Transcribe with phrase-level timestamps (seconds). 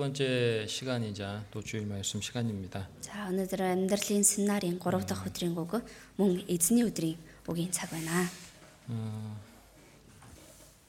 [0.00, 2.88] 번째 시간이자 또 주일 말씀 시간입니다.
[3.00, 5.84] За өнөөдөр амьдралын семинарын 3 дахь өдрийн үг
[6.16, 7.16] мөн эзний өдрийн
[7.46, 8.26] үгийн цаг байна.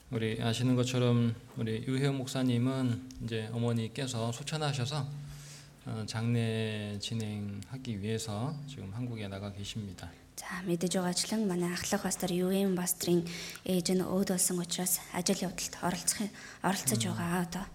[0.09, 5.05] 우리 아시는 것처럼 우리 유혜영 목사님은 이제 어머니께서 소천하셔서
[5.85, 10.09] 어, 장례 진행하기 위해서 지금 한국에 나가 계십니다.
[10.37, 13.25] За мэдэж байгаачлан манай ахлах пастор UM пастрын
[13.65, 16.29] ээж нь өөд болсон учраас ажил явдалд оролцох
[16.61, 17.65] оролцож байгаа одоо.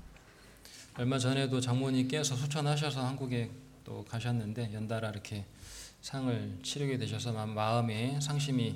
[0.99, 3.51] 얼마 전에도 장모님께서 소천하셔서 한국에
[3.85, 5.45] 또 가셨는데 연달아 이렇게
[6.03, 8.75] 상을 치르게 되셔서 마- 마음에 상심이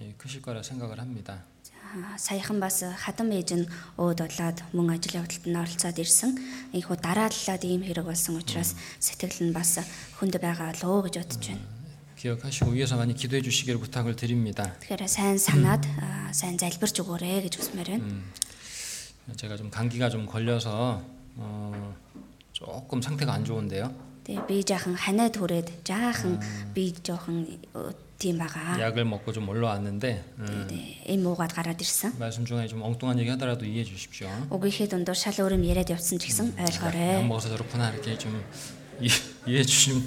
[0.00, 1.44] 예, 크실 거라 생각을 합니다.
[1.92, 3.66] За саяхан бас хадам ээж нь
[4.00, 6.32] өөд болоод мөн ажил явдалд нь оролцоод ирсэн.
[6.72, 9.76] Ийхүү дарааллаад ийм хэрэг болсон учраас сэтгэл нь бас
[10.16, 11.60] хүнд байгаа л өө гэж бодож байна.
[12.16, 14.72] 기억하시고 위에서 많이 기도해 주시기를 부탁을 드립니다.
[14.80, 18.24] Тэгэхээр сайн санаад аа, сайн залбирч өгөөрэй гэж хүсмээр байна.
[19.36, 21.04] 제가 좀 감기가 좀 걸려서
[21.36, 21.94] 어,
[22.52, 23.90] 조금 상태가 안 좋은데요.
[24.22, 26.38] Тэгээ би жаахан ханаад хүрээд жаахан
[26.74, 27.90] би жоохон э,
[28.22, 28.78] тийм байгаа.
[28.78, 32.14] 약을 먹고 좀 올라왔는데 음, Тэгээ эм уугаад гараад ирсэн.
[32.22, 34.30] 말씀 중에 좀 엉뚱한 얘기 하더라도 이해해 주십시오.
[34.54, 37.26] Үгийнхээ дундуур шал өөрөм яриад явсан ч гэсэн 약 ойлгоорой.
[37.26, 38.38] 먹어서 저렇구나 이렇게 좀
[39.02, 39.10] 이-
[39.50, 39.98] 이해해 주시면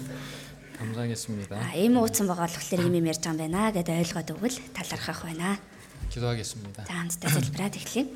[0.80, 1.59] 감사하겠습니다.
[1.59, 5.27] А эм ууцсан байгаа болохоор юм юм ярьж байгаа юм байна гэдээ ойлгоод өгвөл талархах
[5.27, 5.59] байна.
[6.07, 6.88] 기도하겠습니다.
[6.88, 8.07] За хамтдаа залбираад эхлэе.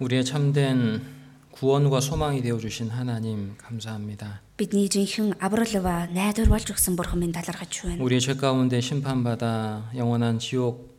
[0.00, 1.04] 우리의 참된
[1.60, 4.42] 구원과 소망이 되어 주신 하나님 감사합니다.
[4.56, 8.04] Бидний жинхэнэ аврал ба найдвар болж өгсөн бурхан минь талархаж байна.
[8.04, 10.96] 우리의 죄 가운데 심판받아 영원한 지옥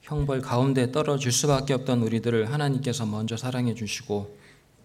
[0.00, 4.40] 형벌 가운데 떨어질 수밖에 없던 우리들을 하나님께서 먼저 사랑해 주시고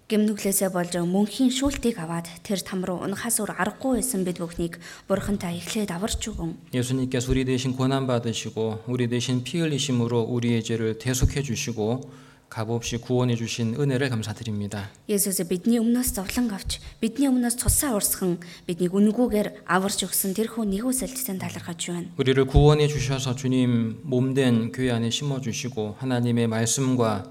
[0.06, 4.78] Гэмнүглээсээ болж мөнхийн шүүлтийг аваад тэр там руу унахаас өөр аргагүй байсан бид бүхнийг
[5.10, 6.78] бурхантай эхлээд аварч өгөн.
[6.78, 12.06] 예수님께서 우리 대신 고난 받으시고 우리 대신 피 흘리심으로 우리의 죄를 대속해 주시고
[12.50, 14.90] 값없이 구원해 주신 은혜를 감사드립니다.
[15.10, 20.72] Есүс бидний өмнөөс зовлон авч бидний өмнөөс цусаа урсган биднийг үнгүүгээр аварч өгсөн тэр хүн
[20.72, 22.07] нэгүсэлтсэн талархаж байна.
[22.16, 27.28] 우리를 구원해 주셔서 주님 몸된 교회 안에 심어 주시고 하나님의 말씀과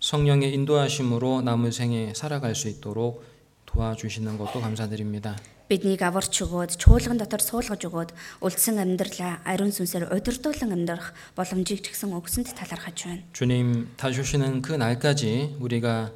[0.00, 3.22] 성령의 인도하심으로 남은 생에 살아갈 수 있도록
[3.66, 5.36] 도와주시는 것도 감사드립니다.
[5.68, 8.10] Биднийг аварч өгөөд чуулган дотор суулгаж өгөөд
[8.44, 13.24] үлдсэн амьдралаа ариун сүнсээр удирдуулан амьдрах боломжийг ч гэсэн өгсөнд талархаж байна.
[13.32, 16.12] 주님 다시 오시는 그 날까지 우리가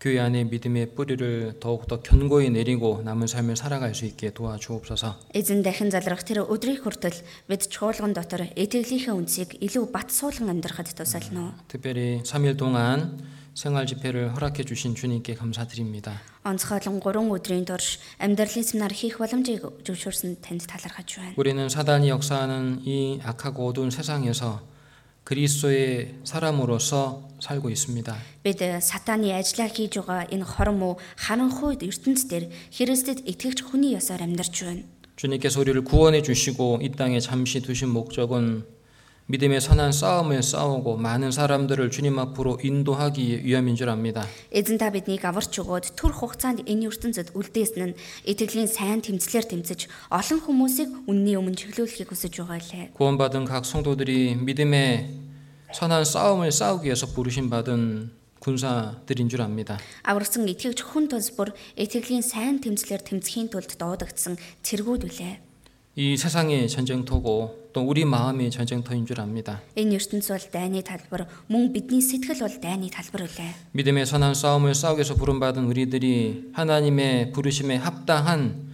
[0.00, 5.16] 교회 안에 믿음의 뿌리를 더욱더 견고히 내리고 남은 삶을 살아갈 수 있게 도와주옵소서.
[5.32, 10.92] Эзэн дахин залрах тэр өдрийн хүртэл бид чуулган дотор итгэлийнхээ үнцийг илүү бат суулган амьдрахад
[10.92, 11.56] тусална.
[11.68, 13.20] 특별히 3일 동안
[13.54, 16.20] 생활 집회를 허락해 주신 주님께 감사드립니다.
[16.44, 21.34] Онцгойлон 3 өдрийн турш амьдралын семинар хийх боломжийг зөвшөөрсөн танд талархаж байна.
[21.36, 24.62] 우리는 사단이 역사하는 이 악하고 어두운 세상에서
[25.24, 28.14] 그리스도의 사람으로서 살고 있습니다.
[28.44, 34.62] Бид сатааны ажиллаа хийж байгаа энэ хормоо харанхуйд ертөнц дээр Христэд итгэгч хүний ёсоор амьдарч
[34.62, 34.86] байна.
[35.16, 38.64] 주님께서 우리를 구원해 주시고 이 땅에 잠시 두신 목적은
[39.30, 44.24] 믿음의 선한 싸움을 싸우고 많은 사람들을 주님 앞으로 인도하기 위함인 줄 압니다.
[44.54, 49.90] Эзэн та биднийг аварч өгөөд түр хугацаанд энэ ертөнцид үлдээсэн нь итгэлийн сайн тэмцлэр тэмцэж
[50.14, 52.94] олон хүмүүсийг үнний өмнө чиглүүлэхийг хүсэж байгаа лээ.
[52.94, 55.10] 구원받은 각 성도들이 믿음의
[55.74, 59.74] 선한 싸움을 싸우기 위해서 부르심 받은 군사들인 줄 압니다.
[60.06, 65.34] Аварсан итгэгч хүн тус бүр итгэлийн сайн тэмцлэр тэмцэхийн тулд дуудагдсан цэргүүд үлээ.
[65.98, 69.60] 이 세상의 전쟁터고 또 우리 마음의 전쟁터인 줄 압니다.
[69.76, 73.72] Энэ ертөнц бол дайны талбар, мөн бидний сэтгэл бол дайны талбар үлээ.
[73.72, 78.66] 믿음의 선한 싸움을 싸우기 위해서 부름받은 우리들이 하나님의 부르심에 합당한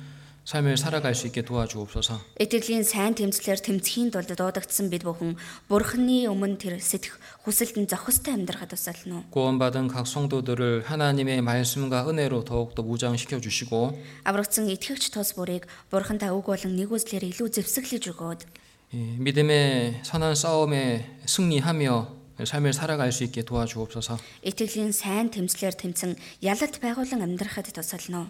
[0.45, 2.19] 삶을 살아갈 수 있게 도와주옵소서.
[2.39, 5.39] Итгэлийн сайн тэмцлэр тэмцэхийн тулд дуудагдсан бид бүхэн
[5.71, 9.23] Бурхны өмнө тэр сэтгэх хүсэлтэн зохистой амьдрахад тусална.
[9.31, 13.95] 구원받은 각 성도들을 하나님의 말씀과 은혜로 더욱더 무장시켜 주시고
[14.27, 18.47] Аврагдсан итгэгч тус бүрийг Бурхантай үг болон нэгүслэр илүү зэвсэглэж өгөөд 이
[18.93, 24.19] 믿음의 선한 싸움에 승리하며 삶을 살아갈 수 있게 도와주옵소서.
[24.43, 28.29] итгэлийн сайн тэмцлэр тэмцэн ялалт байгуулан амьдрахад тусална.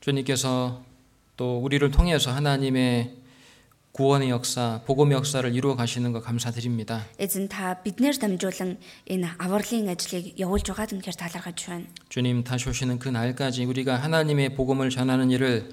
[0.00, 0.82] 주님께서
[1.36, 3.20] 또 우리를 통해서 하나님의
[3.92, 7.06] 구원의 역사, 복음의 역사를 이루어 가시는 것 감사드립니다.
[7.18, 8.78] Эзэн та биднэр дамжуулан
[9.10, 11.84] энэ авралын ажлыг явуулж байгаад үнэхээр талархаж байна.
[12.08, 15.68] 주님 다시 오시는 그 날까지 우리가 하나님의 복음을 전하는 일을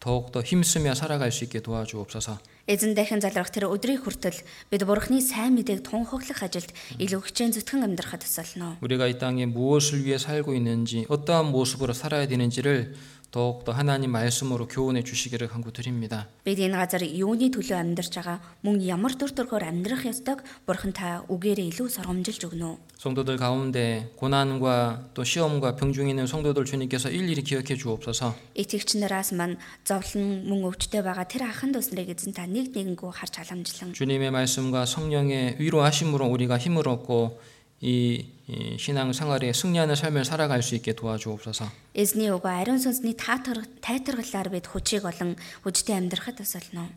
[0.00, 2.40] 더욱더 힘쓰며 살아갈 수 있게 도와주옵소서.
[2.66, 4.40] Эзэн дахин залрах тэр өдрийн хүртэл
[4.72, 6.72] бид Бурхны сайн мэдээг тунхаглах ажилд
[7.02, 8.78] илүү хичээн зүтгэн амьдрахад тусална.
[8.80, 12.94] 우리가 이 땅에 무엇을 위해 살고 있는지 어떠한 모습으로 살아야 되는지를
[13.34, 16.26] 더욱 더 하나님 말씀으로 교훈해 주시기를 간구드립니다.
[16.44, 21.22] Бид энэ газар юуны төлөө амьдарч байгаа мөн ямар дүр төрхөөр амьдрах ёстойг бурхан та
[21.30, 22.78] үгээрээ илүү сургамжилж өгнө.
[22.98, 28.34] 성도들 가운데 고난과 또 시험과 병중에 있는 성도들 주님께서 일일이 기억해 주옵소서.
[28.58, 33.46] Итгэгч нараас маань зовлон мөн өвчтөй байгаа тэр ахын төслийг эзэн та нэг нэгэнгүү харж
[33.46, 37.38] халамжлан 주님의 말씀과 성령의 위로하심으로 우리가 힘을 얻고
[37.80, 38.33] 이, 이
[38.78, 41.70] 신앙 생활에 승리하는 삶을 살아갈 수 있게 도와주옵소서.
[41.94, 46.90] эзний өгөө ариун сүнсний таатар тайтаргалаар бид хүчийг олон хүчтэй амьдрахад тусална.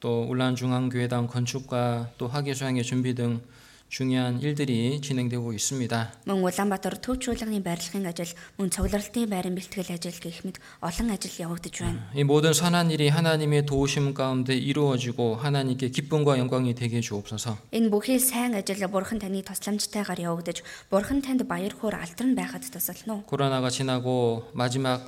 [0.00, 3.40] 또 울란 중앙교회당 건축과 또 학예 수양의 준비 등
[3.88, 6.26] 중요한 일들이 진행되고 있습니다.
[6.26, 11.30] Мөн Улаанбаатар төв чуулганы барилгын ажил, мөн цугларалтын байран бэлтгэл ажил гэх мэт олон ажил
[11.38, 12.10] явагдаж байна.
[12.10, 17.58] 이 모든 선한 일이 하나님의 도우심 가운데 이루어지고 하나님께 기쁨과 영광이 되게 주옵소서.
[17.70, 23.22] Энэ бүхий сайн ажил бурхан таны тусламжтайгаар явагдаж, бурхан танд баяр хөөр алдарн байхад тусална
[23.22, 23.22] уу?
[23.30, 25.06] 코로나가 지나고 마지막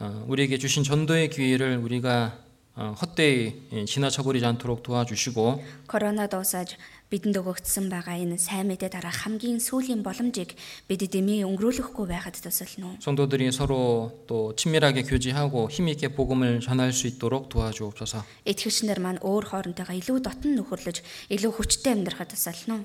[0.00, 2.42] 어, 우리에게 주신 전도의 기회를 우리가
[2.76, 6.74] 어, 헛되이 예, 지나쳐 버리지 않도록 도와주시고 Корона дуусаж
[7.12, 10.56] бидэнд өгөгдсөн байгаа энэ сайн мэдээ дараа хамгийн сүүлийн боломжийг
[10.88, 12.96] бид дэмий өнгөрүүлэхгүй байхад тусална уу?
[12.98, 18.24] 성도들이 서로 또 친밀하게 교제하고 힘 있게 복음을 전할 수 있도록 도와주옵소서.
[18.48, 22.84] Итгэгч нар маань өөр хоорондоо илүү дотн нөхөрлөж, илүү хүчтэй амьдрахад тусална уу?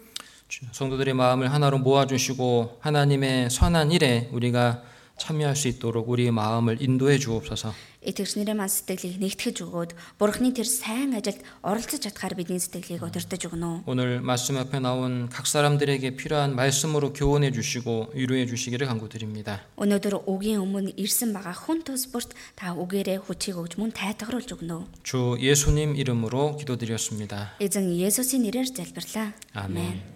[0.50, 4.84] 주- 성도들의 마음을 하나로 모아주시고 하나님의 선한 일에 우리가
[5.20, 7.74] 참여할 수 있도록 우리의 마음을 인도해 주옵소서.
[8.00, 13.84] Итгэгчнэрээ маань сэтгэлийг нэгтгэж өгөөд Бурхны тэр сайн ажилд оролцож чадхаар бидний сэтгэлийг удирдах өгнө.
[13.92, 19.68] 오늘 말씀 앞에 나온 각 사람들에게 필요한 말씀으로 교훈해 주시고 위로해 주시기를 간구드립니다.
[19.76, 25.04] Өнөөдөр үгийн өмнө ирсэн байгаа хүн төс бүрт та үгээрээ хүчийг өгж мөн тайтгаруулж өгнө.
[25.04, 27.60] 주 예수님 이름으로 기도드렸습니다.
[27.60, 29.36] Эзэн Есүсийн нэрээр залбирлаа.
[29.60, 30.13] 아멘.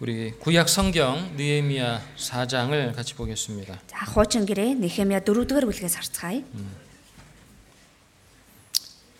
[0.00, 3.80] 우리 구약 성경 느헤미야 4장을 같이 보겠습니다.
[3.86, 6.42] За хуучин гэрээ Нехемия 4-р бүлгээс харцгаая.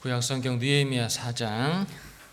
[0.00, 1.86] 구약 성경 느헤미야 4장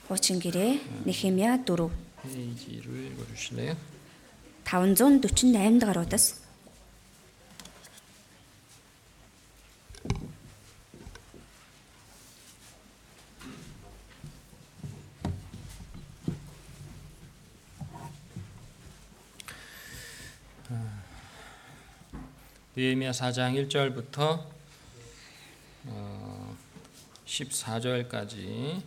[0.08, 1.90] Хуучин гэрээ Нехемия 4
[2.24, 3.76] 페이지를 읽어 주실래요?
[4.64, 6.41] 548 дугааруудаас
[22.76, 24.44] 느헤미야 4장 1절부터
[25.86, 26.58] 어,
[27.26, 28.82] 14절까지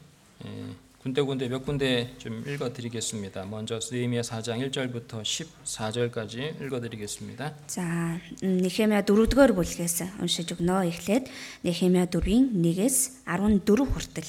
[0.44, 3.46] 예, 군데군데 몇 군데 좀 읽어 드리겠습니다.
[3.46, 7.54] 먼저 느헤미야 4장 1절부터 14절까지 읽어 드리겠습니다.
[7.66, 10.84] За Нехемия 4-р бүлгээс уншиж өгнө.
[10.92, 11.24] Эхлээд
[11.64, 14.28] Нехемия 4-ийн 1-ээс 14 хүртэл.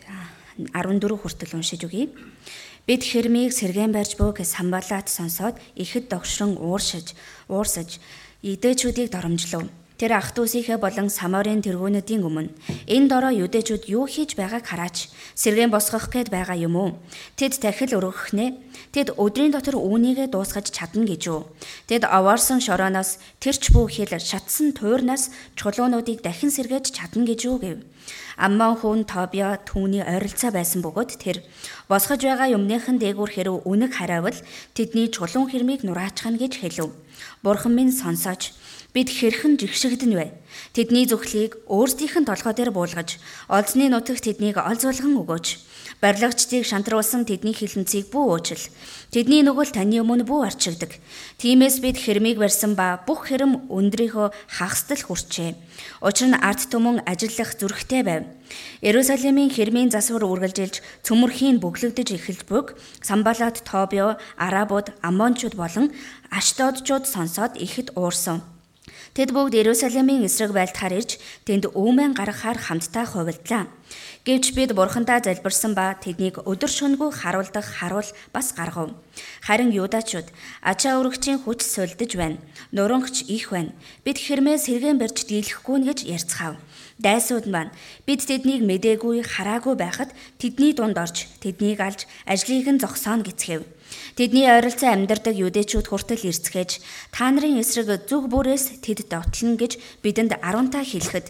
[0.00, 0.16] За
[0.72, 2.08] 14 хүртэл уншиж өгье.
[2.87, 7.13] Бид хэрмийг сэргэн барьж буг самбалаат сонсоод ихэд догшрон ууршиж,
[7.47, 8.01] уурсаж
[8.41, 9.69] идээчүүдийг доромжлов.
[10.01, 12.49] Тэр ах дүүсийнхээ болон Самарын тэргүүнүүдийн өмнө
[12.89, 15.13] энэ дороо юдэчүүд юу хийж байгааг хараач.
[15.37, 16.97] Сэргэн босгох гээд байгаа юм уу?
[17.37, 18.57] Тэд дахил өргөхнэ.
[18.97, 21.41] Тэд өдрийн дотор үүнийгээ дуусгаж чадна гэж үү?
[21.85, 27.77] Тэд овоорсон шорооноос тэрч бүх хил шатсан туйрнаас чулуунуудыг дахин сэргээж чадна гэж үү гэв.
[28.41, 31.45] Амман хүн Тобио түүний ойролцоо байсан бөгөөд тэр
[31.85, 34.33] босгож байгаа юмныхан дээгүүр хэрв үнэг хараавал
[34.73, 36.89] тэдний чулуун хэрмийг нураачхна гэж хэлв.
[37.45, 38.57] Бурхан минь сонсооч
[38.91, 40.27] бид хэрхэн жигшигдэн вэ?
[40.75, 45.47] Тэдний зүхлийг өөрсдийнх нь толгой дээр буулгаж, олзны нутагт тэднийг олз болгон өгөөч.
[46.01, 48.65] Барилгачдыг шантруулсан тэдний хилэнцгийг бүү өөчл.
[49.13, 50.97] Тэдний нүгэл таны өмнө бүү арчигдаг.
[51.37, 55.55] Тиймээс бид хэрмийг барьсан ба бүх хэрэм өндрийнхөө хагасдал хүрчээ.
[56.01, 58.23] Учир нь арт түмэн ажиллах зүрхтэй байв.
[58.81, 65.93] Иерусалимийн хэрмийн засвар үргэлжилж цөмөрхийн бөглөгдөж эхэлж бүг Самбалат, Тобио, Арабууд, Аммончууд болон
[66.33, 68.41] Аштодчууд сонсоод ихэд уурсан.
[69.11, 73.67] Тэд бүгд Иерусалимийн эсрэг байлдахаар ирж тэнд өөмэн гаргахаар хамтдаа хувилдлаа.
[74.23, 78.95] Гэвч бид бурхандаа залбирсан ба тэднийг өдөр шөнөгүй харуулдах харуул бас гаргав.
[79.43, 80.31] Харин юудачууд
[80.63, 82.39] ачаа өргөчийн хүч сольдож байна.
[82.71, 83.75] Нурангч их байна.
[84.07, 86.55] Бид хэрмээ сэргэн барьж дийлэхгүй нь гэж ярьцгаав.
[87.03, 87.75] Дайсууд маань
[88.07, 93.67] бид тэднийг мэдээгүй хараагүй байхад тэдний дунд орж тэднийг алж ажлыг нь зогсооно гэцгээв.
[94.15, 96.71] Тэдний ойролцоо амьдардаг юдэчүүд хүртэл ирцгээж
[97.15, 101.27] та нарын эсрэг зүг бүрээс тэд довтлно гэж бидэнд 10 та хэлэхэд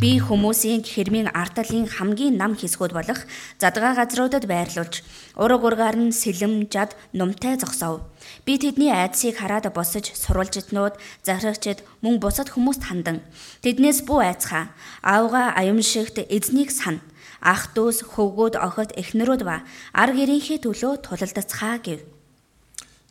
[0.00, 3.20] би хүмүүсийн хэрмийн ардалын хамгийн нам хэсгүүд болох
[3.60, 5.04] задгаа газруудад байрлуулж
[5.36, 8.00] ураг ургаар нь сэлэм жад нумтай зогсов.
[8.48, 13.20] Би тэдний айдсыг хараад босож сурвалжтнууд, захирагчид мөн бусад хүмүүст хандан.
[13.60, 14.72] Тэднээс бүү айцхаа.
[15.04, 17.04] Аавга аюмшигт эзнийг сан
[17.41, 22.01] ах дүүс хөвгүүд охид эхнэрүүд ба ар гэрийнхээ төлөө тулалдацгаа гэв.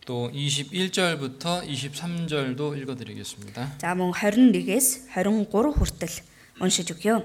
[0.04, 3.80] 또 21절부터 23절도 읽어드리겠습니다.
[3.80, 6.14] За мөн 21-ээс 23 хүртэл
[6.60, 7.24] уншиж өгье.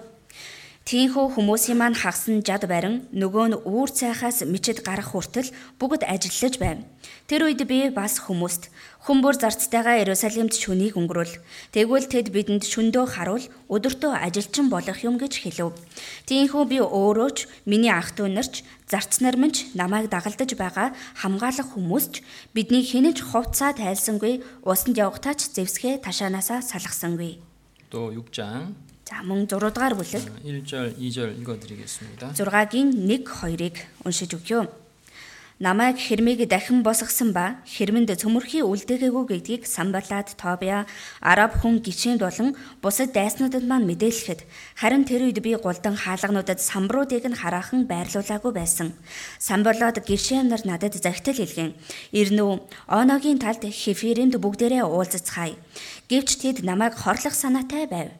[0.90, 6.56] Тийнхүү хүмүүсийн маань хагсан жад барин нөгөө нь үүр цайхаас мичэд гарах хүртэл бүгд ажиллаж
[6.58, 6.82] байв.
[7.30, 8.74] Тэр үед би бас хүмүүст
[9.06, 11.38] хүмүүр зарцтайгаа Иерусалимд шөнийг өнгөрүүл.
[11.78, 15.78] Тэгвэл тэд бидэнд шөндөө харуул өдөртөө ажилчин болох юм гэж хэлв.
[16.26, 20.98] Тийнхүү би өөрөө ч миний ах トゥ нарч зарц нар минь ч намайг дагалдаж байгаа
[21.22, 22.26] хамгаалах хүмүүс ч
[22.58, 27.46] бидний хинэж хувцаа тайлсангүй усанд явахтаа ч зевсгээ ташаанаасаа салгасангүй.
[27.94, 32.34] 또 6 장 За мөн 6 дугаар бүлэг 1절, 2절 읽어드리겠습니다.
[32.34, 34.70] 6-гийн 1 2-ыг уншиж өгье.
[35.60, 40.88] Намайг хэрмийг дахин босгосон ба хэрмэнд цөмөрхий үлдээгээгүй гэдгийг Самбалаад Тобиа
[41.20, 44.48] араб хүн гişэнд болон бусад дайснуудад маань мэдээлэхэд
[44.80, 48.96] харин тэр үед би гулдан хаалгануудад самбруудыг нь хараахан байрлуулаагүй байсан.
[49.36, 51.76] Самбалаад гişэм нар надад захидал хэлгэн.
[52.16, 52.52] Ирнүү
[52.88, 55.60] Оногийн талд Хефиримд бүгдээрээ уулзцгаая.
[56.08, 58.16] Гэвч тэд намайг хорлох санаатай байв.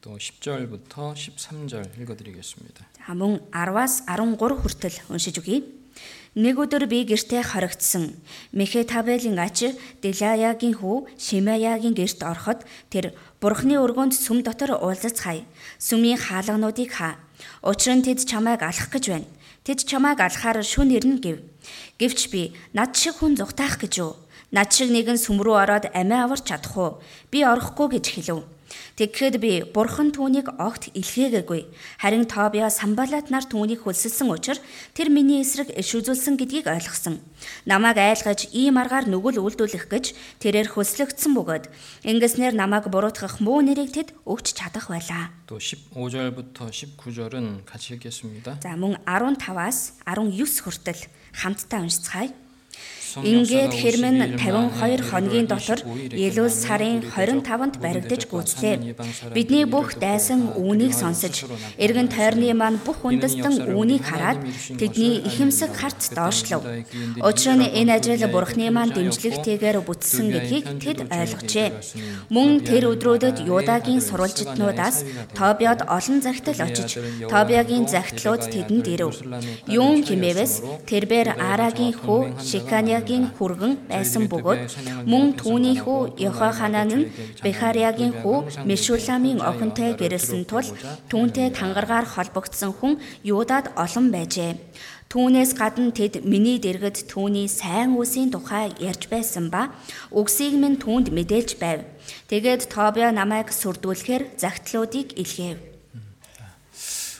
[0.00, 2.84] 또 10절부터 13절 읽어드리겠습니다.
[3.06, 5.64] За мөн 10-аас 13 хүртэл уншиж өгье.
[6.34, 8.18] Нэг өдөр би гэртээ хоригдсан.
[8.52, 9.70] Мехетабелийн ач
[10.02, 15.46] Делаягийн хүү Шимаягийн гэрт ороход тэр Бурхны өргөнд сүм дотор уулзацгаая.
[15.78, 17.16] Сүмийн хаалгануудыг хаа.
[17.62, 19.30] Учир нь тэд чамайг алах гэж байна.
[19.62, 21.38] Тэд чамайг алахаар шүн ирнэ гэв.
[22.02, 24.18] Гэвч би над шиг хүн зүгтаах гэж юу?
[24.50, 26.98] Над шиг нэгэн сүм рүү ороод амиа аварч чадах уу?
[27.30, 28.42] Би орохгүй гэж хэлв.
[28.98, 31.66] Тэгэхэд би бурхан түүнийг огт илгээгээгүй.
[31.98, 34.62] Харин Тобиа Самбалат нар түүнийг хөлсөлсөн учраас
[34.94, 37.18] тэр миний эсрэг иш үзүүлсэн гэдгийг ойлгосон.
[37.66, 41.64] Намайг айлгаж ийм аргаар нүгэл үйлдүүлэх гэж тэрээр хөлслөгдсөн бөгөөд
[42.06, 45.34] ингэснээр намайг буруутгах муу нэрийг тэд өгч чадах байлаа.
[45.46, 48.60] 또 15절부터 19절은 같이 읽겠습니다.
[48.62, 51.00] За мөн 15-аас 19 хүртэл
[51.32, 52.32] хамтдаа уншицгаая.
[53.17, 55.81] Ингээд хэрмэн 52 хоногийн дотор
[56.13, 58.93] Елүл сарын 25-нд баригдаж гүйцлээ.
[59.33, 61.49] Бидний бүх дайсан үүнийг сонсож,
[61.81, 64.45] эргэн тойрны маань бүх үндэстэн үүнийг хараад
[64.77, 66.61] тэдний ихэмсэг харц доошлов.
[67.17, 71.69] Учир нь энэ ажил Бурхны маань дэмжлэгтэйгээр бүтсэн гэдгийг тэд ойлгожээ.
[72.29, 75.01] Мөн тэр өдрүүдэд Юдагийн сурвалжтнуудаас
[75.33, 79.17] Тобиод олон захидал очиж, Тобиагийн захидлууд тэдэнд ирэв.
[79.65, 82.37] Юун химээвэс тэрбэр Арагийн хүү
[82.99, 84.59] Шиканягийн хүргэн байсан бөгөөд
[85.07, 87.07] мөн түүний хүү Йоханан нь
[87.39, 90.67] Бехариагийн хүү Мишуламийн охинтой гэрэлсэн тул
[91.07, 94.59] түүнтэй тангаргаар холбогдсон хүн Юдад олон байжээ.
[95.11, 99.71] Түүнээс гадна тэд миний дэргэд түүний сайн үсийн тухай ярьж байсан ба
[100.11, 101.87] үгсийг минь түүнд мэдээлж байв.
[102.27, 105.68] Тэгээд Тобиа намайг сүрдүүлэхээр загтлуудыг илгээв.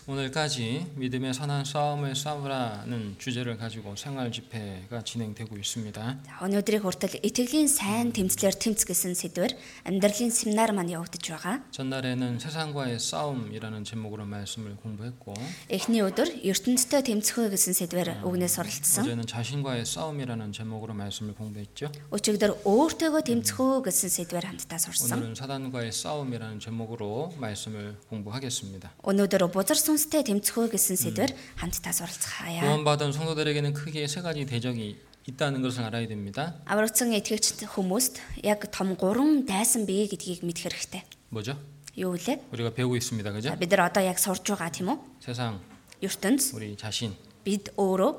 [0.08, 6.18] 오늘까지 믿음의 선한 싸움을 싸우라는 주제를 가지고 생활 집회가 진행되고 있습니다.
[6.24, 9.56] За, Өнөөдрийг хүртэл итгэлийн сайн тэмцлэр тэмц гэсэн сэдвэр
[9.88, 11.64] амьдралын семинар маань явагдаж байгаа.
[11.72, 15.32] 전날에는 세상과의 싸움이라는 제목으로 말씀을 공부했고
[15.72, 19.04] Эхний өдөр ертөнцтэй тэмцэхөө гэсэн сэдвэр үгнээс оролцсон.
[19.08, 21.88] 어제는 자신과의 싸움이라는 제목으로 말씀을 공부했죠.
[22.12, 25.16] Өчигдөр өөртөөгөө тэмцэхөө гэсэн сэдвэр хамтдаа сурсан.
[25.18, 28.92] 오늘은 사단과의 싸움이라는 제목으로 말씀을 공부하겠습니다.
[29.00, 31.30] Өнөөдөр бузар сүнстэй тэмцэхөө гэсэн сэдвэр
[31.60, 32.60] хамтдаа суралцгаая.
[32.62, 36.60] 구원받은 성도들에게는 크게 세 가지 대적이 있다는 것을 알아야 됩니다.
[36.66, 41.02] Аврагдсан итгэгч хүмүүст яг том гурван дайсан бие гэдгийг мэдэх хэрэгтэй.
[41.30, 41.56] 뭐죠?
[41.96, 42.42] Юу вэ?
[42.52, 43.30] 우리가 배우고 있습니다.
[43.30, 43.56] За, 그죠?
[43.56, 44.98] Бид нар одоо яг сурж байгаа тийм үү?
[45.22, 45.62] 세상,
[46.02, 48.18] ертөнц 우리 자신, бид өөрөө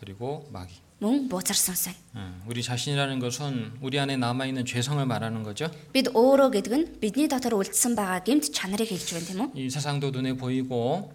[0.00, 0.83] 그리고 마귀.
[1.00, 1.96] мөн бузар сүнс.
[2.14, 5.70] 음, 우리 자신이라는 것은 우리 안에 남아 있는 죄성을 말하는 거죠.
[5.92, 9.48] Бид өөрөө гэдэг нь бидний дотор үлдсэн байгаа гэмт чанарыг хэлж байна тийм үү?
[9.56, 11.08] 이 세상도 눈에 보이고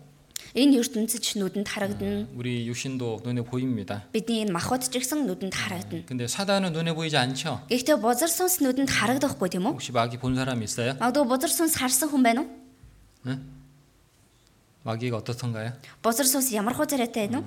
[0.55, 2.27] Энэ ертөнцид ч нүдэнд харагдана.
[2.33, 4.07] 우리 육신도 눈에 보입니다.
[4.15, 6.05] Бидний энэ махбод ч гэсэн нүдэнд харагдана.
[6.07, 7.67] 근데 사단은 눈에 보이지 않죠.
[7.69, 9.75] Гэхдээ бузар сүнс нүдэнд харагдахгүй тийм үү?
[9.77, 10.95] 혹시 마귀 본 사람 있어요?
[10.97, 12.49] Магадгүй бузар сүнс харсан хүн байна уу?
[14.87, 15.73] 마귀가 어떻던가요?
[16.01, 17.45] Бузар сүнс ямар хуцарайтай байна уу?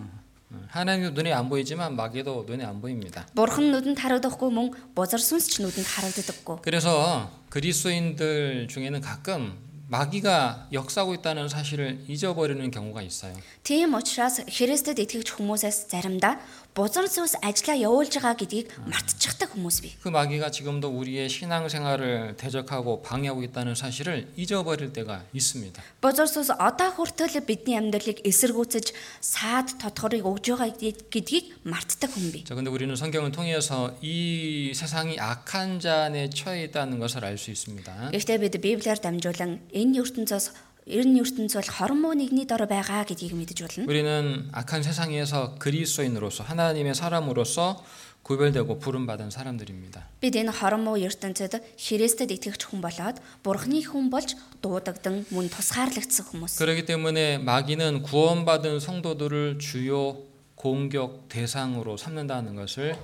[0.53, 3.27] 음, 하나님도 눈에 안 보이지만 마귀도 눈에 안 보입니다.
[3.35, 6.65] Бурхан нүдэнд харагдахгүй мөн бузар сүнс ч нүдэнд харагддаггүй.
[6.65, 9.57] 그래서 그리스도인들 중에는 가끔
[9.89, 13.33] 마귀가 역사하고 있다는 사실을 잊어버리는 경우가 있어요.
[13.63, 16.41] Тийм учраас Христэд итгэгч хүмүүсээс заримдаа
[16.79, 19.93] бузар сүнс ажиллаа явуулж байгаа гэдгийг мартчихдаг хүмүүс бий.
[19.99, 25.83] 그 마귀가 지금도 우리의 신앙생활을 대적하고 방해하고 있다는 사실을 잊어버릴 때가 있습니다.
[26.01, 32.45] Бузар сүнс одоо хүртэл бидний амьдралыг эсэргүүцэж саад тодхорыг өгж байгаа гэдгийг мартдаг хүн бий.
[32.47, 37.51] 자, 근데 우리는 성경을 통해서 이 세상이 악한 자 안에 처해 있다는 것을 알 수
[37.51, 38.11] 있습니다.
[38.15, 43.59] Гэхдээ бид Библиэр дамжуулан энэ ертөнцөөс энэ ертөнц бол хормоо нэгний дор байгаа гэдгийг мэдэж
[43.61, 43.85] болно.
[43.85, 47.85] 우리는 악한 세상에서 그리스도인으로서 하나님의 사람으로서
[48.23, 50.05] 구별되고 부름받은 사람들입니다.
[50.21, 56.29] Бид энэ хорон муу ертөнцид Христэд итгэгч хүн болоод Бурхны хүн болж дуудагдан мөн тусгаарлагдсан
[56.29, 56.57] хүмүүс.
[56.61, 60.25] 그렇기 때문에 마귀는 구원받은 성도들을 주요
[60.57, 62.97] 공격 대상으로 삼는다는 것을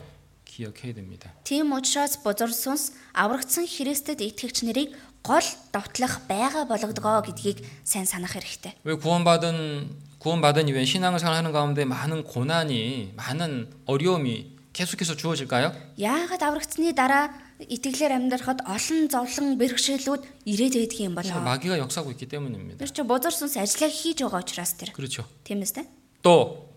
[0.45, 1.33] 기억해야 됩니다.
[1.45, 4.93] Тийм учраас бузар сүнс аврагдсан Христэд итгэгч нарыг
[5.29, 5.41] гол
[5.73, 8.77] довтлох байга болгодгоо гэдгийг сайн санах хэрэгтэй.
[8.85, 15.73] 왜 구원받은 구원받은 이후에 신앙생활 하는 가운데 많은 고난이 많은 어려움이 계속해서 주어질까요?
[15.97, 17.31] Яагаад аврагдсны дараа
[17.63, 21.41] итгэлээр амьдрахад олон зовлон бэрхшээлүүд ирээд байдаг юм болоо?
[21.41, 22.83] 마귀가 역사하고 있기 때문입니다.
[22.83, 24.91] Тэр чи бузар сүнс ажиллаа хийж байгаа учраас тэр.
[24.93, 25.25] 그렇죠.
[25.47, 25.87] Тийм үстэй?
[26.21, 26.75] 또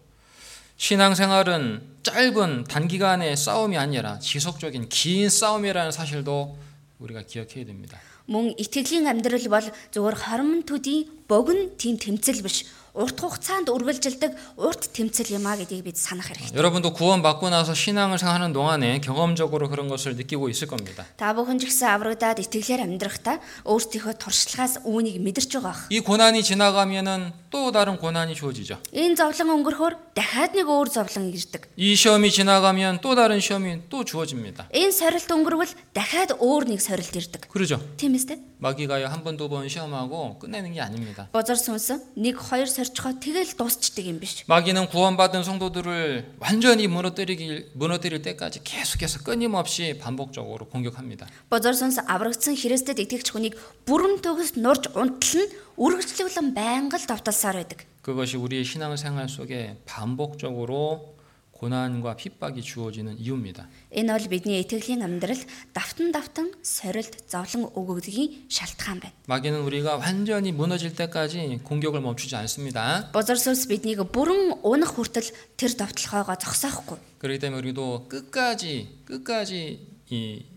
[0.77, 6.55] 신앙생활은 짧은 단기간의 싸움이 아니라 지속적인 긴 싸움이라는 사실도
[6.99, 7.97] 우리가 기억해야 됩니다.
[8.26, 12.66] Мөн итгэлийн амьдрал бол зөвхөн хоромн төдий богино тийм тэмцэл биш.
[12.97, 16.57] Урт хугацаанд үргэлжилдэг урт тэмцэл юм а гэдгийг бид санах хэрэгтэй.
[16.57, 21.05] 여러분도 구원받고 나서 신앙을 생활하는 동안에 경험적으로 그런 것을 느끼고 있을 겁니다.
[21.13, 23.37] Та бүхэн ч гэсэн аврагдаад итгэлээр амьдрахдаа
[23.69, 25.85] өөрсдийнхөө туршлагаас үүнийг мэдэрч байгаа ах.
[25.93, 28.81] 이 고난이 지나가면은 또 다른 고난이 주어지죠.
[28.89, 31.69] Энэ зовлон өнгөрөхөөр дахиад нэг өөр зовлон ирдэг.
[31.77, 34.73] 이 시험이 지나가면 또 다른 시험이 또 주어집니다.
[34.73, 37.45] Энэ сорилт өнгөрвөл дахиад өөр нэг сорилт ирдэг.
[37.45, 37.77] 그러죠.
[38.01, 38.41] Тийм үстэй?
[38.61, 41.29] 마귀가요 한 번 두 번 시험하고 끝내는 게 아닙니다.
[41.31, 44.41] Бозор сүнс нэг хоёр сорчхоо тэгэл дуусчдаг юм биш.
[44.49, 51.27] 마귀는 구원받은 성도들을 완전히 무너뜨리길 무너뜨릴 때까지 계속해서 끊임없이 반복적으로 공격합니다.
[51.49, 53.53] Бозор сүнс аврагдсан Христэд итгэгч хүнийг
[53.85, 57.85] бүрэн төгс нурж унтлан үргэлжлүүлэн байнга л довтолсоор байдаг.
[58.01, 61.10] 그것이 우리의 신앙생활 속에 반복적으로
[61.61, 63.67] 고난과 핍박이 주어지는 이유입니다.
[63.89, 65.41] Энэ бол бидний итгэлийн амьдралд
[65.73, 69.17] давтан давтан сорилт зовлон өгөгдгийн шалтгаан байна.
[69.25, 73.09] 마귀는 우리가 완전히 무너질 때까지 공격을 멈추지 않습니다.
[73.11, 76.97] Бозор сүнс биднийг бүрэн унах хүртэл тэр довтлохоогоо зогсоохгүй.
[77.17, 80.50] 그렇기 때문에 우리도 끝까지 끝까지 이, 이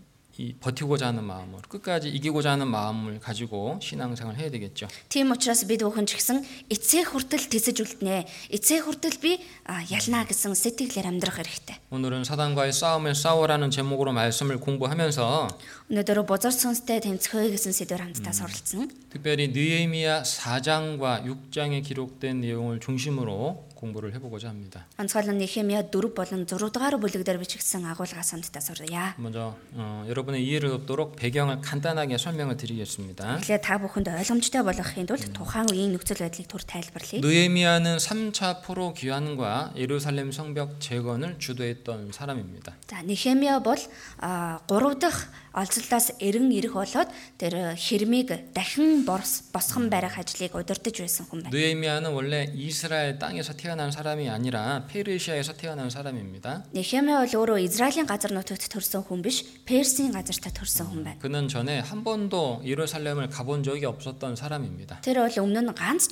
[0.59, 4.87] 버티고자 하는 마음을 끝까지 이기고자 하는 마음을 가지고 신앙생활을 해야 되겠죠.
[5.09, 8.25] Тийм учраас бид бүхэн ч гэсэн эцээ хүртэл тэсэж үлднэ.
[8.49, 11.77] Эцээ хүртэл би а, ялнаа гэсэн сэтгэлээр амьдрах хэрэгтэй.
[11.91, 15.47] 오늘은 사단과의 싸움을 싸우라는 제목으로 말씀을 공부하면서
[15.91, 18.89] Өнөөдөр бузар сүнстэй тэмцэхэй гэсэн сэдвээр хамтдаа суралцсан.
[19.11, 24.85] 특별히 느헤미야 4장과 6장에 기록된 내용을 중심으로 공부를 해보고자 합니다.
[24.97, 29.15] Онцгойлон Нехемия 4 болон 6 дугаар бүлэгдэр бичигдсэн агуулгаас хамтдаа сурья.
[29.17, 33.37] 먼저 어, 여러분의 이해를 돕도록 배경을 간단하게 설명을 드리겠습니다.
[33.41, 37.21] Тэгэхээр та бүхэнд ойлгомжтой болгохын тулд тухайн үеийн нөхцөл байдлыг түр тайлбарлая.
[37.25, 42.75] 느헤미야는 3차 포로 귀환과 예루살렘 성벽 재건을 주도했던 사람입니다.
[42.87, 43.77] За Нехемия бол
[44.21, 51.25] 3 дахь олзлоос эрен ирэх болоод тэр хэрмийг дахин борс босгон барих ажлыг удирдах байсан
[51.27, 51.51] хүн байна.
[51.51, 56.65] 느헤미야는 원래 이스라엘 땅에서 태어난 사람이 아니라 페르시아에서 태어난 사람입니다.
[56.73, 61.19] Нехемия бол өөрөө Израилийн газар нутагт төрсэн хүн биш, Персийн газартаа төрсэн хүн байна.
[61.19, 65.01] 그는 전에 한 번도 예루살렘을 가본 적이 없었던 사람입니다.
[65.01, 66.07] Тэр бол өмнө нь ганц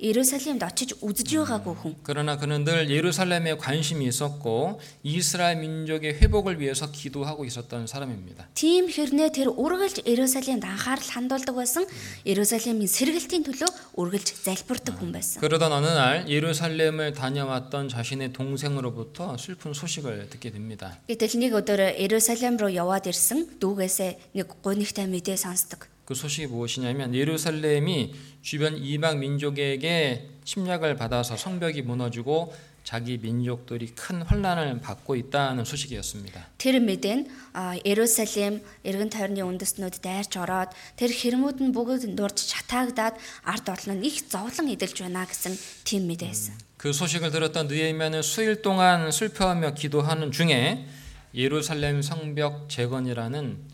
[0.00, 1.92] Иерусалимд очиж үзэж байгаагүй хүн.
[2.04, 8.48] 그러나 그는 늘 예루살렘에 관심이 있었고 이스라엘 민족의 회복을 위해서 기도하고 있었던 사람입니다.
[8.54, 11.88] Тийм хэрнээ тэр үргэлж Иерусалимд анхаарал хандуулдаг байсан.
[12.28, 15.40] Иерусалимын сэргэлтийн төлөө үргэлж залбирдаг хүн байсан.
[15.40, 21.00] 그러던 어느 날 예루살렘을 다녀왔던 자신의 동생으로부터 슬픈 소식을 듣게 됩니다.
[21.08, 25.88] Гэтэл нэг өдөр Иерусалим руу яваад ирсэн дүүгээсээ нэг гонигтай мэдээ сонсдог.
[26.10, 32.54] 그 소식이 무엇이냐면 예루살렘이 주변 이방 민족에게 침략을 받아서 성벽이 무너지고
[32.86, 36.54] 자기 민족들이 큰 혼란을 받고 있다는 소식이었습니다.
[36.62, 42.38] Тэр мэдээ нь а, Иерусалим эргэн тойрны үндэстнүүд дайрч ороод тэр хэрмүүд нь бүгд нурж
[42.46, 46.54] шатаагдаад ард олон нь их зовлон эдэлж байна гэсэн тийм мэдээ байсан.
[46.78, 50.86] 그 소식을 들었던 느헤미야는 수일 동안 슬퍼하며 기도하는 중에
[51.34, 53.69] 예루살렘 성벽 재건이라는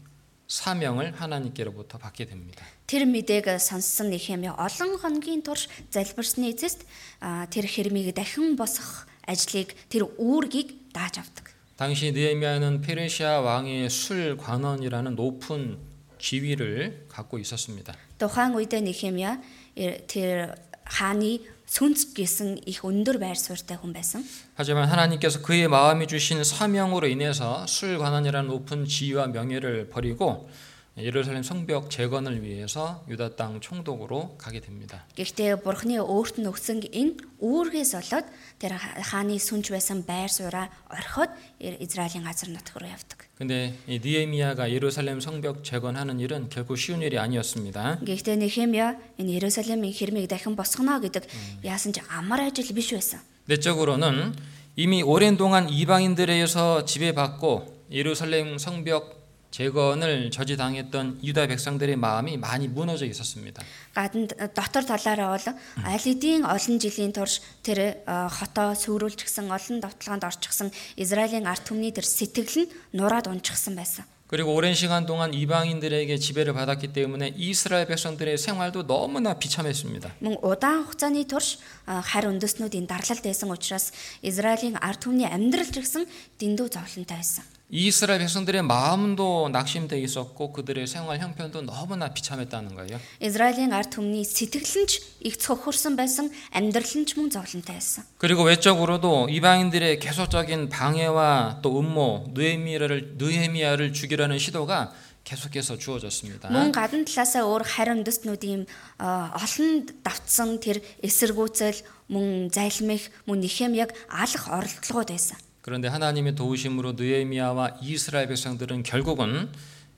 [0.49, 2.65] 사명을 하나님께로부터 받게 됩니다.
[2.87, 6.85] Тэр мэдээг сонссон Нехемия олон хоногийн турш залбирсны эцэст
[7.21, 11.57] а, тэр хэрмийг дахин босгох ажлыг тэр үүргийг дааж авдаг.
[11.77, 15.79] 당시 느헤미야는 페르시아 왕의 술 관원이라는 높은
[16.19, 17.97] 지위를 갖고 있었습니다.
[18.19, 19.41] Тухайн үед Нехемия
[19.75, 20.55] э, тэр
[20.85, 24.25] хааны сүнц гэсэн их өндөр байр суурьтай хүн байсан.
[24.55, 30.51] 하지만 하나님께서 그의 마음이 주신 사명으로 인해서 술 관원이라는 높은 지위와 명예를 버리고
[30.99, 35.07] 예루살렘 성벽 재건을 위해서 유다 땅 총독으로 가게 됩니다.
[35.17, 38.29] Гэхдээ Бурхны өөрт нь өгсөн энэ үүргээс болоод
[38.61, 41.33] тэр ха- хааны сүнж байсан байр сууриа орхиод
[41.81, 43.25] Израилийн газар нутг руу явдаг.
[43.41, 48.05] 근데 이 느헤미야가 예루살렘 성벽 재건하는 일은 결코 쉬운 일이 아니었습니다.
[48.05, 51.25] Гэхдээ Нехемия энэ Иерусалимын хэрмийг дахин босгоно гэдэг
[51.65, 53.25] яасан ч амар ажил биш байсан.
[53.49, 54.37] 내적으로는
[54.77, 59.16] 이미 오랜 동안 이방인들에 의해서 지배받고 예루살렘 성벽
[59.53, 63.63] 재건을 저지당했던 유다 백성들의 마음이 많이 무너져 있었습니다.
[63.95, 65.47] Гадна дотор талаараа бол
[65.85, 71.93] аль хэдийн олон жилийн турш тэр э, хотоо сүрүүлчихсэн олон давталгаанд орчихсан Израилийн ард түмний
[71.93, 74.09] тэр сэтгэл нь нураад унчихсан байсан.
[74.33, 80.25] 그리고 오랜 시간 동안 이방인들에게 지배를 받았기 때문에 이스라엘 백성들의 생활도 너무나 비참했습니다.
[80.25, 83.93] Мөн удаан хугацааны турш э, харь үндэснүүдийн дарлалд байсан учраас
[84.25, 86.09] Израилийн ард түмний амьдрал ч гэсэн
[86.41, 87.45] дэндүү зовлонтой байсан.
[87.75, 93.01] 이스라엘 백성들의 마음도 낙심돼 있었고 그들의 생활 형편도 너무나 비참했다는 거예요.
[93.19, 98.05] Израилийн ард түмний сэтгэл нь ч их цохорсон байсан, амьдрал нь ч мөн зовлонтой байсан.
[98.19, 104.93] 그리고 외적으로도 이방인들의 계속적인 방해와 또 음모, 느헤미야를 느헤미야를 죽이려는 시도가
[105.25, 106.53] 계속해서 주어졌습니다.
[106.53, 113.97] Мөн гадна талаасаа өөр харь үндэстнүүдийн э, олон давтсан тэр эсэргүүцэл мөн залмих мөн Нехемияг
[114.13, 115.41] алах оролдлогод байсан.
[115.67, 119.51] 그런데 하나님의 도우심으로 느헤미야와 이스라엘 백성들은 결국은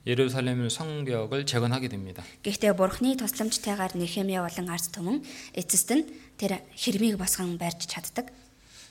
[0.06, 2.22] 예루살렘 성벽을 재건하게 됩니다.
[2.42, 5.24] Гэхдээ Бурхны тусламжтайгаар Нехемия болон ард түмэн
[5.56, 6.04] эцэст нь
[6.37, 8.28] тэр хэрмийг босгон барьж чаддаг.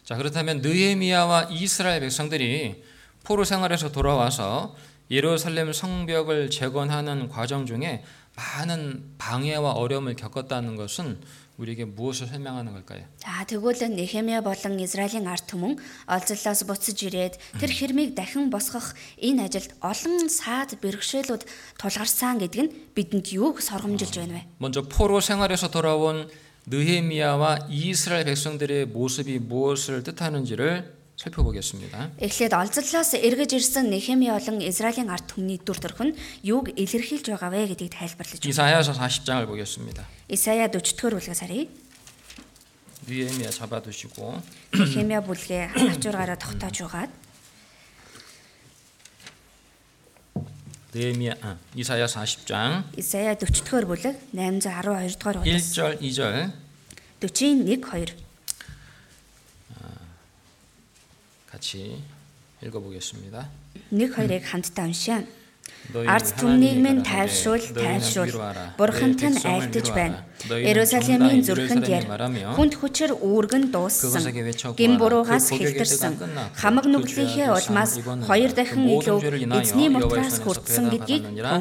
[0.03, 2.83] 자 그렇다면 느헤미야와 이스라엘 백성들이
[3.23, 4.75] 포로 생활에서 돌아와서
[5.11, 8.03] 예루살렘 성벽을 재건하는 과정 중에
[8.35, 11.21] 많은 방해와 어려움을 겪었다는 것은
[11.57, 13.05] 우리에게 무엇을 설명하는 걸까요?
[13.17, 15.77] За тэгвэл Нехемия болон Израилийн ард түмэн
[16.09, 21.45] олзлоос буцаж ирээд тэр хэрмийг дахин босгох энэ ажилд олон саад бэрхшээлүүд
[21.77, 24.47] тулгарсан гэдэг нь бидэнд юуг соргомжилж байна вэ?
[24.57, 26.25] 먼저 포로 생활에서 돌아온
[26.65, 32.11] 느헤미야와 이스라엘 백성들의 모습이 무엇을 뜻하는지를 살펴보겠습니다.
[32.19, 37.53] Эхлээд олзлоос эргэж ирсэн Нехемия болон Израилийн ард түмний дүр төрх нь юуг илэрхийлж байгаа
[37.53, 38.49] вэ гэдгийг тайлбарлаж байна.
[38.49, 40.03] 이사야서 40장을 보겠습니다.
[40.27, 41.69] Исая 40-р бүлгээс харъя.
[43.07, 44.41] 느헤미야 잡아두시고
[44.73, 47.11] Нехемия бүлгээ авчургаараа тогтоож угаад
[50.93, 56.51] 느헤미야 아, 이사야 40장 Исая 40-р бүлэг 812-р бүлгээс 1절 2절
[57.19, 58.26] 41 2
[61.57, 62.01] 같이
[62.63, 63.49] 읽어보겠습니다.
[63.91, 65.23] 1 2-ыг хамтдаа уншаа.
[65.91, 68.29] 너희 Ард түмнийг минь 하나님의 тайвшруул, 가라사대 너희는 тайвшруул.
[68.31, 68.75] 위로하라.
[68.79, 69.95] Бурханд 내 нь 백성을 айлтж 위로하라.
[69.95, 70.15] байна.
[70.47, 72.03] 너희는 Иерусалимийн 정당히 зүрхэнд яр.
[72.03, 74.07] 예루살렘에 말하며 Хүнд хүчээр үүргэн дууссан.
[74.11, 75.01] 그것에게 외쳐 Гин 구하라.
[75.03, 76.11] буруугаас 그 복역의 хэлтэрсэн.
[76.13, 78.27] 때가 끝났고 Хамаг 그 нүглийнхээ 죄악을 улмаас 상 입었느니라.
[78.31, 81.51] хоёр 그 дахин 모든 илүү 죄를 인하여 эзний 여호와의 мутраас 손에서 хүртсэн гэдгийг 배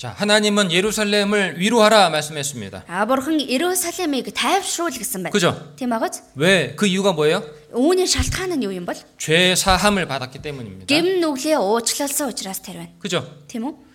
[0.00, 2.84] 자, 하나님은 예루살렘을 위로하라 말씀했습니다.
[2.86, 5.30] А бурхан Иерусалимыг тайвшруул гэсэн байна.
[5.32, 5.56] 그죠?
[5.76, 6.20] Тийм агаз?
[6.36, 6.74] 왜?
[6.76, 7.40] 그 이유가 뭐예요?
[7.72, 8.92] Үүний шалтгаан нь юу юм бол?
[9.16, 10.86] 죄 사함을 받았기 때문입니다.
[10.92, 12.92] Гэм нүглээ уучлалсан учраас тэр байна.
[13.00, 13.24] 그죠?
[13.48, 13.86] Тийм үү?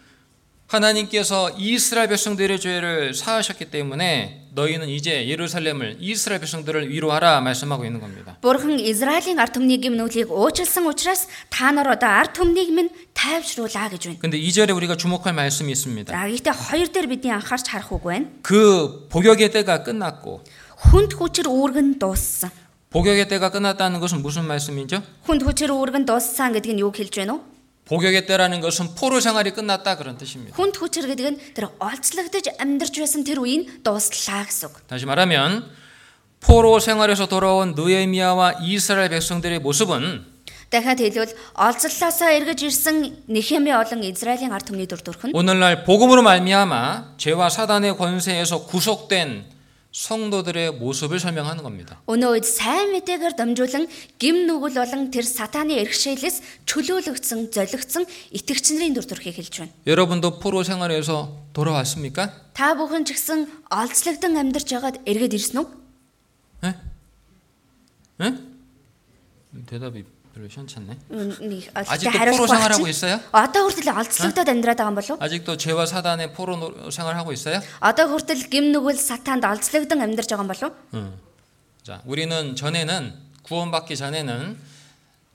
[0.71, 8.37] 하나님께서 이스라엘 백성들의 죄를 사하셨기 때문에 너희는 이제 예루살렘을 이스라엘 백성들을 위로하라 말씀하고 있는 겁니다.
[8.41, 13.89] Бурхан Израилийн ард түмний гэм нүглийг уучлсан учраас та нар одоо ард түмнийг минь тайвшруулаа
[13.91, 14.19] гэж байна.
[14.19, 16.11] 근데 2절에 우리가 주목할 말씀이 있습니다.
[16.11, 18.27] За гэхдээ хоёр дээр бидний анхаарч харах үг байна.
[18.43, 20.43] 그 복역의 때가 끝났고
[20.91, 22.49] Хүнд хүчээр үүргэн дууссан.
[22.89, 24.99] 복역의 때가 끝났다는 것은 무슨 말씀이죠?
[25.29, 27.54] Хүнд хүчээр үүргэн дууссан гэдэг нь юу хэлж байна вэ?
[27.85, 30.55] 복역의 때라는 것은 포로 생활이 끝났다 그런 뜻입니다.
[30.55, 34.87] Хүнд хүчээр гэдэг нь тэр олцлогдож амьдарч байсан тэр үеийн дууслаа гэсэн үг.
[34.87, 35.67] 다시 말하면
[36.39, 40.31] 포로 생활에서 돌아온 느헤미야와 이스라엘 백성들의 모습은
[40.71, 46.23] Дахиад хэлбэл олзлоосоо эргэж ирсэн Нехемия болон Израилийн ард түмний дүр төрх нь 오늘날 복음으로
[46.23, 49.51] 말미암아 죄와 사단의 권세에서 구속된
[49.95, 51.99] 성도들의 모습을 설명하는 겁니다.
[52.07, 53.91] өнөө үед сайн мэдээгээр дамжуулан
[54.23, 59.75] гим нүгэл болон тэр сатааны эрхшээлээс чөлөөлөгдсөн, золигдсон итгэгч нарын дүр төрхийг хэлж байна.
[59.83, 62.31] 여러분도 포로 생활에서 돌아왔습니까?
[62.55, 65.67] Та бүхэн ч гэсэн олзлогдсон амьдарч байгаад эргээд ирсэн үү?
[66.63, 66.75] 예?
[68.23, 68.29] 예?
[69.67, 70.97] 대답이 별로 시원찮네.
[71.11, 72.89] Нэг 아직도 олзтой 포로 хариулахгүй 생활하고 байна.
[72.89, 73.13] 있어요?
[73.35, 75.17] Одоо хүртэл олзлогдоод амьдраад байгаа юм болов уу?
[75.19, 77.59] 아직도 죄와 사단의 포로 노- 생활하고 있어요?
[77.83, 80.71] Одоо хүртэл гим нүгэл сатаанд олзлогдсон амьдарч байгаа юм болов уу?
[80.95, 81.13] 응.
[81.83, 84.55] 자, 우리는 전에는 구원받기 전에는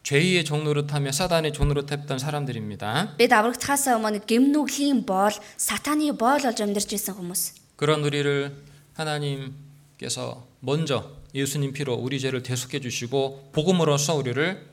[0.07, 3.19] 죄의 종노릇하며 사단의 종노릇했던 사람들입니다.
[3.19, 7.53] Бид аврагдахаас өмнө гим нүглийн боол, сатааны боол болж амьдарч исэн хүмүүс.
[7.77, 8.55] 그런 우리를
[8.95, 14.70] 하나님께서 먼저 예수님 피로 우리 죄를 대속해 주시고 복음으로써 우리를 어,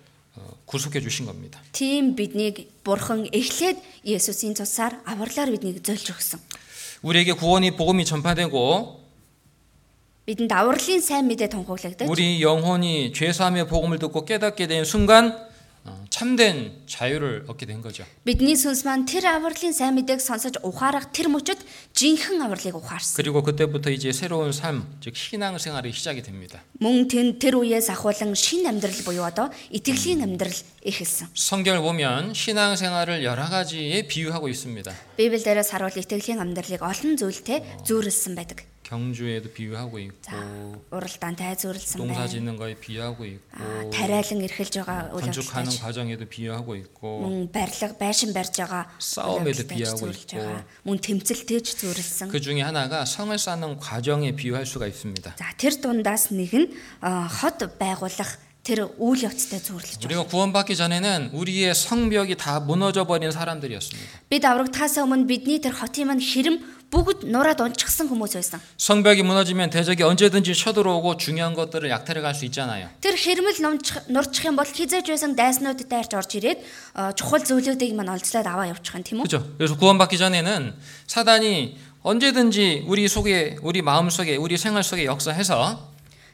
[0.66, 1.62] 구속해 주신 겁니다.
[1.72, 6.39] Тийм биднийг бурхан эхлээд Есүсийн цусаар авралаар биднийг зөөлж өгсөн.
[7.04, 9.04] 우리에게 구원이 복음이 전파되고
[10.26, 15.47] Бидэнд авралын сайн мэдээ тунхаглагдаж 우리 영혼이 죄 사함의 복음을 듣고 깨닫게 된 순간 어,
[16.18, 18.04] 참된 자유를 얻게 된 거죠.
[18.26, 21.60] Бидний сүнс маань тэр авралын сайн мэдээг сонсож ухаарах тэр мөчөд
[21.94, 23.16] жинхэнэ авралыг ухаарсан.
[23.18, 26.62] 그리고 그때부터 이제 새로운 삶, 즉 신앙 생활이 시작이 됩니다.
[26.80, 31.30] Мөн тэн тэр үеэс ахуулан шин амьдрал буюу одоо итгэлийн амьдрал эхэлсэн.
[31.34, 34.92] 성경을 보면 신앙 생활을 여러 가지에 비유하고 있습니다.
[35.18, 38.67] Библиэлээс харуул итгэлийн амьдралыг олон зүйлтэй зүйрлсэн байдаг.
[38.88, 40.36] 경주에도 비유하고 있고 За
[40.92, 42.28] уралдаантай зүйрлсэн 농사 байна.
[42.28, 47.48] 짓는 거에 비유하고 있고 Аа, Тариалан эрхэлж байгаа үйл 건축하는 явдлыг 과정에도 비유하고 있고 мөн
[47.56, 50.36] барилга байшин барьж байгаа 싸움에도 үйл явдлыг 비하하고 зүйрлж 있고.
[50.36, 50.62] байгаа.
[50.84, 52.28] Мөн тэмцэлтэйч зүйрлсэн.
[52.28, 55.39] 그 중에 하나가 성을 쌓는 과정에 비유할 수가 있습니다.
[55.39, 56.68] За тэр дундаас нэг нь
[57.00, 58.36] аа, хот байгуулах
[58.68, 60.08] тэр үйл явцтай зүйрлэж байна.
[60.08, 64.32] 우리가 구원받기 전에는 우리의 성벽이 다 무너져 버린 사람들이었습니다.
[64.32, 68.63] Бид аврагдахаас өмнө бидний тэр хотын маань хэрэм бүгд нураад унчихсан хүмүүс байсан.
[68.80, 72.88] 성벽이 무너지면 대적이 언제든지 쳐들어오고 중요한 것들을 약탈해 갈 수 있잖아요.
[73.04, 76.63] Тэр хэрмэл нумчих нурчих юм бол хизээж байсан дайснууд дайрч орж ирээд
[76.96, 79.28] аа, чухал зүйлүүдийг маань олзлоод аваа явуучих юм тийм үү?
[79.28, 79.44] 그죠?
[79.60, 80.72] 그래서 구원받기 전에는
[81.12, 85.87] 사단이 언제든지 우리 속에 우리 마음 속에 우리 생활 속에 역사해서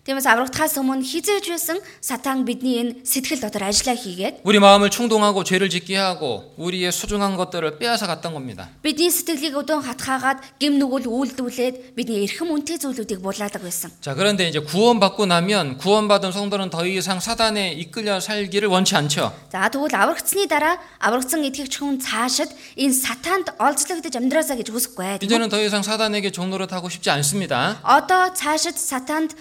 [0.09, 5.43] Тиймээс аврагдахаас өмнө хизээж байсан сатан бидний энэ сэтгэл дотор ажиллаа хийгээд 우리 마음을 충동하고
[5.43, 8.73] 죄를 짓게 하고 우리의 소중한 것들을 빼앗아 갔던 겁니다.
[8.81, 13.91] бидний сэтгэлийг өдөн хатгаагаад гим нүгэл үйлдүүлээд бидний эрхэм үнэтэй зүйлүүдийг булаадаг байсан.
[14.01, 19.35] 자, 그런데 이제 구원받고 나면 구원받은 성도는 더 이상 사단에 이끌려 살기를 원치 않죠.
[19.51, 25.21] За тэгвэл аврагдсны дараа аврагдсан итгэгч хүн цаашид энэ сатанд олзлогдож амьдраасаа гэж хүсэхгүй.
[25.21, 25.29] тийм үү?
[25.29, 27.77] 이제는 더 이상 사단에게 종노릇하고 싶지 않습니다.
[27.83, 29.35] Одоо цаашид сатанд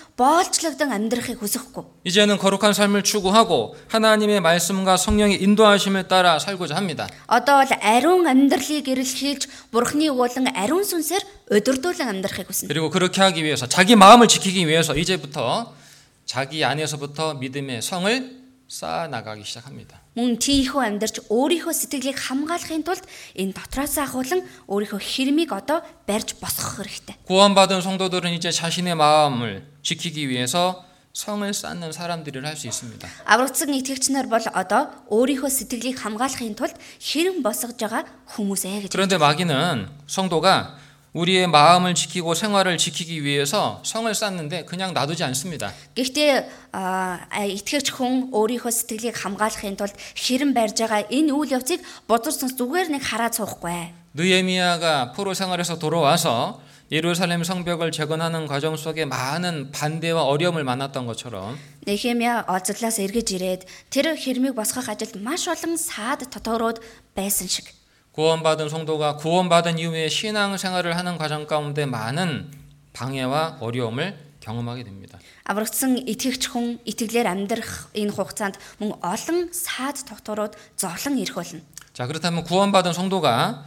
[0.53, 2.05] 허чл락당 амьдрахыг хүсэхгүй.
[2.05, 7.09] 이제는 거룩한 삶을 추구하고 하나님의 말씀과 성령의 인도하심을 따라 살고자 합니다.
[7.27, 12.67] Одоо л ариун амьдралыг эрэлхийлж бурхны уулан ариун сүнсээр өдөрдүүлэн амьдрахыг хүснэ.
[12.69, 15.73] 그리고 그렇게 하기 위해서 자기 마음을 지키기 위해서 이제부터
[16.25, 20.02] 자기 안에서부터 믿음의 성을 쌓아 나가기 시작합니다.
[20.12, 23.00] Мөн тийхүү амьдарч өөрийнхөө сэтгэлийг хамгаалахын тулд
[23.32, 27.16] энэ дотроос ахуулан өөрийнхөө хэрмийг одоо барьж босгох хэрэгтэй.
[27.24, 30.84] 구원받은 성도들은 이제 자신의 마음을 지키기 위해서
[31.16, 33.08] 성을 쌓는 사람들을 할 수 있습니다.
[33.24, 38.04] Аврагдсан итгэгч нар бол одоо өөрийнхөө сэтгэлийг хамгаалахын тулд хэрэм босгож байгаа
[38.36, 38.92] хүмүүс ээ гэж.
[38.92, 40.76] 그런데 마귀는 성도가
[41.12, 45.72] 우리의 마음을 지키고 생활을 지키기 위해서 성을 쌓는데 그냥 놔두지 않습니다.
[45.96, 52.52] Гэхдээ аа, итгэгч хүн өөрийнхөө сэтгэлийг хамгаалахын тулд хэрэм барьж байгаа энэ үйл явцыг бодорсон
[52.52, 54.14] зүгээр нэг хараад суухгүй.
[54.14, 56.60] 느헤미야가 포로 생활에서 돌아와서
[56.90, 64.16] 예루살렘 성벽을 재건하는 과정 속에 많은 반대와 어려움을 만났던 것처럼 Нехемия олзлоос эргэж ирээд тэр
[64.16, 66.80] хэрмийг босгох ажилд маш олон саад тоторууд
[67.16, 67.68] байсан шиг.
[68.12, 72.50] 구원받은 성도가 구원받은 이후에 신앙 생활을 하는 과정 가운데 많은
[72.92, 75.18] 방해와 어려움을 경험하게 됩니다.
[75.44, 81.62] Аврагдсан итгэгч хүн итгэлээр амьдрах энэ хугацаанд мөн олон саад тоторууд зовлон ирэх болно.
[81.92, 83.64] 자, 그렇다면 구원받은 성도가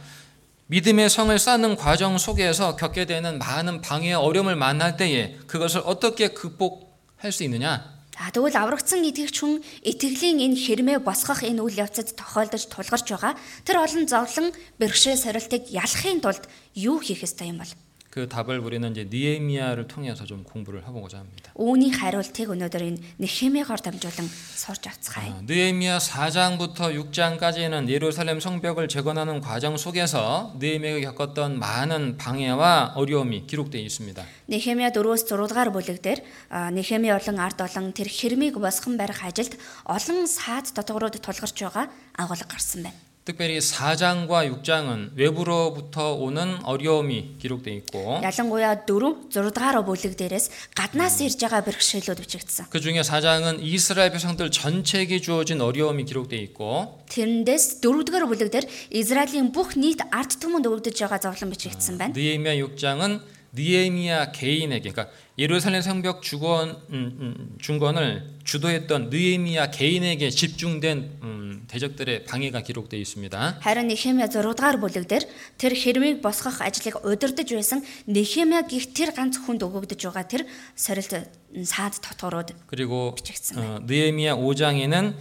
[0.66, 7.32] 믿음의 성을 쌓는 과정 속에서 겪게 되는 많은 방해와 어려움을 만날 때에 그것을 어떻게 극복할
[7.32, 7.95] 수 있느냐?
[8.17, 13.33] За тэгвэл аврагдсан итгэгч хүн итгэлийн энэ хэрмээ босгох энэ үйл явцад тохиолдож тулгарч байгаа
[13.61, 14.47] тэр олон зовлон
[14.81, 17.69] бэрхшээл сорилтыг ялахын тулд юу хийх ёстой юм бол?
[18.16, 21.50] 그 답을 우리는 이제 니에미아를 통해서 좀 공부를 해보고자 합니다.
[21.56, 25.32] Үүний хариултыг өнөөдөр энэ Нехемиагоор дамжуулан сурч авцгаая.
[25.32, 33.80] 어, 느헤미야 4장부터 6장까지는 예루살렘 성벽을 재건하는 과정 속에서 느헤미야가 겪었던 많은 방해와 어려움이 기록되어
[33.80, 34.20] 있습니다.
[34.44, 36.20] Нехемия 4-өөс 6 дугаар бүлэг дээр
[36.52, 39.56] а, Нехемия болон ард олон тэр хэрмийг босгон барих ажилд
[39.88, 41.88] олон саад дотоорууд тулгарч байгаа
[42.20, 43.05] агуулга гарсан байна.
[43.26, 51.22] 특별히 4장과 6장은 외부로부터 오는 어려움이 기록되어 있고 Ялангуяа 4, 6 дугаар бүлэг дээрээс гаднаас
[51.22, 52.66] ирж байгаа бэрхшээлүүд бичигдсэн.
[52.66, 58.66] 그 중에 4장은 이스라엘 백성들 전체에게 주어진 어려움이 기록되어 있고 Тэрэндээс 4 дугаар бүлэг дээр
[58.90, 62.10] Израилийн бүх нийт ард түмэнд өгдөж байгаа зовлон бичигдсэн байна.
[62.18, 63.22] 느헤미야 6장은
[63.54, 72.24] 느헤미야 개인에게 그러니까 예루살렘 성벽 주건 음, 음, 중건을 주도했던 느헤미야 개인에게 집중된 음, 대적들의
[72.24, 73.60] 방해가 기록되어 있습니다.
[73.62, 75.24] Харин Нехемия 6 дугаар бүлэг дээр
[75.58, 81.28] тэр хэрмийг босгох ажлыг удирдах байсан Нехемия гих тэр ганц хүнд өгөгдөж байгаа тэр сорилт
[81.64, 83.84] саад дотоорууд 그리고 бичигдсэн 어, байна.
[83.84, 85.12] 느헤미야 5장에는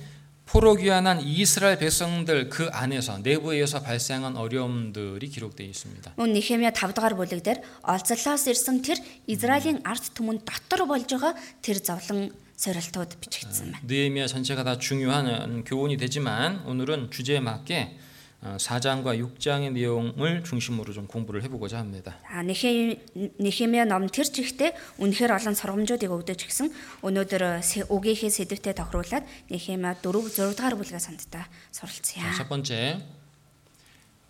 [0.46, 6.14] 포로 귀환한 이스라엘 백성들 그 안에서 내부에서 발생한 어려움들이 기록되어 있습니다.
[6.18, 9.00] Мөн Нехемия 5 дугаар бүлэг дээр олзлоос ирсэн тэр
[9.32, 13.80] Израилийн ард түмэнд дотор болж байгаа тэр зовлон сорилтууд бичигдсэн байна.
[13.88, 17.96] 느헤미야 전체가 다 중요한 교훈이 되지만 오늘은 주제에 맞게
[18.42, 22.18] 4장과 6장의 내용을 중심으로 좀 공부를 해보고자 합니다.
[22.26, 22.98] А Нехи
[23.39, 26.74] Нехемия ном тэр чигтээ үнэхээр олон сургамжуудыг өгдөг ч гэсэн
[27.06, 32.34] өнөөдөр сэ- үгийнхээ сэдвтэ тохируулаад Нехемия 4 6 дугаар бүлгээ сандтаа суралцъя.
[32.34, 32.98] 자, 첫 번째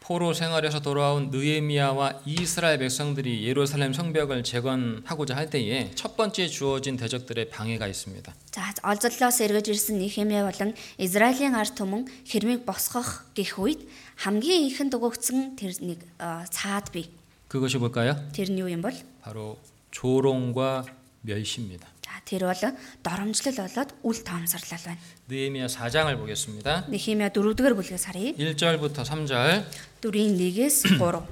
[0.06, 7.50] 포로 생활에서 돌아온 느헤미야와 이스라엘 백성들이 예루살렘 성벽을 재건하고자 할 때에 첫 번째 주어진 대적들의
[7.50, 8.34] 방해가 있습니다.
[8.52, 13.88] За олзоллоос эргэж ирсэн Нехемия болон Израилийн ард түмэн хэрмийг босгох гих үед
[14.18, 17.08] хамгийн ихэнд өгөгдсөн тэр нэг э, цаад бий.
[17.48, 18.18] 그것이 뭘까요?
[18.34, 18.92] Тэр нь юу юм бол?
[19.22, 19.56] 바로
[19.92, 20.86] 조롱과
[21.22, 21.88] 멸시입니다.
[22.16, 22.64] За тэр бол
[23.04, 25.02] доромжлол болоод үл тоомсорлол байна.
[25.28, 26.88] 느헤미야 4장을 보겠습니다.
[26.90, 28.34] Нехемия 4-р бүлгээс харъя.
[28.36, 29.64] 1절부터 3절.
[30.02, 31.24] 4-ийн 1-ээс 3.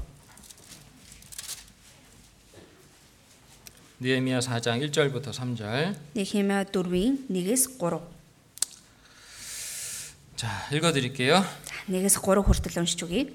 [3.99, 5.95] 느헤미야 4장 1절부터 3절.
[6.15, 7.99] Нехемия 4-ийн 1-ээс 3.
[10.35, 11.43] 자, 읽어 드릴게요.
[11.67, 13.27] За 1-ээс 3 хүртэл уншиж өгье.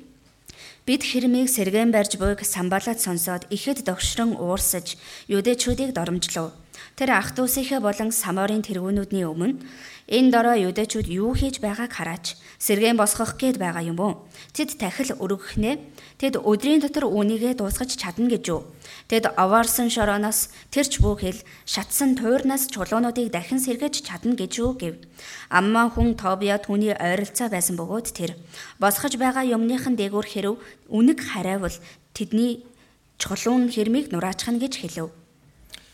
[0.84, 4.96] Бид хэрмийг сэргэн барьж буйг самбалаад сонсоод ихэд догшрон уурсаж
[5.28, 6.52] юдэчүүдийг доромжлов.
[6.99, 9.63] Тэр ах дүүсийнхээ болон саморын тэргүүнүүдний өмнө
[10.11, 12.35] энэ дорой юдэчүүд юу хийж байгааг хараач.
[12.59, 14.27] Сэргэн босгох гээд байгаа юм уу?
[14.51, 15.79] Тэд тахил өргөхнэ.
[16.19, 18.67] Тэд өдрийн дотор үнийгээ дуусгаж чадна гэж юу?
[19.07, 24.99] Тэд овоорсон шорооноос тэрч бүхэл шатсан туйрнаас чулуунуудыг дахин сэргэж чадна гэж юу гэв.
[25.47, 28.35] Амман хүн Тобиа түүний ойролцоо байсан бөгөөд тэр
[28.75, 30.59] босгож байгаа юмныхан дээгүүр хэрв
[30.91, 31.79] үнэг харайвал
[32.11, 32.67] тэдний
[33.15, 35.18] чулуун хэрмийг нураачхна гэж хэлв.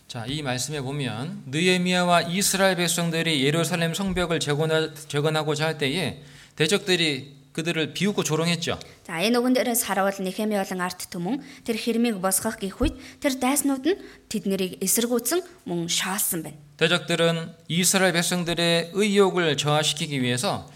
[0.09, 6.22] 자, 이 말씀에 보면 느헤미야와 이스라엘 백성들이 예루살렘 성벽을 재건하, 재건하고자 할 때에
[6.57, 8.78] 대적들이 그들을 비웃고 조롱했죠.
[9.07, 13.38] За энэ үгэн дээрээс харавал Нехеми болон арт түмэн тэр хэрмийг босгох гих үед тэр
[13.38, 13.98] дайснууд нь
[14.30, 16.59] тэднийг эсэргүүцэн мөн шаалсан байна.
[16.78, 20.70] 대적들은 이스라엘 백성들의 의욕을 저하시키기 위해서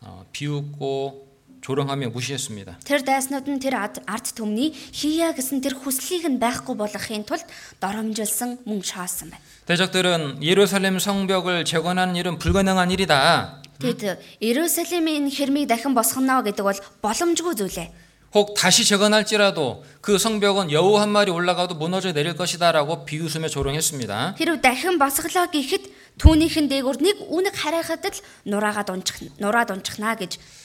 [0.00, 1.23] 어, 비웃고
[1.64, 2.80] 조롱하며 무시했습니다.
[2.88, 7.44] Тэр дайснууд нь тэр ад- арт түмний хийя гэсэн тэр хүслийг нь байхгүй болгохын тулд
[7.84, 9.44] доромжилсан мөн шаалсан байна.
[9.68, 13.60] 대적들은 예루살렘 성벽을 재건하는 일은 불가능한 일이다.
[13.80, 17.92] Тэгэд Иерусалимын хэрмийг дахин босгоно гэдэг бол боломжгүй зүйл ээ.
[18.32, 24.36] 혹 다시 재건할지라도 그 성벽은 여우 한 마리 올라가도 무너져 내릴 것이다라고 비웃으며 조롱했습니다.
[24.38, 28.16] Хэрв дахин босголоо гэхэд түүнийхэн дээгүүр нэг үнэг харайхад л
[28.48, 30.63] нураагаад унчих нураад унчихнаа гэж хэлсэн байна.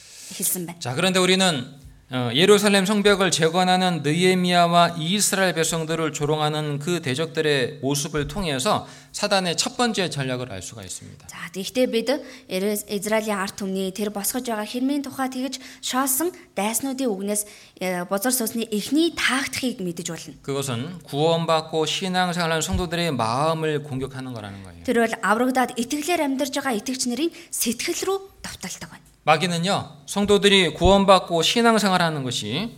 [0.80, 1.74] 자, 그런데 우리는
[2.08, 10.08] 어, 예루살렘 성벽을 재건하는 느헤미야와 이스라엘 백성들을 조롱하는 그 대적들의 모습을 통해서 사단의 첫 번째
[10.08, 11.26] 전략을 알 수가 있습니다.
[11.26, 12.06] За тэгвэл бид
[12.46, 17.42] Ирэ- Израилийн ард түмний тэр босгож байгаа хэрмийн тухай тэгж шоосон дайснуудын үгнээс
[17.82, 20.34] э, бозор сүсний эхний таагдахыг мэдэж болно.
[20.46, 24.84] 그것은 구원받고 신앙생활하는 성도들의 마음을 공격하는 거라는 거예요.
[24.86, 29.02] Тэр бол аврагдаад итгэлээр амьдарж байгаа итгэгч нарын сэтгэл рүү давталдаг байна.
[29.24, 32.70] 마귀는요, 성도들이 구원받고 신앙생활하는 것이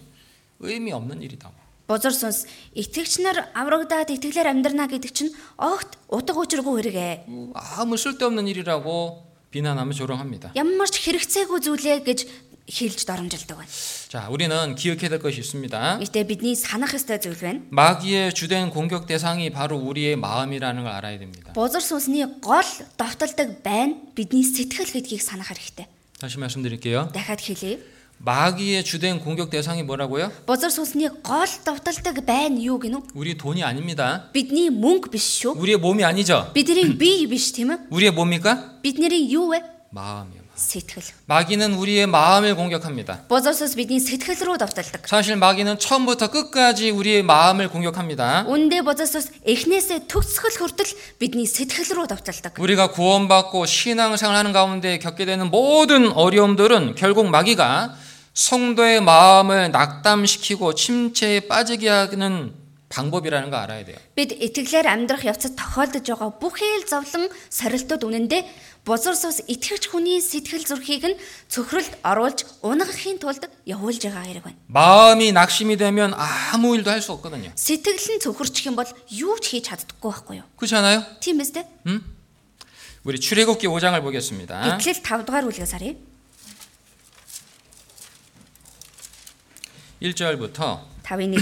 [0.60, 1.50] 의미 없는 일이다.
[1.88, 2.44] Бозор сүнс
[2.76, 7.14] итгэгч нар аврагдаад итгэлээр амьдрна гэдэг чинь огт утга учиргүй хэрэг ээ.
[7.80, 10.52] 아무 쓸데없는 일이라고 비난하며 조롱합니다.
[10.52, 12.28] Ямар ч хэрэгцээгүй зүйлээ гэж
[12.68, 13.72] хэлж доромжилдог байна.
[14.12, 16.04] 자, 우리는 기억해야 될 것이 있습니다.
[16.04, 17.64] Гэтэ бидний санах ёстой зүйл байна.
[17.72, 21.56] 마귀의 주된 공격 대상이 바로 우리의 마음이라는 걸 알아야 됩니다.
[21.56, 22.68] Бозор сүнсний гол
[23.00, 25.88] давталдаг байна бидний сэтгэл гэдгийг санах хэрэгтэй.
[26.22, 27.10] 다시 말씀드릴게요.
[27.12, 27.78] Дахиад хэлье.
[28.18, 30.32] 마귀의 주된 공격 대상이 뭐라고요?
[30.44, 33.02] Бозор сүнсний гол давталдаг байна юу гинү?
[33.14, 34.28] 우리 돈이 아닙니다.
[34.32, 35.54] Бидний мөнгө биш шүү.
[35.54, 36.50] 우리의 몸이 아니죠.
[36.52, 37.78] Бидний бие биш тийм ээ?
[37.90, 38.74] 우리의 뭡니까?
[38.82, 39.62] Бидний юу вэ?
[39.90, 40.41] 마음이요.
[40.58, 41.04] Сэтгэл.
[41.26, 43.30] 마귀는 우리의 마음을 공격합니다.
[43.30, 45.06] Бозор сүнс бидний сэтгэл рүү давталдаг.
[45.06, 48.42] 사실 마귀는 처음부터 끝까지 우리의 마음을 공격합니다.
[48.50, 50.90] Үндэ бозор сүнс эхнээсээ төгсгөл хүртэл
[51.22, 52.58] бидний сэтгэл рүү давталдаг.
[52.58, 57.94] 우리가 구원받고 신앙생활하는 가운데 겪게 되는 모든 어려움들은 결국 마귀가
[58.34, 62.52] 성도의 마음을 낙담시키고 침체에 빠지게 하는
[62.92, 63.96] 방법이라는 거 알아야 돼요.
[64.16, 68.42] Бид итгэлээр амьдрах явцад тохиолдож байгаа бүхий л зовлон сорилтууд үнэндээ
[68.88, 71.20] бозор сүнс итгэгч хүний сэтгэл зүрхийг нь
[71.52, 74.56] цөхрөлд оруулж унгахын тулд явуулж байгаа хэрэг байна.
[74.72, 77.52] 마음이 낙심이 되면 아무 일도 할 수 없거든요.
[77.52, 80.48] Сэтгэл нь цөхөрчих юм бол юу ч хийж чаддаггүй байхгүй юу?
[80.56, 81.04] 그렇지 않아요?
[81.20, 81.68] Тийм биз дээ?
[83.04, 84.80] 우리 출애굽기 5장을 보겠습니다.
[84.80, 85.92] Гэтэл 5 дугаар бүлгээс харъя.
[90.00, 91.36] 1절부터 5-ын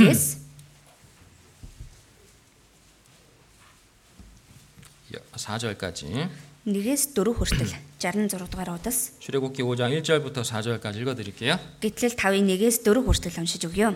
[5.40, 6.28] 4절까지
[6.66, 7.70] 1-ээс 4 хүртэл
[8.02, 11.62] 66 дугаар удас 출애굽기 5장 1절부터 4절까지 읽어 드릴게요.
[11.78, 13.94] гэтэл 5-ын 1-ээс 4 хүртэл уншиж өгье.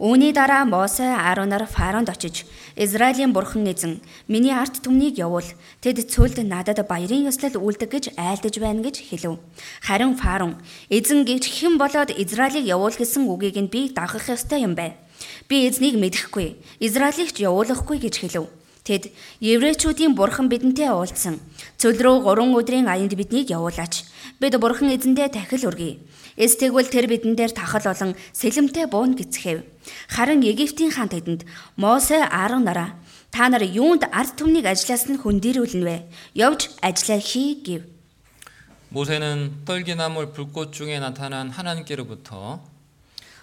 [0.00, 4.00] Үүний дараа Мосе Ааронаар Фаронд очиж Израилийн бурхан эзэн
[4.32, 5.44] миний арт түмнийг явуул.
[5.84, 9.36] Тэд цөлд надад баярын ёслол үлдэг гэж айлдаж байна гэж хэлв.
[9.84, 10.56] Харин Фарон
[10.88, 14.96] эзэн гэж хэн болоод Израилийг явуул гэсэн үгийг нь би дагах ёстой юм бэ?
[15.52, 16.56] Би эзнийг мэдэхгүй.
[16.80, 18.48] Израилийг ч явуулахгүй гэж хэлв.
[18.84, 19.12] Тэд
[19.44, 21.38] еврейчүүдийн бурхан бидэнтэй уулзсан.
[21.76, 24.08] Цөл рүү 3 өдрийн аянд биднийг явуулаач.
[24.40, 26.00] Бид бурхан эзэндээ тахил өргөе.
[26.40, 29.60] Эс тэгвэл тэр бидэн дээр тахал болон сэлэмтэй буун гисгэв.
[30.08, 31.44] Харин Египтийн хаан тэдэнд
[31.76, 32.96] Мосе Аарон нараа
[33.30, 35.96] та нар юунд ард түмнийг ажиллаас нь хөндөрүүлнэ вэ?
[36.34, 37.82] Явж ажиллаа хий гэв.
[38.90, 42.60] 모세는 떨기나물 불꽃 중에 나타난 하나님께로부터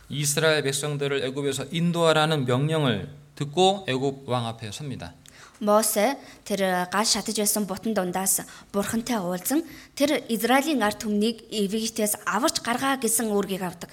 [0.09, 5.13] 이스라엘 백성들을 애굽에서 인도하라는 명령을 듣고 애굽 왕 앞에 섭니다.
[5.61, 9.65] Мосе тэр гал шатаж байсан бутан дундаас бурхантай уулзан
[9.95, 13.89] тэр Израилийн ард түмнийг Египтээс аварч гаргаа гэсэн үүргийг авдаг.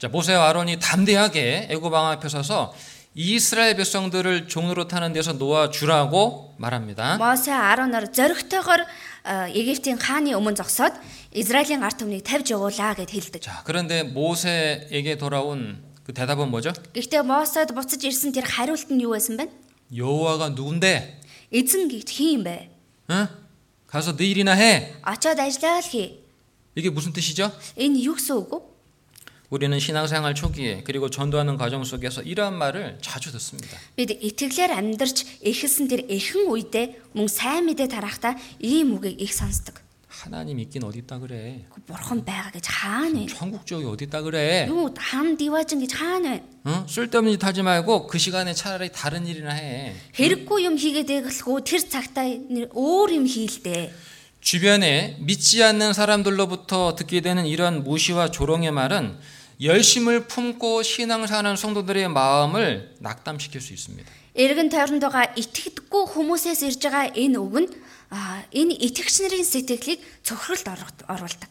[0.00, 2.74] 자, 모세와 아론이 담대하게 애굽 왕 앞에 서서
[3.14, 7.18] 이스라엘 백성들을 종으로 타는 데서 놓아 주라고 말합니다.
[7.18, 8.86] Мосе Аароноор зоригтойгоор
[9.26, 10.94] э, Египтийн хааны өмнө зогсоод
[11.34, 13.42] Израилийн ард түмнийг тавьж явуулаа гэд хэлдэг.
[13.42, 16.72] 자, 그런데 모세에게 돌아온 그 대답은 뭐죠?
[16.94, 19.50] Гэхдээ Мосед буцаж ирсэн тэр хариулт нь юу байсан бэ?
[19.94, 21.20] 여호와가 누군데?
[21.52, 22.70] Эзэн гэж хин юм бэ?
[23.10, 23.26] 응?
[23.86, 24.94] 가서 네 일이나 해.
[25.02, 26.22] Очоод ажиллаа л хий.
[26.76, 27.50] 이게 무슨 뜻이죠?
[27.76, 28.70] Энэ юу гэсэн үг вэ?
[29.50, 33.76] 우리는 신앙생활 초기에 그리고 전도하는 과정 속에서 이러한 말을 자주 듣습니다.
[33.96, 39.82] Бид итгэлээр амьдарч эхэлсэн тэр эхэн үедээ мөн сайн мэдээ тарахдаа ийм үгийг их сонсдог.
[40.24, 41.64] 하나님 있긴 어디 있다 그래?
[41.70, 43.26] Гү, Бурхан байгаа гэж хаана вэ?
[43.26, 44.66] 천국 지옥이 어디 있다 그래?
[44.68, 46.42] Юу хам диважин гэж хаана вэ?
[46.66, 46.86] 응?
[46.88, 49.94] 쓸데없는 짓 하지 말고 그 시간에 차라리 다른 일이나 해.
[50.14, 53.90] Хэрэггүй юм хийгээд дэглэхгүй тэр цагтаа нэр өөр юм хийлдэ.
[54.40, 59.18] 주변에 믿지 않는 사람들로부터 듣게 되는 이런 무시와 조롱의 말은
[59.62, 64.10] 열심을 품고 신앙사는 성도들의 마음을 낙담시킬 수 있습니다.
[64.34, 67.83] Эргэн тойронд байгаа итгэдэггүй хүмүүсээс ирж байгаа энэ үг нь а
[68.54, 71.50] энэ итгэгч нарын сэтгэлийг цохролд орох- оруулдаг.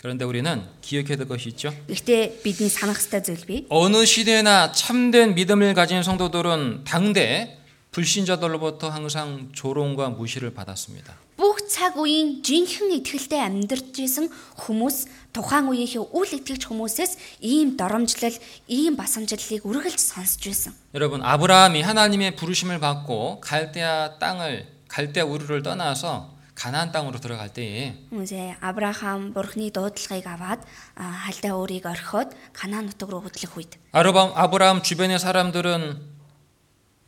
[0.00, 1.74] 그런데 우리는 기억해야 될 것이 있죠.
[1.88, 3.66] Гэхдээ бидний санах ёстой зүйл бий.
[3.68, 7.58] 어느 시대나 참된 믿음을 가진 성도들은 당대
[7.92, 11.14] 불신자들로부터 항상 조롱과 무시를 받았습니다.
[11.36, 14.28] Бүх цаг үеийн жинхэнэ итгэлтэй амьдарч исэн
[14.60, 18.36] хүмүүс тухайн үеийнхээ үл итгэж хүмүүсээс ийм доромжлол,
[18.68, 20.72] ийм басамжлалыг үргэлж сонсч байсан.
[20.94, 28.60] 여러분 아브라함이 하나님의 부르심을 받고 갈대아 땅을 갈대아 우르를 떠나서 가나안 땅으로 들어갈 때에 Хүмүүсээ
[28.60, 30.60] Авраам бурхны дуудлагыг аваад
[30.96, 35.96] а, халдаа өөрийг орхиод Канаан нутаг руу хөдлөх үед 아브라함, 아브라함 주변의 사람들은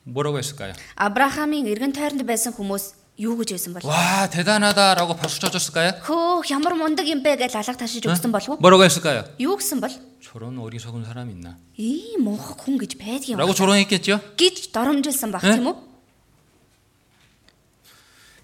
[0.05, 0.73] 뭐라고 했을까요?
[0.97, 6.01] Авраамийн эргэн тойронд байсан хүмүүс юу гэж байсан бол 와 대단하다라고 박수 쳐줬을까요?
[6.01, 8.59] хөө ямар мундаг юм бэ гэж алга ташиж өгсөн болов уу?
[8.59, 9.29] 뭐라고 했을까요?
[9.37, 9.93] Юу гэсэн бол
[10.25, 11.61] 저런 어리석은 사람 있나?
[11.77, 14.17] ийм мунхаг хүн гэж байдаг юм 라고 조롱했겠죠?
[14.41, 15.61] гэж доромжилсан баг 에?
[15.61, 15.86] тийм үү?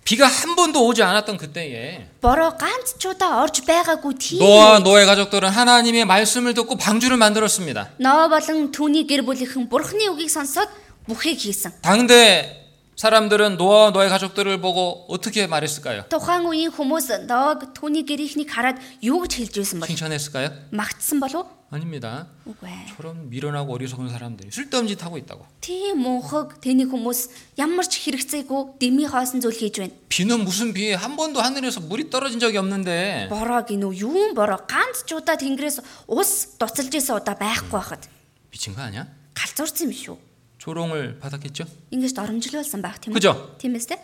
[0.05, 5.05] 비가 한 번도 오지 않았던 그때에 Бороо ганц ч удаа орж байгаагүй тийм 노아와 노아의
[5.05, 8.01] 가족들은 하나님의 말씀을 듣고 방주를 만들었습니다.
[8.01, 10.69] Ноо болон түүний гэр бүлийнхэн бурхны үгийг сонсоод
[11.05, 11.85] бүхийг хийсэн.
[11.85, 12.62] 당대
[12.99, 16.11] 사람들은 노아와 노아의 가족들을 보고 어떻게 말했을까요?
[16.11, 20.51] Тухайн үеийн хүмүүс Ноог түүний гэрийнхнийг хараад юу гэж хэлж байсан бол 칭찬했을까요?
[20.75, 22.27] магтсан болов 아닙니다.
[22.43, 22.97] үгүй ээ.
[22.97, 25.47] 저런 미련하고 어리석은 사람들이 쓸데없는 짓 하고 있다고.
[25.61, 29.95] Тийм мунхаг тэний хүмүүс ямар ч хэрэгцээгүй дэмий хоосон зүйл хийж байна.
[30.11, 30.91] 비는 무슨 비?
[30.91, 36.09] 한 번도 하늘에서 물이 떨어진 적이 없는데 Бороо гинүү юун бороо ганц ч удаа тэнгэрээс
[36.11, 38.11] ус дуцалж исэн удаа байхгүй байхад
[38.51, 39.07] 미친 거 아니야?
[39.39, 40.17] галзуурсан юм шүү.
[40.63, 41.65] 조롱을 받았겠죠?
[41.91, 43.19] Ингээс доромжлуулсан байх тийм үү?
[43.19, 43.57] 그죠?
[43.59, 43.99] Тиймээс те.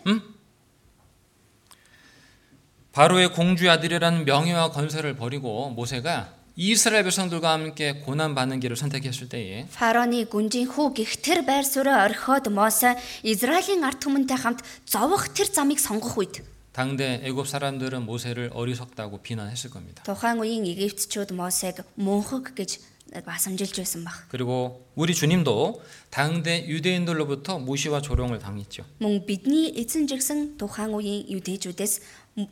[2.92, 9.66] 바로의 공주의 아들이라는 명예와 건설을 버리고 모세가 이스라엘 백성들과 함께 고난 받는 길을 선택했을 때에
[9.66, 12.94] Фароны гүнжийн хүү гих тэр байр суурь орхиод Мосе
[13.26, 19.70] Израилийн ард түмэнтэй хамт зовох тэр замыг сонгох үед 당대 애굽 사람들은 모세를 어리석다고 비난했을
[19.74, 20.06] 겁니다.
[20.06, 22.78] тухайн үеийн Египтчүүд Мосег мөнхөг гэж
[23.24, 24.26] басамжилж байсан баг.
[24.28, 28.84] 그리고 우리 주님도 당대 유대인들로부터 무시와 조롱을 당했죠.
[29.00, 31.94] Мөн бидний эзэн жигсэн тухайн үеийн юдэжүүдээс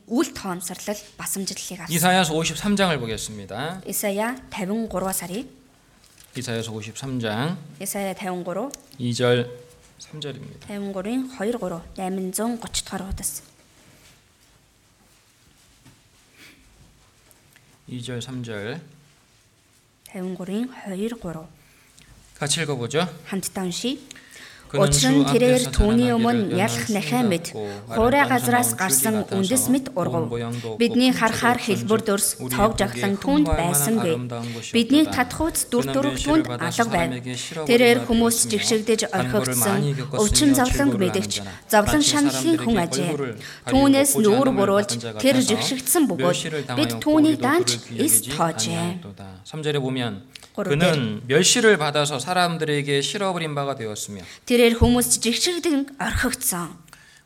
[0.07, 1.91] үл тоомсорлол басамжлалыг авсан.
[1.91, 3.83] 이사야서 53장을 보겠습니다.
[3.87, 5.45] Исая 53-аас харъя.
[6.37, 9.51] 이사야서 53장 Исая 53 2절
[9.99, 10.71] 3절입니다.
[10.71, 13.43] 53-ийн 2 3 830 дугаар удаас.
[17.89, 18.81] 2절 3절
[20.14, 21.48] 해운고린 회의고로
[22.36, 23.08] 같이 읽어보죠.
[23.26, 24.08] 한치 당시
[24.73, 27.61] Учир 주 нь тэрээр 앞에서 түүний 자라나기를 өмнө 연한 ялах нахай мэд 순
[27.93, 30.17] хуурай 같고 газраас 아름다운 гарсан 줄기 같아서 үндэс мэд ургав.
[30.17, 33.53] 온 모양도 없고 Бидний 품체도 харахаар 없은즉 хэлбэр дөрс 우리의 цог 보기에 жаглан түүнд 흠모할
[33.53, 34.13] 만한 байсангүй.
[34.17, 35.13] 아름다운 것이 Бидний 없도다.
[35.13, 37.05] татхууц дүр 그는 төрх 멸시를 түүнд 받아서 алга байв.
[37.13, 41.45] 사람에게 싫어버림을 Тэрээр хүмүүс 받았으며 жигшигдэж 간고를 орхигдсон 많이 겪었으며 өвчин зовлонг 즐거움을 мэдэгч 하는
[41.45, 41.53] 자라.
[41.69, 43.11] зовлон 마치 шаналлын хүн 사람들에게 ажээ.
[43.13, 43.37] 얼굴을
[43.69, 46.97] Түүнээс 가리고 нүүр 보지 буруулж 않음을 받은 자 тэр 같아서 жигшигдсэн бөгөөд 멸시를 бид 당하여
[47.05, 48.73] түүнийг 고기도 даанч 그를 귀여기지 эс тоожээ.
[48.73, 49.21] 아니하였도다.
[49.45, 56.77] 3절에 보면 고를 그는 멸시를 받아서 사람들에게 싫어버린 바가 되었으며 Тэрээр хүмүүс жигшигдэн орхигдсон.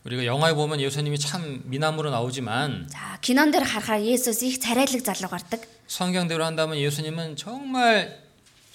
[0.06, 5.26] 우리가 영화에 보면 예수님이 참 미남으로 나오지만 За кинон дээр харахаар Есүс их царайлаг залуу
[5.26, 5.66] гардаг.
[5.88, 8.22] 성경대로 한다면 예수님은 정말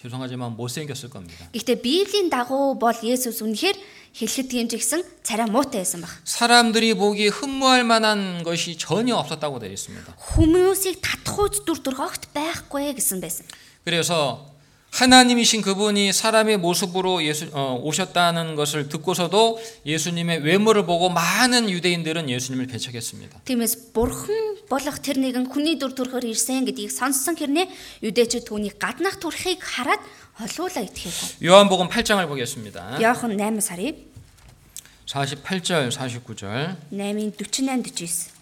[0.03, 1.47] 죄송하지만 못생겼을 겁니다.
[1.53, 3.77] Гэхдээ Библийн дагуу бол Есүс үнэхээр
[4.11, 6.11] хэлэхэд хэмжигсэн царай муутай байсан баг.
[6.27, 10.11] 사람들이 보기 흠모할 만한 것이 전혀 없었다고 되어 있습니다.
[10.35, 13.47] Хүмүүсийг татхууц дүр төрхөөгт байхгүй гэсэн байсан.
[13.85, 14.51] 그래서
[14.91, 22.67] 하나님이신 그분이 사람의 모습으로 예수, 어, 오셨다는 것을 듣고서도 예수님의 외모를 보고 많은 유대인들은 예수님을
[22.67, 23.39] 배척했습니다.
[23.45, 27.71] Тиймээс бурхан болох тэр нэгэн хүний дүр төрхөөр ирсэн гэдгийг сонссон хэрнээ
[28.03, 30.03] юдэчид түүний гаднах төрхийг хараад
[30.43, 31.39] олуула итгэв.
[31.39, 32.99] 요한복음 8장을 보겠습니다.
[32.99, 33.95] Яохан 8 сарын
[35.07, 36.75] 48절, 49절.
[36.91, 38.34] 8-ын 48 49.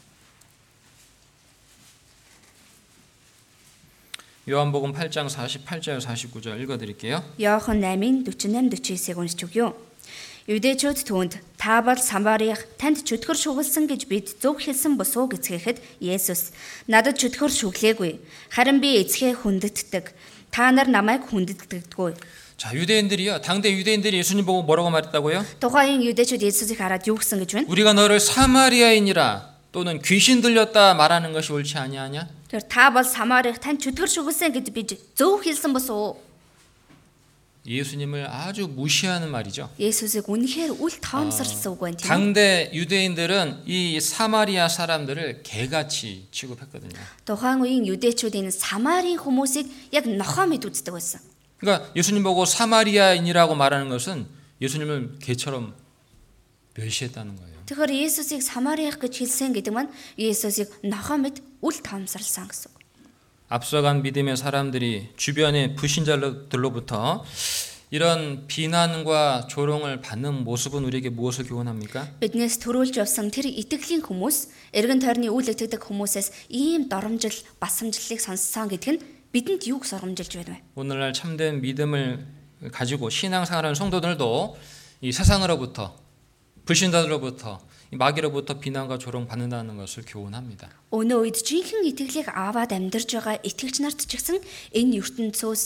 [4.47, 7.23] 요한복음 8장 48절, 49절 읽어 드릴게요.
[7.39, 9.73] Яохан 8-ын 48 49-ыг уншиж өгье.
[10.49, 15.77] Юдэчүүд түүнд та бол Самарих танд чөтгөр шугалсан гэж бид зөв хэлсэн бос уу гэцгээхэд
[16.01, 16.49] Есүс
[16.89, 18.17] надад чөтгөр шүглээгүй
[18.57, 20.09] харин би эцгээ хүндэтдэг
[20.49, 22.17] та нар намайг хүндэтгэдэггүй
[22.57, 23.39] 자, 유대인들이요.
[23.39, 25.45] 당대 유대인들이 예수님 보고 뭐라고 말했다고요?
[25.61, 27.67] Тухайн юдэчүүд Есүсийг хараад юу гэсэн гэж байна?
[27.69, 32.27] 우리가 너를 사마리아인이라 또는 귀신 들렸다 말하는 것이 옳지 아니하냐?
[32.53, 36.17] Тэр та бол Самарих танд чөтгөр шугалсан гэж бид зөв хэлсэн бос уу?
[37.65, 39.69] 예수님을 아주 무시하는 말이죠.
[39.77, 42.09] Есүсийг үнэхээр үл тоомсорлсон үг байна тийм үү?
[42.09, 46.97] 당대 유대인들은 이 사마리아 사람들을 개같이 취급했거든요.
[47.25, 51.21] Тухайн үеийн юдэчүүд энэ Самарын хүмүүсийг яг нохоо мэд үздэг байсан.
[51.59, 54.25] 그러니까 예수님 보고 사마리아인이라고 말하는 것은
[54.61, 55.75] 예수님을 개처럼
[56.73, 57.52] 멸시했다는 거예요.
[57.65, 62.79] Тэгэхээр Есүсийг Самарих гэж хэлсэн гэдэг маань Есүсийг нохоо мэд үл тоомсорлсон гэсэн үг.
[63.49, 67.25] 앞서간 믿음의 사람들이 주변의 불신자들로부터
[67.91, 72.21] 이런 비난과 조롱을 받는 모습은 우리에게 무엇을 교훈합니까?
[72.21, 78.69] Биднээс төрүүлж явсан тэр итгэлийн хүмүүс эргэн тойрны үйл итгэдэг хүмүүсээс ийм доромжил, басамжлалыг сонссон
[78.69, 79.01] гэдэг нь
[79.33, 80.61] бидэнд юуг сургамжилж байна вэ?
[80.77, 82.21] 오늘날 참된 믿음을
[82.69, 84.57] 가지고 신앙생활하는 성도들도
[85.01, 85.97] 이 세상으로부터
[86.65, 87.59] 불신자들로부터
[87.91, 90.69] 이 마귀로부터 비난과 조롱 받는다는 것을 교훈합니다.
[90.93, 94.37] Өнөө үед жинхэнэ итгэлийг аваад амьдарч байгаа итгэгч нарт ч гэсэн
[94.77, 95.63] энэ ертөнцөөс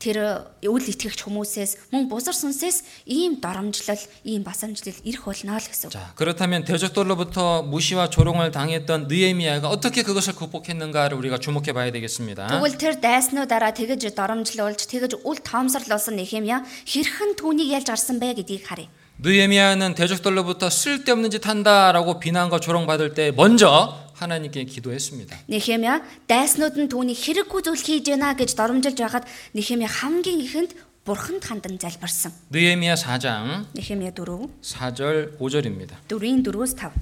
[0.00, 5.88] тэр үл итгэгч хүмүүсээс мөн бузар сүнсээс ийм доромжлол, ийм басамжлал ирэх болно л гэсэн.
[5.88, 5.92] үг.
[5.92, 12.48] 자, 그렇다면 대적들로부터 무시와 조롱을 당했던 느헤미야가 어떻게 그것을 극복했는가를 우리가 주목해 봐야 되겠습니다.
[12.48, 18.68] Тэгвэл тэр дайснуудаараа тэгэж доромжлуулж, тэгэж үл тоомсорлуулсан Нехемия хэрхэн түүнийг ялж гарсан бэ гэдгийг
[18.68, 18.88] харъя.
[19.20, 25.36] 느헤미야는 대적들로부터 쓸데없는 짓 한다라고 비난과 조롱 받을 때 먼저 하나님께 기도했습니다.
[25.48, 30.72] Нехемия дайснууд нь түүний хэрэггүй зүйл хийж байна гэж доромжилж байхад Нехемия хамгийн ихэнд
[31.04, 32.32] бурханд хандан залбирсан.
[32.50, 36.00] 느헤미야 4장 Нехемия 4 4절 5절입니다.
[36.08, 36.92] 4-ийн 4-өөс 5.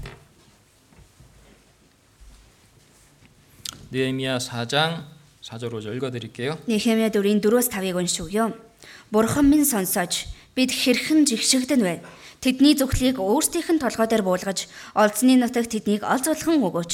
[3.91, 5.07] 느헤미야 4장
[5.41, 6.59] 4절 5절 읽어 드릴게요.
[6.67, 8.51] Нехемия 4-ийн 4-өөс 5-ыг уншиж өгье.
[9.11, 11.95] Бурхан минь сонсооч бид хэрхэн жигшигдэн вэ?
[12.45, 16.91] Тэдний зүхлийг өөрсдийнх нь толгой дээр буулгаж, олзны нутаг тэднийг олзуулхан өгөөч.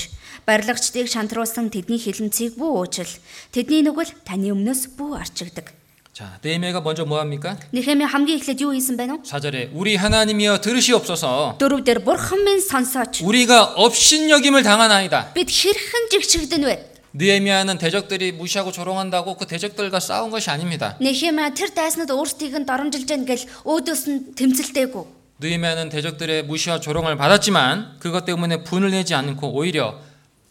[0.47, 3.12] Барилгачдыг шантруулсан тэдний хилэнцгийг бүү уучил.
[3.52, 5.76] Тэдний нүгэл таны өмнөөс бүү арчигдаг.
[6.14, 7.58] 자, 느헤미야가 먼저 뭐 합니까?
[7.72, 9.14] Нехемия хамгийн эхлээд юу хийсэн бэ нэ?
[9.24, 11.56] 4절에 우리 하나님이여 들으시옵소서.
[11.60, 15.32] Дөрөв дээр бурхан минь сонсооч 우리가 업신여김을 당하나이다.
[15.34, 16.76] бид хэрхэн жигшигдэн вэ?
[17.16, 20.97] 느헤미야는 대적들이 무시하고 조롱한다고 그 대적들과 싸운 것이 아닙니다.
[21.02, 25.06] Нехемия тэр дайснууд өөрсдийг нь доромжилж гэн гэл өөдөөс нь тэмцэлтэйгүү.
[25.41, 29.99] 느헤미야는 대적들의 무시와 조롱을 받았지만 그것 때문에 분을 내지 않고 오히려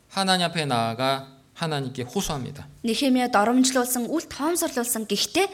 [0.09, 2.69] 하나님 앞에 나아가 하나님께 호소합니다.
[2.85, 5.49] Нехемия доромжлуулсан, үл тоомсорлуулсан гэхдээ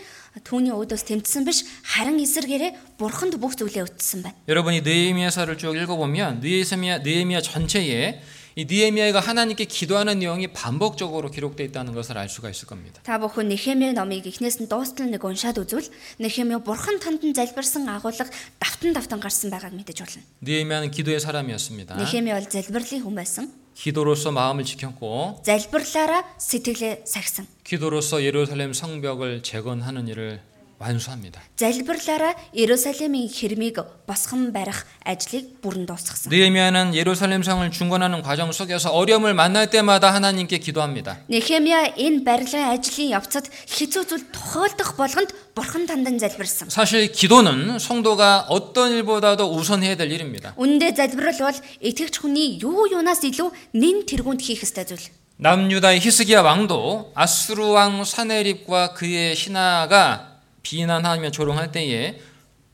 [0.46, 4.36] түүний өөдөөс тэмцсэн биш харин эсэргээрээ бурханд бүх зүйлээ өтсөн байна.
[4.46, 8.22] 여러분이 느헤미야서를 쭉 읽어보면 느헤미야, 느헤미야 전체에
[8.56, 13.02] 이 느헤미야가 하나님께 기도하는 내용이 반복적으로 기록되어 있다는 것을 알 수가 있을 겁니다.
[13.04, 18.24] Та бүхэн Нехемия номыг эхнээс нь дуустал нэг уншаад үзвэл Нехемия бурхан тандан залбирсан агуулга
[18.58, 20.22] давтан давтан гарсан байгааг мэдэж болно.
[20.40, 21.96] 느헤미야는 기도의 사람이었습니다.
[22.00, 23.52] Нехемия бол залбирлын хүн байсан.
[23.76, 27.46] 기도로서 마음을 지켰고 Залбирлаараа сэтгэлээ сахисан.
[27.62, 30.40] 기도로서 예루살렘 성벽을 재건하는 일을
[30.80, 31.40] 완수합니다.
[31.56, 36.28] залбирлаараа Иерусалимийн хэрмийг босгон барих ажлыг бүрэн дуусгасан.
[36.28, 41.24] 느헤미야는 예루살렘 성을 중건하는 과정 속에서 어려움을 만날 때마다 하나님께 기도합니다.
[41.32, 46.68] Нехемия энэ барилгын ажлын явцад хэцүү зүйл тохиолдох болгонд бурхан тандан залбирсан.
[46.68, 50.52] 사실 기도는 성도가 어떤 일보다도 우선해야 될 일입니다.
[50.60, 55.08] Үндэ залбирал бол итгэгч хүний юу юунаас илүү нэн тэргуунд хийх ёстой зүйл.
[55.40, 60.29] 남유다의 히스기야 왕도 아수르 왕 사네립과 그의 신하가
[60.62, 62.20] 비난하며 조롱할 때에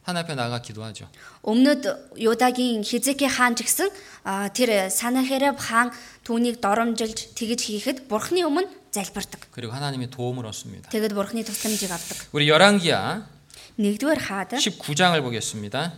[0.03, 1.07] 하나님 앞에 나가 기도하죠.
[1.43, 3.91] Өмнөд Юдагийн Хизеки хаан ч гэсэн
[4.25, 5.95] а, тэр Санахереб хаан
[6.27, 9.47] түүнийг доромжилж тэгж хийхэд бурхны өмнө залбирдаг.
[9.55, 10.91] 그리고 하나님의 도움을 얻습니다.
[10.91, 12.29] Тэгэд бурхны тусламжийг авдаг.
[12.35, 13.31] 우리 열왕기야
[13.79, 15.93] Нэгдүгээр хаад 19장을 보겠습니다.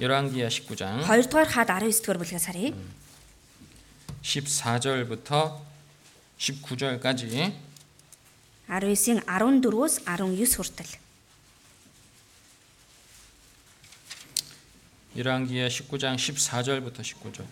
[0.00, 2.72] 열왕기야 19장 хоёрдугаар хаад 19-р бүлгээс харъя.
[4.22, 5.58] 14절부터
[6.38, 7.52] 19절까지
[8.68, 10.92] 19-ийн 14-өөс 19 хүртэл.
[15.16, 17.46] 열왕기야 19장 14절부터 19절.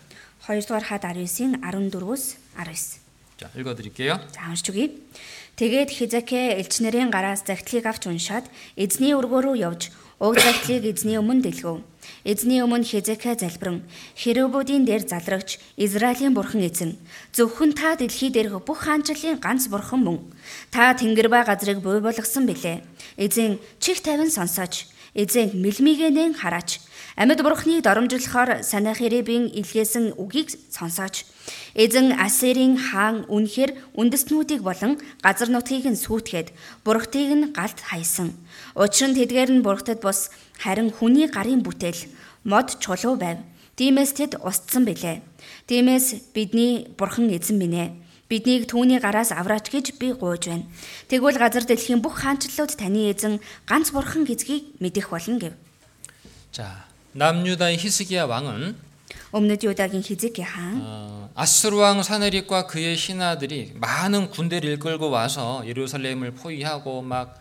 [0.45, 2.23] Хоёрдугаар хаад 19-ийн 14-өөс
[2.55, 3.07] 19.
[3.37, 4.17] 자, 읽어 드릴게요.
[4.33, 4.97] За уншиж өгье.
[5.57, 8.45] Тэгээд Хизекэ элчнэрийн гараас загтлыг авч уншаад
[8.77, 9.89] эзний өргөө рүү явж
[10.21, 11.81] уг загтлыг эзний өмнө дэлгөв.
[12.24, 13.82] Эзний өмнө Хизекэ залбирэн
[14.14, 16.96] хэрүүбүүдийн дээр залрагч Израилийн бурхан эзэн
[17.34, 20.18] зөвхөн та дэлхий дээрх бүх хаанчлалын ганц бурхан мөн.
[20.70, 22.84] Та тэнгэр ба газрыг буй болгосон билээ.
[23.18, 24.86] Эзэн чих тавин сонсооч.
[25.12, 26.80] Эзэн мэлмигэнэн хараач.
[27.20, 31.28] Амьд бурхныг доромжлохоор Санахирибийн илгээсэн үгийг сонсооч.
[31.76, 36.48] Эзэн Асерийн хаан үнэхэр үндэстнүүдийг болон газар нутгийг нь сүйтгэхэд
[36.80, 38.32] бурхтыг нь галт хайсан.
[38.72, 42.09] Учир нь тэдгээр нь бурхтад бус харин хүний гарын бүтээл
[42.43, 43.39] мод чулуу байв.
[43.77, 45.21] Тиймээс тэд устсан билээ.
[45.69, 47.89] Тиймээс бидний бурхан эзэн минь ээ.
[48.27, 50.65] Биднийг түүний гараас авраач гэж би гуйж байна.
[51.07, 55.53] Тэгвэл газар дэлхийн бүх хаанчлалууд таны эзэн ганц бурхан гэдгийг мэдэх болно гэв.
[56.51, 58.75] 자, 남유다의 히스기야 왕은
[59.31, 66.31] Өмнөд Юдагийн Хизеки хаан 어, 아스루 왕 사네립과 그의 신하들이 많은 군대를 이끌고 와서 예루살렘을
[66.31, 67.35] 포위하고 막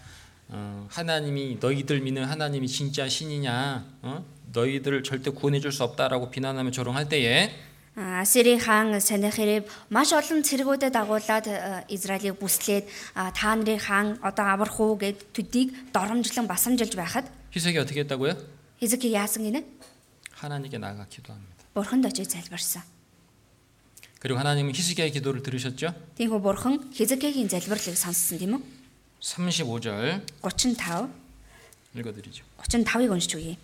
[0.51, 3.84] 어, 하나님이 너희들 믿는 하나님이 진짜 신이냐?
[4.03, 4.24] 어?
[4.53, 7.51] 너희들을 절대 구원해 줄 수 없다라고 비난하며 조롱할 때에
[7.97, 12.84] Асирийн хаан Санахирib маш олон цэргүүдэд дагуулад э, Израилийг бүслээд
[13.16, 17.24] а, та нарын хаан одоо аврах уу гэд төдийг доромжлон басамжилж байхад
[17.57, 18.36] 히스기 어떻게 했다고요?
[18.80, 19.64] Хизеки яасан гинэ?
[20.36, 21.57] 하나님께 나가 기도합니다.
[21.72, 22.84] Бурханд очиж залбирсан.
[24.20, 25.94] 그리고 하나님은 히스기야의 기도를 들으셨죠?
[26.20, 28.61] Тиймээ бурхан Хизекигийн залбирлыг сонссон тийм үү?
[29.20, 31.09] 35절 35
[31.97, 32.44] 읽어드리죠.
[32.62, 33.57] 35-ыг уншиж үгэй.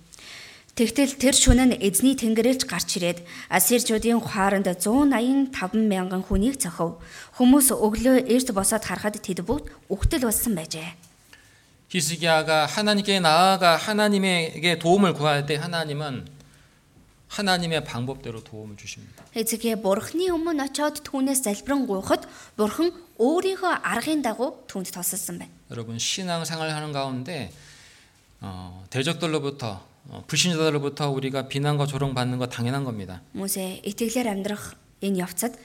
[0.72, 3.20] Тэгтэл тэр шөнө нь эзний тэнгэрэлж гарч ирээд
[3.52, 6.96] Ассирчуудын хооронд 185 мянган хүнийг цохив.
[7.36, 10.96] Хүмүүс өглөө эрт босоод харахад тэд бүгд үхтэл болсон байжээ.
[11.92, 16.24] 히스기야가 하나님께 나아가 하나님에게 도움을 구할 때 하나님은
[17.32, 19.24] 하나님의 방법대로 도움을 주십니다.
[19.32, 22.28] Эцэгээ бурхны өмнө очиод түүнээс залбирэн гуйхад
[22.60, 25.52] бурхан өөрийнхөө аргын дагуу түүнд тусалсан байна.
[25.72, 27.48] 여러분 신앙생활 하는 가운데
[28.44, 33.22] 어, 대적들로부터 어, 불신자들로부터 우리가 비난과 조롱 받는 거 당연한 겁니다.
[33.32, 35.56] Хүмүүсээ итгэлээр амьдрах энэ явцад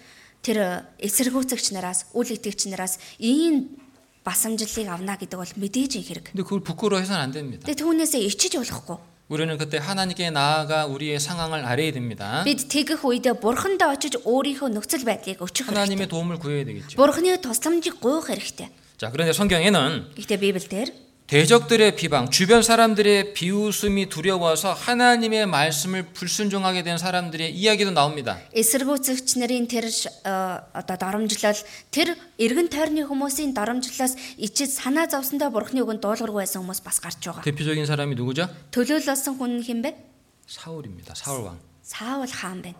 [0.45, 3.75] тэр эсэргүүцэгч нараас, үл итгэгч нараас ийм
[4.23, 6.25] басамжлалыг авна гэдэг бол мэдээж их хэрэг.
[6.31, 7.65] 근데 그걸 부끄러워해서는 안 됩니다.
[7.67, 9.10] Тэгээ түүнээсээ ичиж болохгүй.
[9.27, 12.43] 우리는 그때 하나님께 나아가 우리의 상황을 알아야 됩니다.
[12.47, 15.75] Бид тэгэх үедээ бурхандаа очиж өөрийнхөө нөхцөл байдлыг өчөх хэрэгтэй.
[15.75, 16.95] 하나님의 도움을 구해야 되겠죠.
[16.95, 18.71] Бурхны тусламжийг гуйх хэрэгтэй.
[18.97, 21.00] 자, 그런데 성경에는 Гэхдээ Библиэлд
[21.31, 28.39] 대적들의 비방, 주변 사람들의 비웃음이 두려워서 하나님의 말씀을 불순종하게 된 사람들의 이야기도 나옵니다.
[28.55, 30.31] эсэргүүцэгч нарын тэр ш- э,
[30.71, 31.51] одоо доромжлол
[31.91, 37.19] тэр эргэн тойрны хүмүүсийн доромжлолоос ичиж санаа зовсондоо бурхны үгэнд дуулуургүй байсан хүмүүс бас гарч
[37.19, 37.43] байгаа.
[37.43, 38.47] 대표적인 사람이 누구죠?
[38.71, 39.99] Төлөөлөлсөн хүн хин бэ?
[40.47, 41.11] 사울입니다.
[41.11, 41.59] 사울 왕.
[41.83, 42.79] Саул хаан байна.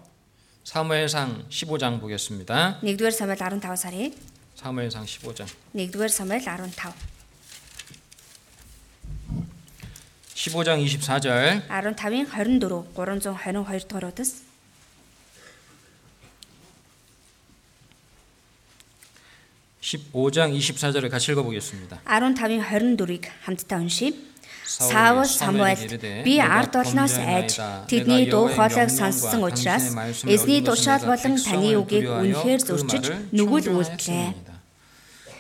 [0.64, 2.80] 사무엘상 15장 보겠습니다.
[2.80, 4.16] 1-р Самуэль 15 сарын
[4.56, 5.48] 사무엘상 15장.
[5.76, 7.11] 1-р Самуэль 15
[10.36, 11.68] 15장 24절.
[11.68, 14.44] 15-ын 24 322 дугаар удас
[19.82, 22.02] 15장 24절을 같이 읽어보겠습니다.
[22.06, 24.12] 15-ын 24-ыг хамтдаа уншийе.
[24.68, 27.56] 사울 Саул Самуэль би ард олноос айж
[27.88, 29.96] тэдний дуу хоолойг сонссон учраас
[30.28, 34.28] эзний тушаал болон таны үгийг үнэхээр зөрчиж нүгэл үйлдлээ.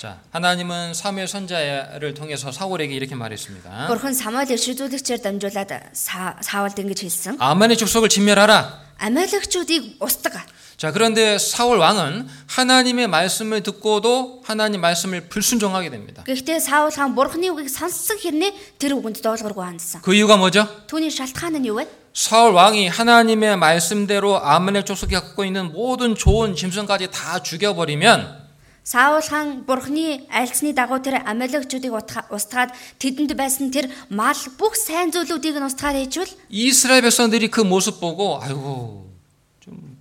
[0.01, 3.87] 자, 하나님은 사무엘 선자를 통해서 사울에게 이렇게 말했습니다.
[3.89, 7.37] Бурхан Самуэль иршүүлэгчээр дамжуулаад Са- Саулд ингэж хэлсэн.
[7.41, 8.85] 아만의 족속을 진멸하라.
[8.99, 10.45] Амиалагчуудыг устгах.
[10.77, 16.23] 자, 그런데 사울 왕은 하나님의 말씀을 듣고도 하나님 말씀을 불순종하게 됩니다.
[16.29, 20.01] Гэхдээ Саул хаан бурхны үгийг сонссон хэрнээ тэр үгэнд доолгоргүй хандсан.
[20.05, 20.69] 그 이유가 뭐죠?
[20.85, 21.89] Түүний шалтгаан нь юу вэ?
[22.13, 28.40] 사울 왕이 하나님의 말씀대로 아말렉 족속이 갖고 있는 모든 좋은 짐승까지 다 죽여버리면
[28.87, 32.71] Саул хаан бурхны айлцны дагуу тэр амилагчдыг утга- устгаад
[33.03, 38.39] тэдэнд байсан тэр мал бүх сайн зүйлүүдийг нь устгаад ээжвэл 이스라엘 백성들이 그 모습 보고
[38.39, 39.11] 아이고
[39.59, 39.97] 좀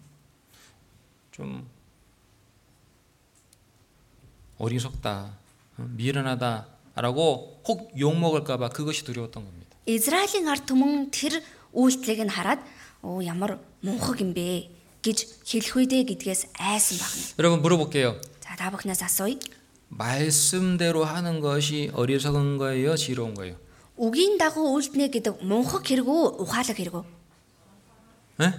[1.35, 1.67] 좀
[4.59, 5.35] 어리석다
[5.79, 9.77] 어, 미련하다라고 혹 욕 먹을까봐 그것이 두려웠던 겁니다.
[9.87, 11.43] Израилийн ард түмэн тэр
[11.75, 12.61] үйлчлэгийг нь хараад
[13.03, 14.71] оо ямар мунхаг юм бэ
[15.05, 17.23] гэж хэлэх үедээ гэдгээс айсан байна.
[17.39, 18.17] 여러분 물어볼게요.
[18.51, 19.39] За та бүхнээс асууя.
[19.89, 23.57] 말씀대로 하는 것이 어리석은 거예요, 지혜로운 거예요?
[23.97, 27.05] Үгийн дагуу үйлдэнэ гэдэг мунхаг хэрэгүү ухаалаг хэрэгүү.
[28.43, 28.53] 예?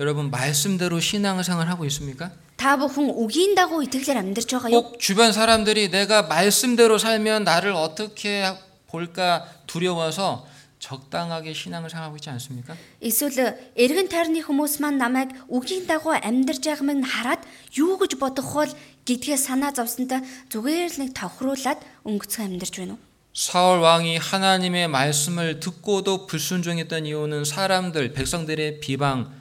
[0.00, 2.32] 여러분 말씀대로 신앙생활 하고 있습니까?
[2.56, 4.82] Та бүхэн үгийн дагуу итгэлээр амьдарч байгаа юу?
[4.82, 8.42] 꼭 주변 사람들이 내가 말씀대로 살면 나를 어떻게
[8.88, 10.46] 볼까 두려워서
[10.80, 12.76] 적당하게 신앙을 생각하고 있지 않습니까?
[13.00, 17.42] Эсвэл эргэн тойрны хүмүүс маань намайг үгийн дагуу амьдарч байгааг минь хараад
[17.74, 18.70] юу гэж бодох вэ
[19.08, 20.20] гэдгээ санаа зовсонтой
[20.52, 23.02] зүгээр л нэг тохируулаад өнгөцгөн амьдарч байна уу?
[23.36, 29.32] 사울 왕이 하나님의 말씀을 듣고도 불순종했던 이유는 사람들 백성들의 비방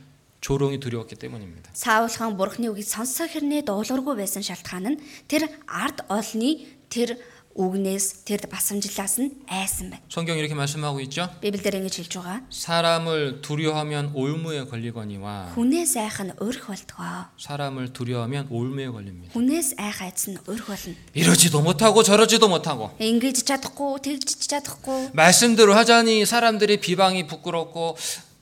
[0.41, 1.71] 조롱이 두려웠기 때문입니다.
[1.73, 7.17] Саул хаан бурхны үгийг сонсох хэрнээ дуулуургүй байсан шалтгаан нь тэр ард олны тэр
[7.55, 10.03] үгнээс тэр басамжлаас нь айсан байна.
[10.11, 11.31] 성경 이렇게 말씀하고 있죠.
[11.39, 12.43] Библиэр ингэж хэлж байгаа.
[12.51, 17.31] 사람을 두려워하면 올무에 걸리거니와 Хүнээс айх нь өрх болтгоо.
[17.39, 19.31] 사람을 두려워하면 올무에 걸립니다.
[19.31, 20.95] Хүнээс айх айц нь өрх болно.
[21.15, 25.15] 이러지도 못하고 저러지도 못하고 Ингэж чадахгүй, тэгж чадахгүй.
[25.15, 27.95] 말씀대로 하자니 사람들의 비방이 부끄럽고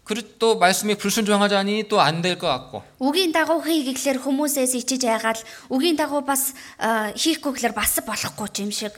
[0.07, 5.07] 그리고 또 말씀에 불순종하자니 또 안 될 것 같고 Үгийн дагуу хий гэхлээр хүмүүсээс ичиж
[5.07, 5.39] айгаад
[5.72, 8.91] үгийн дагуу бас аа, хийхгүй гэхлээр бас болохгүй ч юм шиг.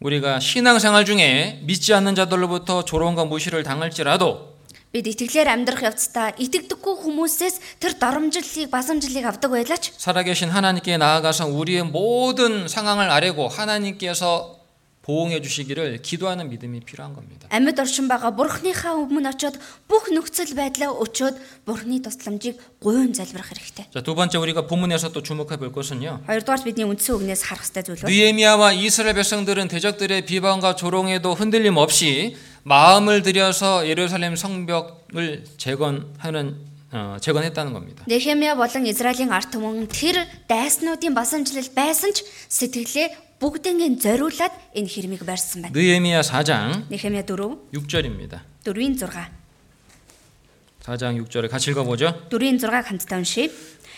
[0.00, 4.56] 우리가 신앙생활 중에 믿지 않는 자들로부터 조롱과 무시를 당할지라도
[4.92, 11.82] Бид итгэлээр амьдрах явцдаа итгэдэггүй хүмүүсээс тэр доромжллыг, басамжлыг авдаг байлаач 살아계신 하나님께 나아가서 우리의
[11.88, 14.56] 모든 상황을 아뢰고 하나님께서
[15.06, 17.46] 보응해 주시기를 기도하는 믿음이 필요한 겁니다.
[17.54, 19.54] Амьд оршин байгаа бурхныхаа өмнө очиод
[19.86, 23.86] бүх нөхцөл байдлаа өчөөд бурхны тусламжийг гуйн залбирах хэрэгтэй.
[23.94, 26.26] 자, 두 번째 우리가 본문에서 또 주목해 볼 것은요.
[26.26, 31.78] Хоёрдугаар бидний үндсэн үгнээс харах хэрэгтэй зүйл бол 느헤미야와 이스라엘 백성들은 대적들의 비방과 조롱에도 흔들림
[31.78, 32.34] 없이
[32.66, 38.02] 마음을 들여서 예루살렘 성벽을 재건하는 어, 재건했다는 겁니다.
[38.10, 45.22] Нехемия болон Израилийн ард түмэн тэр дайснуудын басамжлал байсан ч сэтгэлээ бүгднийг зориулаад энэ хэрмийг
[45.24, 45.74] барьсан байна.
[45.76, 47.36] 느헤미야 4장 Нехемия 4
[47.72, 48.40] 6절입니다.
[48.64, 49.10] 4-ийн 6.
[50.86, 52.14] 4장 6절을 같이 읽어보죠.
[52.30, 53.50] 4-ийн 6-аг хамтдаа уншийе.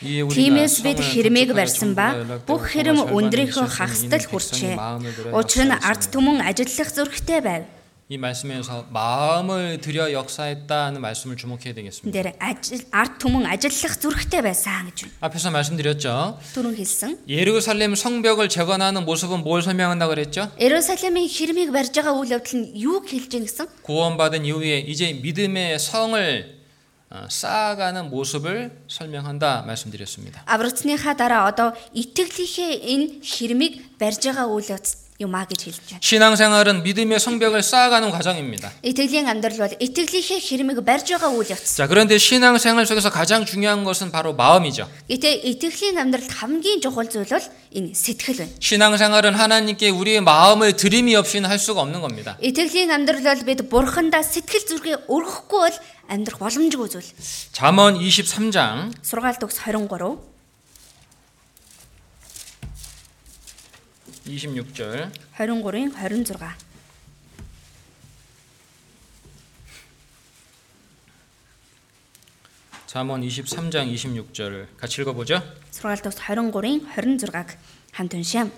[0.03, 3.65] 이에 우리가 Тиймээс бид 성을 хэрмийг 건축하여 барьсан ба 정부가 бүх 연락되고 хэрэм 고가 өндрийнхөө
[3.67, 4.75] 절반이 хагасдал 있으시니 хүрчээ.
[4.79, 5.87] 마음을 들여 Учир нь 역사하였으니.
[5.91, 7.63] ард түмэн ажиллах зүрхтэй байв.
[8.11, 12.09] 이 말씀에서 마음을 들여 역사했다는 말씀을 주목해야 되겠습니다.
[12.09, 15.29] Энд ажил ард түмэн ажиллах зүрхтэй байсан гэж байна.
[15.29, 16.41] 앞에서 말씀드렸죠.
[16.57, 17.29] Түрүүн хэлсэн.
[17.29, 20.49] 예루살렘 성벽을 재건하는 모습은 뭘 설명한다 그랬죠?
[20.57, 23.69] Иерусалимийн хэрмийг барьж байгаа үйл явдал нь юу хэлж ийн гэсэн?
[23.85, 26.57] 구원받은 이후에 이제 믿음의 성을
[27.11, 30.45] 어, 쌓아가는 모습을 설명한다 말씀드렸습니다.
[30.49, 36.01] Аврагцныхаа дараа одоо итгэлийнхээ энэ хэрмийг барьж байгаа үйл явдал юм а гэж хэлж байна.
[36.01, 38.71] 신앙생활은 믿음의 성벽을 쌓아가는 과정입니다.
[38.87, 41.67] Итгэлийн амьдрал бол итгэлийнхээ хэрмийг барьж байгаа үйл явдал.
[41.67, 44.87] 자, 그런데 신앙생활 속에서 가장 중요한 것은 바로 마음이죠.
[45.11, 47.43] Гэтэ итгэлийн амьдралд хамгийн чухал зүйл бол
[47.75, 48.55] энэ сэтгэл байна.
[48.63, 52.39] 신앙생활은 하나님께 우리의 마음을 드림이 없이는 할 수가 없는 겁니다.
[52.39, 55.77] Итгэлийн амьдрал бол бид бурхандаа сэтгэл зүрхээ өргөхгүй бол
[56.07, 57.11] амьдрах боломжгүй зүйл.
[57.51, 60.32] 잠언 23장 Сургаалт өгс 23
[64.27, 66.39] 26절 23-ийн 26.
[72.87, 75.43] 잠언 23장 26절을 같이 읽어보죠.
[75.71, 77.49] Сургаалт өгс 23-ийн 26-аг
[77.93, 78.49] хамт уншаам.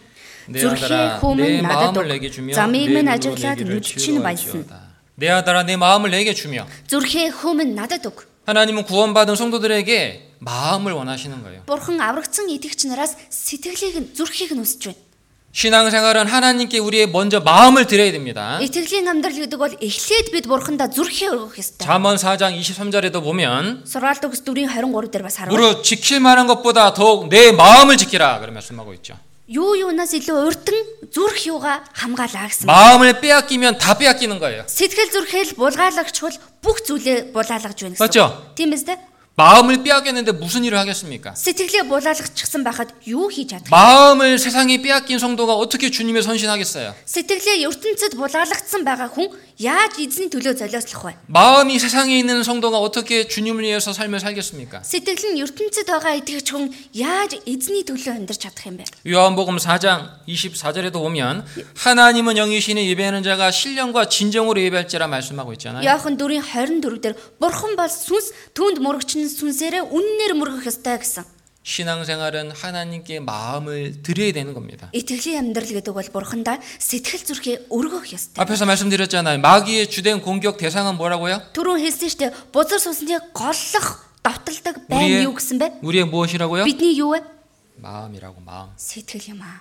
[0.46, 2.08] 내 Зүрхээ 아들아 хүмүн 내 надад 마음을 өг.
[2.14, 4.52] 내게 주며 Замыг 내 минь 눈으로 ажиглаад 내기를 нүд чинь баясна.
[4.62, 4.72] 즐거워하지어다.
[5.16, 8.26] 내 아들아 내 마음을 내게 주며 Зүрхээ хүмүн надад өг.
[8.46, 11.62] 하나님은 구원받은 성도들에게 마음을 원하시는 거예요.
[11.66, 15.03] Бурхан аврагдсан итгэгч нараас сэтгэлийг нь зүрхийг нь өсөж байна.
[15.54, 18.60] 신앙생활은 하나님께 우리의 먼저 마음을 드려야 됩니다.
[18.62, 21.82] Итгэлийн амьдрал гэдэг бол эхлээд бид бурхандаа зүрхээ өргөх ёстой.
[21.82, 25.58] 잠언 4장 23절에도 보면 Сургаалт өгс 4-ийн 23 дээр бас харуул.
[25.58, 29.18] 무릇 지킬 만한 것보다 더욱 내 마음을 지키라 그런 말씀하고 있죠.
[29.50, 32.70] Юу юунаас илүү уртан зүрх юугаа хамгаалаа гэсэн.
[32.70, 34.62] 마음을 빼앗기면 다 빼앗기는 거예요.
[34.70, 38.04] Сэтгэл зүрхэл булгаалагч бол бүх зүйлээ булаалгаж байна гэсэн.
[38.06, 38.54] 맞죠?
[38.54, 38.94] Тийм биз дээ?
[39.40, 41.32] 마음을 빼앗겼는데 무슨 일을 하겠습니까?
[41.32, 43.70] Сэтгэлээ булаалгачихсан байхад юу хийж чадах?
[43.70, 46.92] 마음을 세상에 빼앗긴 성도가 어떻게 주님의 선신하겠어요?
[47.08, 51.16] Сэтгэлээ ертөнцид булаалгагдсан байгаа хүн яаж эзний төлөө золиослох вэ?
[51.32, 54.84] 마음이 세상에 있는 성도가 어떻게 주님을 위해서 삶을 살겠습니까?
[54.84, 58.84] Сэтгэл нь ертөнцид байгаа итгэгч хүн яаж эзний төлөө амьдарч чадах юм бэ?
[59.08, 61.48] 요한복음 4장 24절에도 보면
[61.80, 65.80] 하나님은 영이시니 예배하는 자가 신령과 진정으로 예배할지라 말씀하고 있잖아요.
[65.80, 71.24] Яахан 4-ийн 24 дээр бурхан бол сүнс түүнд мөрөгч нь сүнсээрээ үннээр мөргөх ёстой гэсэн.
[71.62, 74.88] 신앙생활은 하나님께 마음을 드려야 되는 겁니다.
[74.96, 78.40] Итгэлийн амьдрал гэдэг бол бурхандаа сэтгэл зүрхээ өргөх ёстой.
[78.40, 79.38] 앞에서 말씀드렸잖아요.
[79.38, 81.52] 마귀의 주된 공격 대상은 뭐라고요?
[81.52, 82.30] Түрүүн хэлсэн шүү дээ.
[82.52, 83.86] Бузар сүнсний голлох
[84.24, 85.66] давталдаг байн 우리의 юу гэсэн бэ?
[85.84, 86.64] 우리의 무엇이라고요?
[86.64, 87.20] Бидний юу вэ?
[87.76, 88.72] 마음이라고 마음.
[88.76, 89.60] Сэтгэл юм аа.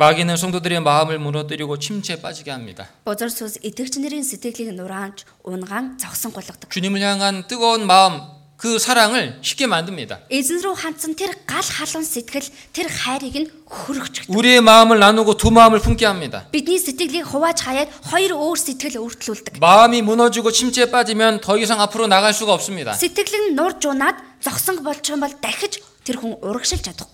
[0.00, 2.88] 마귀는 성도들의 마음을 무너뜨리고 침체에 빠지게 합니다.
[3.04, 6.68] Бузар сүнс итгэгч нарын сэтгэлийг нураанч унгаан зогсон голгодог.
[6.68, 8.20] 주님을 향한 뜨거운 마음,
[8.56, 10.28] 그 사랑을 쉽게 만듭니다.
[10.32, 14.36] Эзэн рүү хандсан тэр гал халуун сэтгэл тэр хайрыг нь хөргөж өгдөг.
[14.36, 16.48] 우리의 마음을 나누고 두 마음을 품게 합니다.
[16.52, 19.60] Бидний сэтгэлийг хувааж хаяад хоёр өөр сэтгэл өөрчлүүлдэг.
[19.60, 22.92] 마음이 무너지고 침체에 빠지면 더 이상 앞으로 나갈 수가 없습니다.
[22.96, 25.80] Сэтгэл нь нурж унаад зогсон болчихсон бол дахиж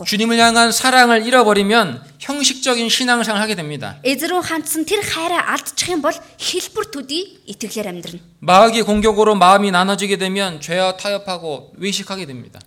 [0.05, 3.97] 주님을 향한 사랑을 잃어버리면 형식적인 신앙생활 하게 됩니다.
[8.39, 12.59] 마귀의 공격으로 마음이 나눠지게 되면 죄와 타협하고 외식하게 됩니다.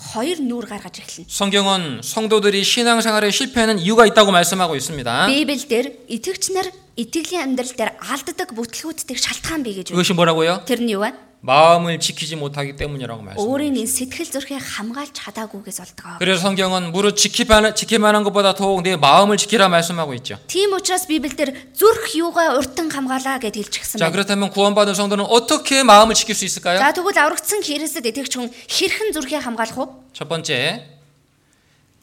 [0.00, 0.96] Бузар сүнсний довтлохооноор энэ сэтгэл нь хуваагдчих юм бол гим нүгэлтэй нэгдээд хоёр нүур гаргаж
[1.00, 1.28] эхэлнэ.
[1.28, 5.26] 성경은 성도들이 신앙생활에 실패하는 이유가 있다고 말씀하고 있습니다.
[5.26, 6.66] Библиэлд итгэгч нар
[6.96, 9.96] итгэлийн амьдрал дээр алддаг бүтлгүүдтэй шалтгаан бий гэж байна.
[10.00, 10.64] 그것이 뭐라고요?
[10.64, 11.12] Тэр нь юу вэ?
[11.44, 13.40] 마음을 지키지 못하기 때문이라고 말씀합니다.
[13.48, 16.20] Өөрийн энэ сэтгэл зүрхээ хамгаалж чадаагүйгээс болдог.
[16.20, 20.36] 그래서 성경은 무릇 지키만, 지킬만한 것보다 더욱 내 마음을 지키라 말씀하고 있죠.
[20.52, 24.12] Тийм учраас Библиэлд зүрх юугаа уртан хамгаалаа гэж хэлчихсэн 자 байна.
[24.12, 26.76] 그렇다면 구원받은 성도는 어떻게 마음을 지킬 수 있을까요?
[26.76, 29.84] За тэгвэл аврагдсан Христэд итгэгч хүн хэрхэн зүрхээ хамгаалах вэ?
[30.12, 30.93] 첫 번째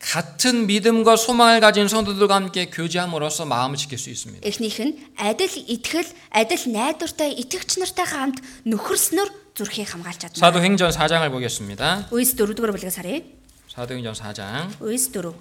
[0.02, 4.48] 같은 믿음과 소망을 가진 성도들과 함께 교제함으로써 마음을 지킬 수 있습니다.
[4.48, 8.38] Эхнийх нь адил итгэл, адил найдвартай итгэгч нартайгаа хамт
[8.70, 10.38] нөхөрснөр зүрхийг хамгаалж чадна.
[10.38, 12.10] 사도행전 4장을 보겠습니다.
[12.14, 13.26] Үйс 4-р бүлгээс харъя.
[13.74, 15.34] 사도행전 4장 Үйс 4.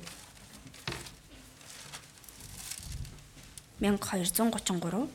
[3.78, 5.08] 1233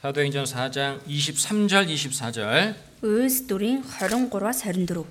[0.00, 2.74] 사도행전 4장 23절 24절
[3.04, 5.04] Үйс 4-ийн 23-аас 24.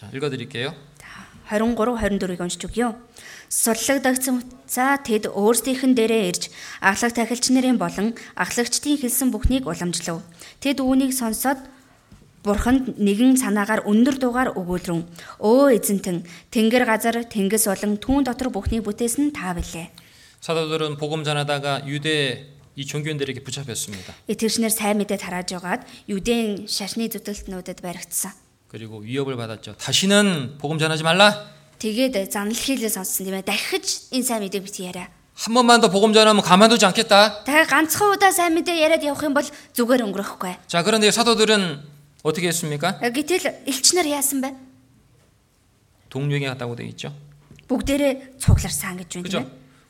[0.00, 0.74] 자 읽어드릴게요.
[1.50, 2.94] За 23 24-ыг уншиж өгье.
[3.50, 6.42] Сурлагдагдсан за тэд өөрсдийнхэн дээрээ ирж
[6.78, 10.22] ахлах тахилч нарын болон ахлагчдын хэлсэн бүхнийг уламжлав.
[10.62, 11.58] Тэд үүнийг сонсоод
[12.44, 15.04] Бурханд нэгэн санаагаар өндөр дугаар өгүүлрэн.
[15.44, 19.92] Өө эзэнтэн тэнгэр газар тэнгис болон түүн дотор бүхнийг бүтээсэн та билээ.
[20.40, 24.16] 사도들은 복음 전하다가 유대 이 종교인들에게 붙잡혔습니다.
[24.24, 28.32] Итгэгчнэр сайн мэдээ тарааж байгаад Юдэн шашны зүтгэлтнүүдэд баригдсан.
[28.72, 29.76] 그리고 위협을 받았죠.
[29.76, 31.52] 다시는 복음 전하지 말라.
[31.76, 33.44] Тэгээд занал хийлээ сонссон тийм ээ.
[33.44, 35.12] Дахиж энэ сайн мэдээг бити яриа.
[35.36, 37.44] 한 번만 더 복음 전하면 가만두지 않겠다.
[37.44, 39.44] Дахиад ганцхан удаа сайн мэдээ яриад явах юм бол
[39.76, 40.68] зүгээр өнгөрөхгүй.
[40.68, 41.93] 자 그런데 사도들은
[42.24, 42.98] 어떻게 했습니까?
[43.00, 44.54] Гэтэл элчнэр яасан бэ?
[46.10, 47.14] 동력에 갔다고 돼 있죠.
[47.68, 49.38] Бүгдээрээ цугларсан гэж байна тийм 그죠?
[49.38, 49.46] ээ.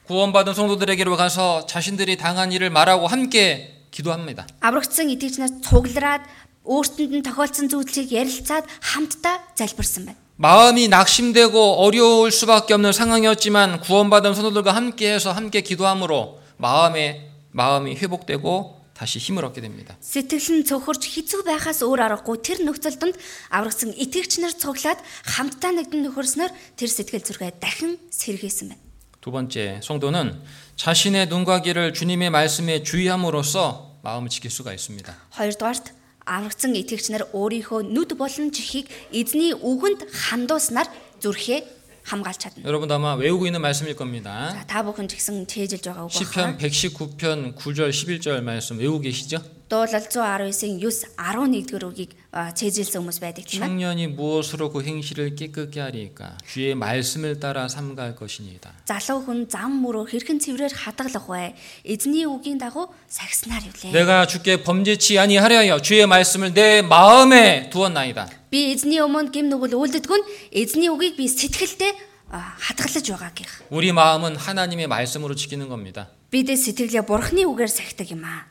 [0.06, 4.46] 구원받은 성도들에게로 가서 자신들이 당한 일을 말하고 함께 기도합니다.
[4.60, 6.22] Аврагдсан итгэгч нар цуглараад
[6.66, 10.18] өөртөнд нь тохиолдсон зүйлсийг ярилцаад хамтдаа залбирсан байна.
[10.36, 19.18] 마음이 낙심되고 어려울 수밖에 없는 상황이었지만 구원받은 성도들과 함께해서 함께 기도함으로 마음의 마음이 회복되고 다시
[19.18, 19.96] 힘을 얻게 됩니다.
[20.00, 23.16] Сэтгэл нь цөхөрж хэцүү байхаас өөр аргагүй тэр нөхцөл донд
[23.48, 28.82] аврагдсан итгэгч нар цуглаад хамтдаа нэгдэн нөхөрснөр тэр сэтгэл зүргээ дахин сэргээсэн байна.
[29.24, 30.36] 두 번째, 성도는
[30.76, 35.08] 자신의 눈과 귀를 주님의 말씀에 주의함으로써 마음을 지킬 수가 있습니다.
[35.32, 40.88] Хоёрдугаарт аврагдсан итгэгч нар өөрийнхөө нүд болон чихийг эзний үгэнд хандууснаар
[41.20, 41.60] зүрхээ
[42.04, 42.64] хамгаалж чадна.
[42.64, 44.50] 여러분 아마 외우고 있는 말씀일 겁니다.
[44.50, 46.58] За та бүхэн ч гэсэн чэйжилж байгаа үг 시편 байна.
[46.58, 49.38] 119편 9절 11절 말씀 외우고 계시죠?
[49.70, 53.70] Дуулал 119-ийн 9 11-р үгийг а, чэйжилсэн хүмүүс байдаг тийм ээ.
[53.70, 58.82] 청년이 무엇으로 그 행실을 깨끗게 하리까 주의 말씀을 따라 삼가할 것이니이다.
[58.90, 61.54] Залуу хүн зам мөрөө хэрхэн цэврээр хадгалах вэ?
[61.86, 63.94] Эзний үгийн дагуу сагснаар явлаа.
[63.94, 68.26] 내가 주께 범죄치 아니하려 주의 말씀을 내 마음에 두었나이다.
[68.50, 71.94] Би эзний өмнө гим нүгэл үлддэггүй нь эзний үгийг би сэтгэлдээ
[72.34, 73.70] а, хадгалж байгаа гэх.
[73.70, 76.10] 우리 마음은 하나님의 말씀으로 지키는 겁니다.
[76.30, 78.50] Бид сэтгэлээ бурхны үгээр сахидаг юм аа.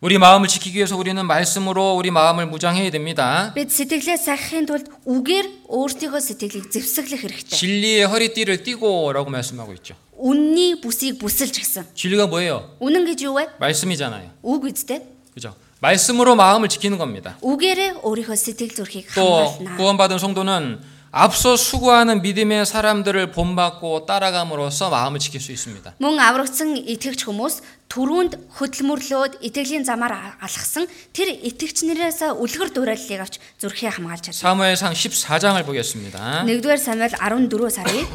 [0.00, 3.52] 우리 마음을 지키기 위해서 우리는 말씀으로 우리 마음을 무장해야 됩니다.
[3.54, 7.52] Бид сэтгэлээ сахихын тулд үгээр өөрсдийнхөө сэтгэлийг зэвсэглэх хэрэгтэй.
[7.52, 9.94] 진리의 허리띠를 띠고라고 말씀하고 있죠.
[10.16, 11.84] Үнний бүсийг бүсэлж гисэн.
[11.92, 12.76] 진리가 뭐예요?
[12.80, 13.60] Үнэн гэж юу вэ?
[13.60, 14.32] 말씀이잖아요.
[14.40, 15.04] Үг үстэй.
[15.34, 15.52] 그죠?
[15.80, 17.36] 말씀으로 마음을 지키는 겁니다.
[17.44, 19.76] Үгээрээ өөрийнхөө сэтгэл зүрхийг 또 хамгаална.
[19.76, 20.80] 구원받은 성도는
[21.12, 25.92] 앞서 수고하는 믿음의 사람들을 본받고 따라감으로써 마음을 지킬 수 있습니다.
[26.00, 27.60] Мөн аврагдсан итгэгч хүмүүс
[27.90, 34.42] түрүүнд хөдөлмөрлөөд итгэлийн замаар алхсан тэр итгэгчнэрээс үлгэр дуурайллыг авч зүрхээ хамгаалж чадна.
[34.46, 36.46] 사무엘상 14장을 보겠습니다.
[36.46, 38.06] 1-р Самуэль 14-өөс харъя.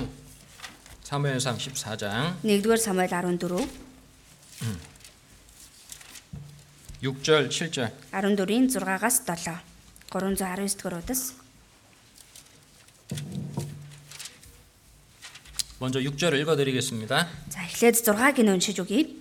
[1.03, 3.67] 사무엘상 14장 1-р Самуэль 14,
[7.03, 9.59] 6절 7절 14-ийн 6-аас 7.
[10.09, 11.35] 319 дугаар удас.
[15.77, 17.27] 먼저 6절을 읽어드리겠습니다.
[17.51, 19.18] За эхлээд 6-ыг нь уншиж өгье.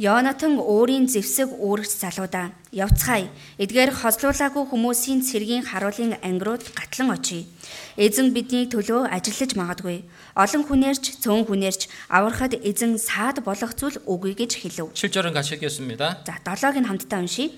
[0.00, 3.32] Йонатан өөрийн зевсэг өөрөгч залуудаа явцгаая.
[3.56, 7.48] Эдгээр хослуулаагүй хүмүүсийн цэргийн харуулын ангирууд гатлан очие.
[7.96, 10.04] Эзэн бидний төлөө ажиллаж магадгүй.
[10.36, 14.92] Олон хүнээрч, цөөн хүнээрч аврахад эзэн саад болох зүйл үгүй гэж хэлв.
[14.92, 16.28] 7절은 같이 읽겠습니다.
[16.28, 17.56] За 7-ыг нь хамтдаа уншийе.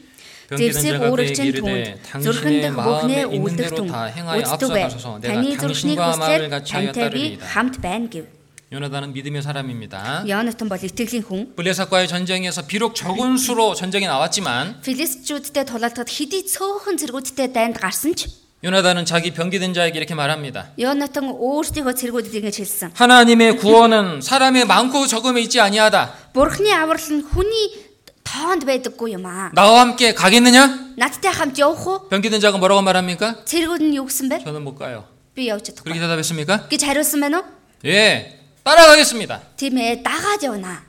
[0.49, 3.89] 병기는 зевсэг 자가 өөрөгчийн 그에게 түнд 이르되 зүрхэнд 당신의 마음에 бүхнээ 있는 үлдэх 대로 түн
[3.93, 4.83] 다 행하여 үздэг бай.
[4.89, 7.45] 앞서가소서 내가 Таны зүрхний 당신과 마음을 хүслээр 같이 하여 тантай би 따르리이다.
[7.53, 8.25] хамт байна гэв.
[8.73, 10.25] 요나단은 믿음의 사람입니다.
[10.29, 11.57] Йонатан бол итгэлийн хүн.
[11.57, 18.29] 블레삭과의 전쟁에서 비록 적은 수로 전쟁에 나왔지만 Филистичүүдтэй тулалдахад хэдий цөөхөн зэргүүдтэй дайнд гарсан ч
[18.63, 20.75] 요나단은 자기 병기된 자에게 이렇게 말합니다.
[20.77, 22.91] Йонатан өөрсдийнхөө цэргүүдэд ингэж хэлсэн.
[22.93, 26.35] 하나님의 구원은 사람의 많고 적음에 있지 아니하다.
[26.37, 27.89] Бурхны аврал нь хүний
[28.21, 29.49] тоонд байдаггүй юм аа.
[29.57, 30.93] 나와 함께 가겠느냐?
[30.99, 32.09] Надтай хамт явах уу?
[32.13, 33.47] 병기된 자가 뭐라고 말합니까?
[33.49, 34.45] Цэргүүд нь юу гэсэн бэ?
[34.45, 35.09] 저는 못 가요.
[35.33, 35.89] Би явж чадахгүй.
[35.89, 36.69] 그렇게 대답했습니까?
[36.69, 37.45] гэж хариулсан байна уу?
[37.87, 39.57] 예, 따라가겠습니다.
[39.57, 40.85] Тийм ээ, дагаад явна.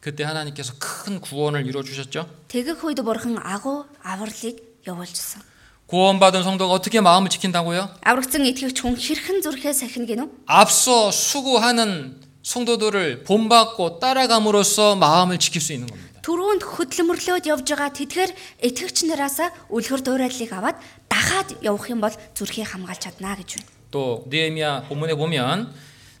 [0.00, 2.28] 그때 하나님께서 큰 구원을 이루어 주셨죠.
[2.48, 5.40] Тэгэх үед бурхан агуу авралыг явуулжсэн.
[5.86, 7.88] 구원받은 성도가 어떻게 마음을 지킨다고요?
[8.02, 10.28] Аврагцсан итгэгч хүн хэрхэн зүрхээ сахин гинэ?
[10.46, 16.20] 앞서 수고하는 성도들을 본받고 따라감으로써 마음을 지킬 수 있는 겁니다.
[16.24, 18.30] Төрөөнд хөдөлмөрлөөд явж байгаа тэдгээр
[18.64, 20.76] итгэгч нараас үлгэр дуурайлыг аваад
[21.08, 23.68] дагаад явах юм бол зүрхээ хамгаалж чадна гэж байна.
[23.92, 25.72] 또 느헤미야 본문에 보면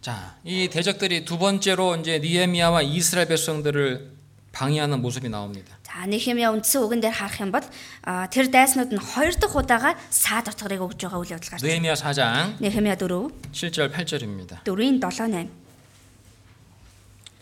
[0.08, 4.12] 자, 이 대적들이 두 번째로 이제 느헤미야와 이스라엘 백성들을
[4.52, 5.76] 방해하는 모습이 나옵니다.
[5.94, 7.62] За Нехемия үндсэн үгэн дээр харах юм бол
[8.02, 11.62] а, тэр дайснууд нь хоёр дахь удаага саад утгарыг өгж байгаа үйл явдал гарч.
[11.62, 14.66] 느헤미야 4장 Нехемия 4 7절 8절입니다.
[14.66, 15.46] 4-ийн 7 8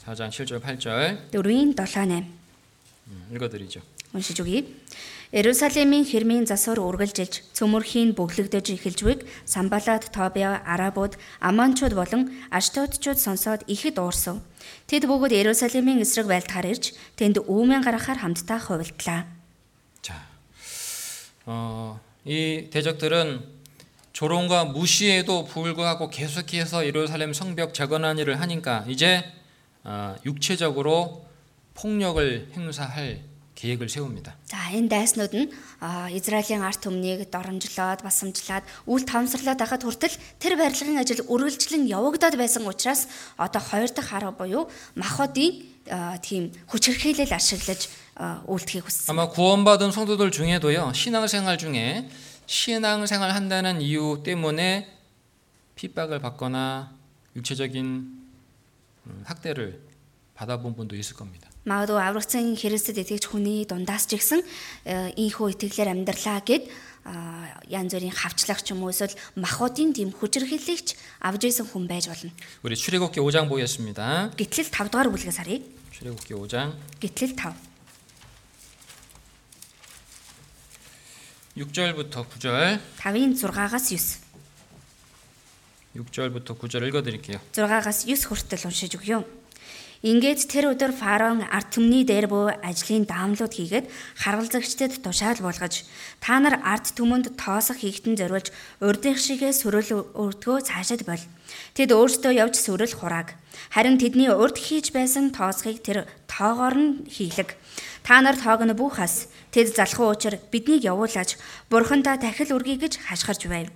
[0.04, 2.28] 4장 7절 8절 4-ийн 7 8
[3.32, 3.80] 읽어드리죠.
[4.12, 4.68] уншиж өгье.
[5.32, 13.64] Иерусалимийн хэрмийн засвар үргэлжилж цөмөрхийн бөглөгдөж эхэлж буйг Самбалат, Тобиа, Арабууд, Аманчууд болон Аштодчууд сонсоод
[13.64, 14.44] ихэд уурсав.
[14.84, 19.24] Тэд бүгд Иерусалимийн эсрэг байлдахаар ирж тэнд үүмэн гаргахаар хамтдаа хувилдлаа.
[20.04, 20.20] 자,
[21.48, 21.96] 어,
[22.28, 23.40] 이 대적들은
[24.12, 29.24] 조롱과 무시에도 불구하고 계속해서 예루살렘 성벽 재건한 일을 하니까 이제
[29.82, 31.24] 어, 육체적으로
[31.72, 33.25] 폭력을 행사할
[33.56, 34.34] 계획을 세웁니다.
[34.48, 35.46] За энэ дайснууд нь
[35.78, 42.34] а, Израилийн арт түмнийг доромжлоод басамжлаад үл тавсарлаад байхад хүртэл тэр барилгын ажил үргэлжлэн явагдаад
[42.34, 43.06] байсан учраас
[43.36, 44.66] одоо хоёр дахь арга буюу
[44.98, 45.62] махбодын
[45.92, 49.12] а, тийм хүч хэрхээлэл ашиглаж а, үйлдэхийг хүссэн.
[49.14, 52.08] 아마 구원받은 성도들 중에도요 신앙생활 중에
[52.46, 54.90] 신앙생활 한다는 이유 때문에
[55.76, 56.90] 핍박을 받거나
[57.36, 57.84] 육체적인
[59.06, 59.80] 음, 학대를
[60.34, 61.45] 받아본 분도 있을 겁니다.
[61.66, 64.42] Магадгүй аврагцсан Христэд итгэж хүний дундаас ч гэсэн
[64.82, 66.66] э, ийхүү итгэлээр амьдралаа гэд
[67.04, 72.06] а, янз бүрийн хавчлах ч юм уу эсвэл махбодын тийм хүчрхийлэгч авж исэн хүн байж
[72.10, 72.30] болно.
[72.62, 74.34] 우리 출애굽기 5장 보겠습니다.
[74.38, 75.62] Гэтэл 5 дугаар бүлгээс харъя.
[75.90, 77.54] 출애굽기 5장 Гэтэл 5.
[81.58, 84.18] 6절부터 9절 5-ын 6-аас 9.
[85.94, 87.38] 6절부터 9절 읽어드릴게요.
[87.52, 89.35] 6-аас 9 хүртэл уншиж өгье.
[90.05, 93.89] Ингээд тэр өдөр фараон арт түмний дээр буй ажлын даамлууд хийгээд
[94.21, 95.89] харгалзагчдад тушаал болгож
[96.21, 101.23] та нар арт түмэнд тоосох хийхтэн зориулж урдынх шигээ сүрэл өртгөө цаашаад бол.
[101.73, 103.33] Тэд өөрсдөө явж сүрэл хурааг.
[103.73, 107.57] Харин тэдний урд хийж байсан тоосхийг тэр тоогоор нь хийлэг.
[108.05, 109.33] Та нар тоог нь бүхас.
[109.49, 111.41] Тэд залхуу учир биднийг явуулаач.
[111.73, 113.73] Бурхандаа дахил үргий гэж хашгирч байв.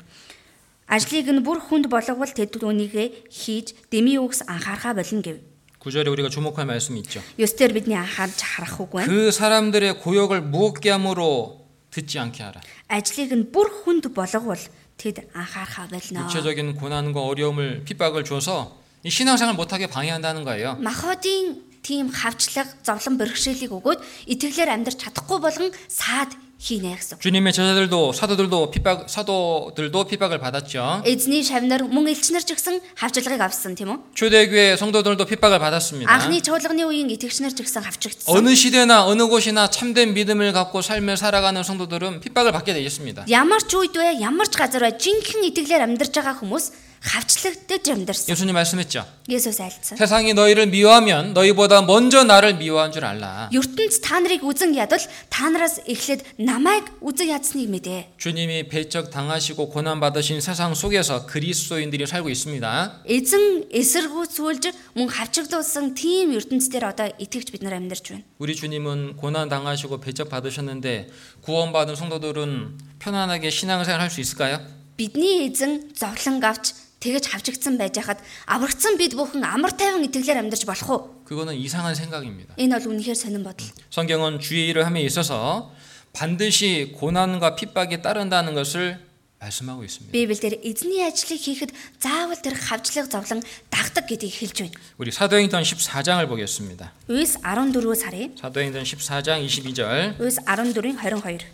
[0.85, 5.50] Ажлыг нь бүр хүнд болговол тэд түүнийг хийж дэмий үгс анхаарахаа болно гэв.
[5.80, 7.22] 9절에 우리가 주목할 말씀이 있죠.
[7.38, 9.06] Ёстер бидний анхаарч харах үг байна.
[9.06, 12.60] 그 사람들의 고역을 무겁게 함으로 듣지 않게 하라.
[12.88, 14.58] Ажлыг нь бүр хүнд болговол
[14.98, 16.26] тэд анхаарахаа болно.
[16.26, 20.76] 육체적인 고난과 어려움을 핍박을 줘서 이 신앙생활 못하게 방해한다는 거예요.
[20.82, 26.49] Махбодын тийм хавчлаг, зовлон бэрхшээлийг өгөөд итгэлээр амьдрч чадахгүй болгон саад хийнэ гэсэн.
[26.60, 31.02] 주님의 제자들도 사도들도 핍박 사도들도 핍박을 받았죠.
[31.04, 34.16] Эзний шавнар мөн элчнэр ч гэсэн хавчлагыг авсан тийм үү?
[34.16, 36.08] 초대교회 성도들도 핍박을 받았습니다.
[36.08, 38.32] Анхны чуулганы үеийн итгэгчнэр ч гэсэн хавчагдсан.
[38.32, 43.28] 어느 시대나 어느 곳이나 참된 믿음을 갖고 삶을 살아가는 성도들은 핍박을 받게 되어 있습니다.
[43.28, 46.64] Ямар ч үед вэ, ямар ч газар вэ, жинхэнэ итгэлээр амьдарч байгаа хүмүүс
[47.06, 48.26] хавчлагдаж амьдарсан.
[48.34, 49.06] 예수님 말씀했죠.
[49.30, 49.96] Есүс айлцсан.
[49.96, 53.48] 세상이 너희를 미워하면 너희보다 먼저 나를 미워한 줄 알라.
[53.54, 54.98] ертөнц та нарыг үзэн ядал
[55.30, 58.18] та нараас эхлээд намайг үзэн ядсныг мэдээ.
[58.18, 63.02] 주님이 배척 당하시고 고난 받으신 세상 속에서 그리스도인들이 살고 있습니다.
[63.06, 68.24] Эзэн эсэргүүцүүлж мөн хавчэгдуулсан тийм ертөнцийн одоо итгэвч бид нар амьдарч байна.
[68.38, 71.06] 우리 주님은 고난 당하시고 배척 받으셨는데
[71.46, 74.58] 구원받은 성도들은 편안하게 신앙생활 할 수 있을까요?
[74.96, 80.64] Бидний эзэн зовлон авч тэгэж хавчэгдсан байж хахад аврагдсан бид бүхэн амар тайван итгэлээр амьдарч
[80.64, 81.00] болох уу?
[81.24, 82.54] 그거는 이상한 생각입니다.
[82.56, 83.68] Энэ бол үнэхээр сонирн бодол.
[83.90, 85.70] 성경은 주의 일을 함에 있어서
[86.12, 88.98] 반드시 고난과 핍박이 따른다는 것을
[89.38, 90.12] 말씀하고 있습니다.
[90.16, 91.70] Библиэлд эзний ажлыг хийхэд
[92.00, 94.74] заавал тэр хавчлаг зовлон дагдаг гэдгийг хэлж байна.
[94.96, 96.92] 우리 사도행전 14장을 보겠습니다.
[97.12, 98.32] Үйс 14-өөс харъя.
[98.40, 100.16] 사도행전 14장 22절.
[100.18, 101.44] Үйс 14-ийн 22.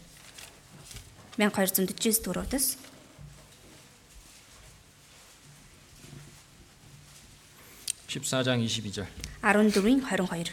[1.43, 2.86] 1249 дөрөвдөөс
[8.17, 9.07] 14장 22절.
[9.43, 10.53] 14-ийн 22.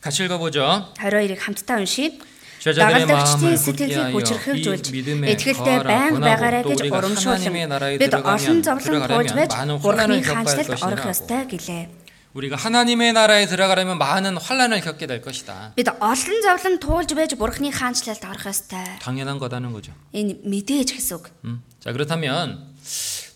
[0.00, 0.92] 같이 읽어보죠.
[0.98, 2.18] 22-ыг хамтдаа уншийе.
[2.60, 6.70] 제자들의 Дагалдагчдын 마음을 сэтгэлийг 굳게 хүчрхэгжүүлж 하여 이 믿음에 итгэлтэй 거하라 байнга байгаарай 권하고 또
[6.70, 7.32] гэж 우리가 урамшуулсан.
[7.36, 10.66] 하나님의 나라에 Бид олон 들어가면 зовлон туулж байж 들어가려면 많은 Бурхны 환난을 겪어야 할 хаанчлалд
[10.66, 11.08] орох 것이라고.
[11.10, 11.88] ёстой гэлээ.
[12.34, 15.72] 우리가 하나님의 나라에 들어가려면 많은 환난을 겪게 될 것이다.
[15.76, 18.78] Бид олон зовлон туулж байж Бурхны хаанчлалд орох ёстой.
[18.98, 19.92] 당연한 거다는 거죠.
[20.12, 21.30] Энэ мэдээж гэсэн үг.
[21.44, 21.62] 음.
[21.78, 22.69] 자 그렇다면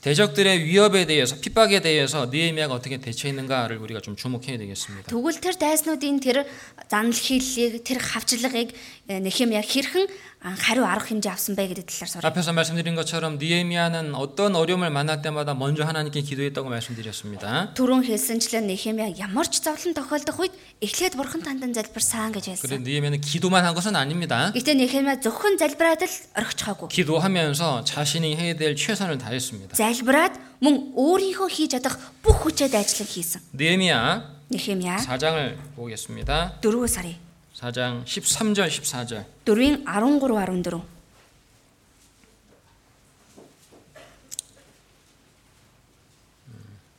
[0.05, 5.09] 대적들의 위협에 대해서 핍박에 대해서 느헤미야가 어떻게 대처했는가를 우리가 좀 주목해야 되겠습니다.
[5.11, 6.47] Тэгвэл тэр дайснуудын тэр
[6.89, 8.73] занал хийллийг, тэр хавчлагыг
[9.09, 10.09] э, Нехемия хэрхэн
[10.41, 12.25] а, хариу арга хэмжээ авсан бэ гэдэг талаар сурах.
[12.25, 17.75] 앞에서 말씀드린 것처럼 느헤미야는 어떤 어려움을 만날 때마다 먼저 하나님께 기도했다고 말씀드렸습니다.
[17.77, 22.81] Түрүүн хэлсэнчлэн Нехемия ямар ч зовлон тохиолдох үед эхлээд Бурхан тандан залбирсан гэж 그래 хэлсэн.
[22.89, 24.49] 느헤미야는 기도만 한 것은 아닙니다.
[24.57, 26.09] Гэтэ Нехемия зөвхөн залбираад л
[26.41, 26.89] орхичхаагүй.
[26.89, 29.77] 기도하면서 자신이 해야 될 최선을 다했습니다.
[29.95, 33.41] залбираад мөн өөрийнхөө хийж чадах бүх хүчээр ажиллан хийсэн.
[33.55, 36.59] 느헤미야 Нехемия 4장을 보겠습니다.
[36.61, 37.17] 4 сарын
[37.55, 39.25] 4장 13절 14절.
[39.47, 40.83] 4-ийн 13 14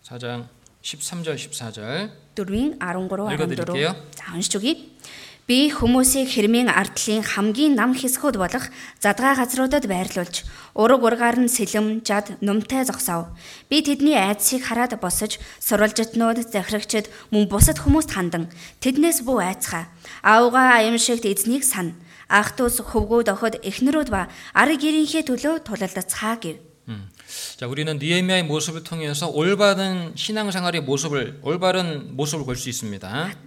[0.03, 0.47] 4장
[0.81, 2.11] 13절 14절.
[2.35, 3.89] 4-ийн 13 읽어드릴게요.
[3.95, 4.73] 14 За уншиж өгье.
[5.46, 8.66] Би хүмүүсийг хэрмийн ардлын хамгийн нам хэсгүүд болох
[8.98, 10.42] задгаа газруудад байрлуулж
[10.74, 13.30] ураг ургаар нь сэлэм жад нумтай зогсов.
[13.70, 18.50] Би тэдний айдсыг хараад босож сурвалжтнууд захирагчд мөн бусад хүмүүст хандан
[18.82, 19.86] тэднээс бүү айцгаа.
[20.26, 21.94] Аавгаа аимшигт эзнийг сана.
[22.26, 26.65] Ах トゥ ус хөвгүүд охид эхнэрүүд ба ариг гэрийнхээ төлөө тулалдацгаа гэв.
[26.89, 27.07] 음.
[27.57, 33.05] 자, 우리는 느헤미야의 모습을 통해서 올바른 신앙생활의 모습을 올바른 모습을 볼 수 있습니다.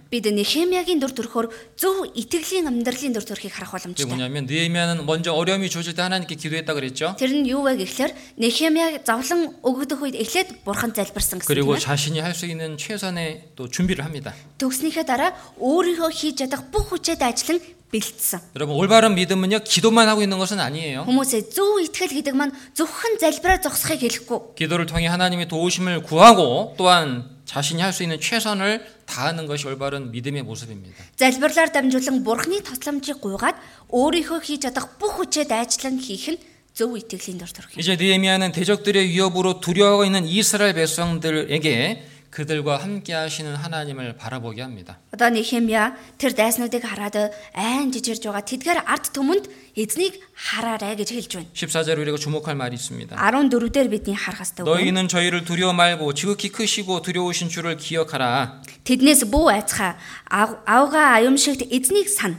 [0.09, 1.45] Бид Нехемиягийн дүр төрхөөр
[1.75, 4.07] зөв итгэлийн амьдралын дүр төрхийг харах 그게 боломжтой.
[4.07, 7.15] 뭐냐면 느헤미야는 먼저 어려움이 주어질 때 하나님께 기도했다 그랬죠.
[7.19, 11.83] Тэр нь юу вэ гэхээр Нехемия зовлон өгөгдөх үед эхлээд бурхан залбирсан гэсэн 그리고 тийм
[11.83, 11.83] ээ.
[11.83, 14.31] 자신이 할 수 있는 최선의 또 준비를 합니다.
[14.57, 17.59] Төгснөхийн дараа өөрийнхөө хийж чадах бүх хүчээр ажиллан
[17.91, 18.39] бэлдсэн.
[18.55, 21.05] 여러분 올바른 믿음은요 기도만 하고 있는 것은 아니에요.
[21.07, 24.57] Хүмүүсээ зөв итгэл гэдэг маань зөвхөн залбираа зогсохыг хэлэхгүй.
[24.59, 30.43] 기도를 통해 하나님의 도우심을 구하고 또한 자신이 할 수 있는 최선을 다하는 것이 올바른 믿음의
[30.43, 30.97] 모습입니다.
[31.15, 33.55] Залбирлаар дамжуулан бурханы тусламжийг гуйгаад
[33.93, 36.41] өөрийнхөө хийж чадах бүх хүчээр ажиллан хийх нь
[36.73, 37.77] зөв итгэлийн дүр төрх.
[37.77, 44.99] 이제 느헤미야는 대적들의 위협으로 두려워하고 있는 이스라엘 백성들에게 그들과 함께 하시는 하나님을 바라보게 합니다.
[45.15, 49.47] Одоо Нехемия тэр дайснуудыг хараад айн жижирж байгаа тэдгээр ард түмэнд
[49.79, 51.47] эзнийг хараарай гэж хэлж байна.
[51.55, 53.15] 14절에 우리가 주목할 말이 있습니다.
[53.15, 54.67] 14 дээр бидний харах хэрэгтэй үг.
[54.67, 58.61] 너희는 저희를 두려워 말고 지극히 크시고 두려우신 주를 기억하라.
[58.83, 59.95] Тэднээс бүү айцгаа
[60.27, 62.35] ав- авгаа аюумшигт эзнийг сана.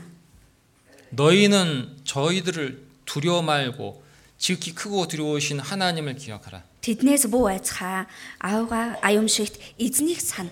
[1.09, 4.03] 너희는 저희들을 두려워 말고
[4.37, 6.61] 지극히 크고 두려우신 하나님을 기억하라.
[6.81, 8.07] Тэднээс бүү айцгаа
[8.39, 10.49] авгаа аюумшигт эзнийг сана.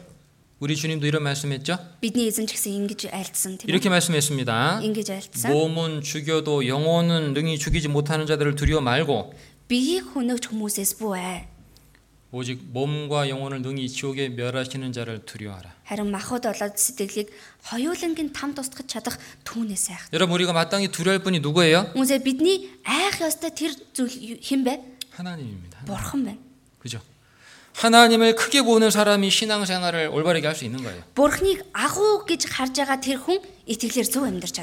[0.60, 1.78] 우리 주님도 이런 말씀했죠?
[2.02, 3.92] Бидний эзэн ч гэсэн ингэж айлтсан тийм 이렇게 ээ.
[3.92, 4.82] 말씀했습니다.
[4.84, 5.52] Ингэж айлтсан.
[5.52, 9.36] 몸은 죽여도 영혼은 능히 죽이지 못하는 자들을 두려워 말고
[9.68, 11.48] Биеийг хөнөөгч хүмүүсээс бүү ай.
[12.32, 15.72] 오직 몸과 영혼을 능히 지옥에 멸하시는 자를 두려워하라.
[15.88, 17.32] Харин махад болоод сэтгэлийг
[17.64, 20.02] хоёулангийн там тусгаж чадах түүнээс айх.
[20.12, 21.92] 여러분 우리가 마땅히 두려울 분이 누구예요?
[21.96, 24.72] Хүмүүсээ бидний айх ёстой тэр зүйл хэн бэ?
[25.21, 25.81] 하나님입니다.
[25.81, 26.41] 하나님.
[26.79, 27.01] 그죠?
[27.77, 31.03] 하나님을 크게 보는 사람이 신앙생활을 올바르게 할 수 있는 거예요.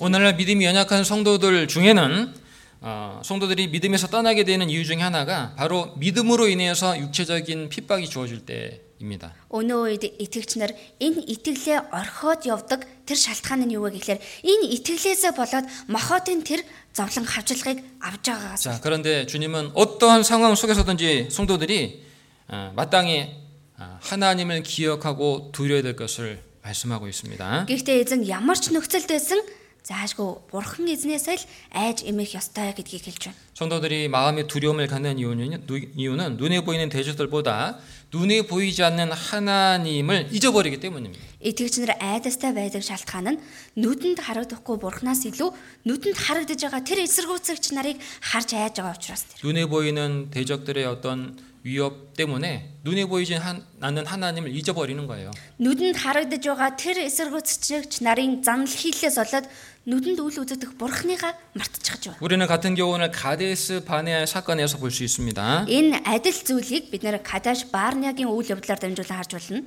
[0.06, 2.34] 오늘날 믿음이 연약한 성도들 중에는
[2.82, 8.82] 어, 성도들이 믿음에서 떠나게 되는 이유 중에 하나가 바로 믿음으로 인해서 육체적인 핍박이 주어질 때
[9.03, 9.35] 입니다.
[9.51, 10.71] Өнөө үед итгэгч нар
[11.03, 16.63] энэ итгэлээ орхиод явдаг тэр шалтгаан нь юу вэ гэхээр энэ итгэлээсээ болоод мохотын тэр
[16.95, 22.05] зовлон хавчлагыг авж байгаагаас 자, 그런데 주님은 어떠한 상황 속에서든지 성도들이
[22.49, 23.35] 어, 마땅히
[23.79, 27.67] 어, 하나님을 기억하고 두려야 될 것을 말씀하고 있습니다.
[27.67, 29.43] Гэхдээ эзэн ямар ч нөхцөлд байсан
[29.83, 31.43] заашгүй бурхан эзнээсээ л
[31.75, 33.39] айж эмэх ёстой гэдгийг хэлж байна.
[33.59, 37.83] 성도들이 마음의 두려움을 갖는 이유는, 누- 이유는 눈에 보이는 대적들보다
[38.13, 41.23] 눈에 보이지 않는 하나님을 잊어버리기 때문입니다.
[41.43, 43.41] Итгэгч нар айдастай байдаг шалтгаан нь
[43.81, 45.49] нүдэнд харагдахгүй бурхнаас илүү
[45.89, 49.41] нүдэнд харагдаж байгаа тэр эсэргүүцэгч нарыг харж айж байгаа учраас тэр.
[49.43, 51.35] 눈에 보이는 대적들의 어떤
[51.65, 55.31] 위협 때문에 눈에 보이지 한- 않는 하나님을 잊어버리는 거예요.
[55.59, 59.47] Нүдэнд харагдаж байгаа тэр эсэргүүцэгч нарын занал хийлээс болоод
[59.89, 62.19] нүдэнд үл үзэгдэх бурхныгаа мартчихж байна.
[62.23, 65.67] 우리는 같은 교훈을 가데스 바네아 사건에서 볼 수 있습니다.
[65.69, 69.63] Энэ адил зүйлийг бид нэр Кадаш Барнягийн үйл явдлаар дамжуулан харж болно.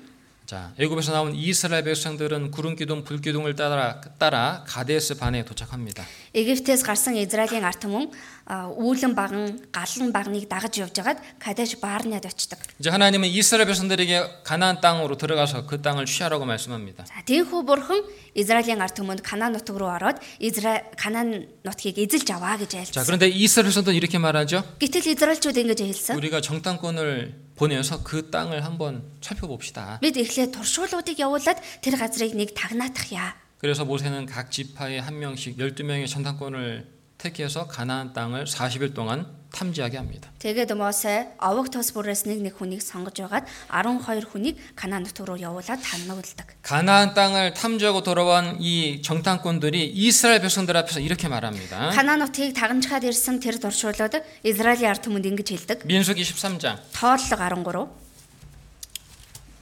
[0.45, 6.06] 자, 애굽에서 나온 이스라엘 백성들은 구름 기둥, 불 기둥을 따라 따라 가데스 바네에 도착합니다.
[6.38, 12.26] Египтээс гарсан Израилийн ард түмэн а, үүлэн баган, галан багныг дагаж явж хагаад Кадаш Барняд
[12.26, 12.60] очдог.
[12.80, 17.06] 이제 하나님은 이스라엘 백성들에게 가나안 땅으로 들어가서 그 땅을 취하라고 말씀합니다.
[17.06, 18.06] За тийхүү бурхан
[18.38, 23.06] Израилийн ард түмэнд Канаан нутаг руу ороод Израиль Канаан нутгийг эзэлж аваа гэж 자, айлцсан.
[23.06, 24.61] 그런데 이스라엘 백성들은 이렇게 말하죠.
[24.77, 26.15] Гэтэл Израильчууд ингэж хэлсэн.
[26.18, 29.99] 우리가 정탐꾼을 보내서 그 땅을 한번 살펴봅시다.
[30.06, 33.34] Бид эхлээд туршуулуудыг явуулаад тэр газрыг нэг тагнаатахъя.
[33.57, 36.86] 그래서 모세는 각 지파에 한 명씩 12명의 정탐꾼을
[37.19, 39.26] 택해서 가나안 땅을 40일 동안
[39.56, 40.30] 탐지하게 합니다.
[40.40, 45.40] Тэгээд Мосе овог тос бүрээс нэг нэг хүнийг сонгож байгаад 12 хүнийг Канаан нутаг руу
[45.40, 46.60] явуулаад тануулдаг.
[46.61, 51.95] 가나안 땅을 탐지하고 돌아온 이 정탐꾼들이 이스라엘 백성들 앞에서 이렇게 말합니다.
[51.95, 55.77] Канаан нутгийг тагнажгаад ирсэн тэр туршуулууд Израилийн ард түмэнд ингэж хэлдэг.
[55.88, 56.84] 민수기 13장.
[56.91, 57.88] Тооллого 13,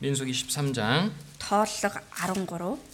[0.02, 2.87] 민수기 13장 тооллого 13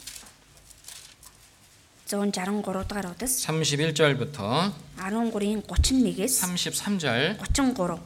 [2.14, 8.00] 163 дугаар удас 31절부터 13-ийн 31-ээс 33절 33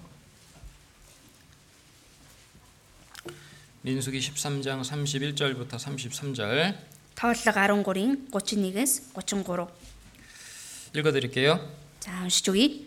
[3.83, 6.75] 민수기 13장 31절부터 33절
[7.15, 9.67] тооллого 13-ийн 31-ээс 33
[10.93, 11.59] 읽어 드릴게요.
[12.05, 12.85] За уншиж үгэй.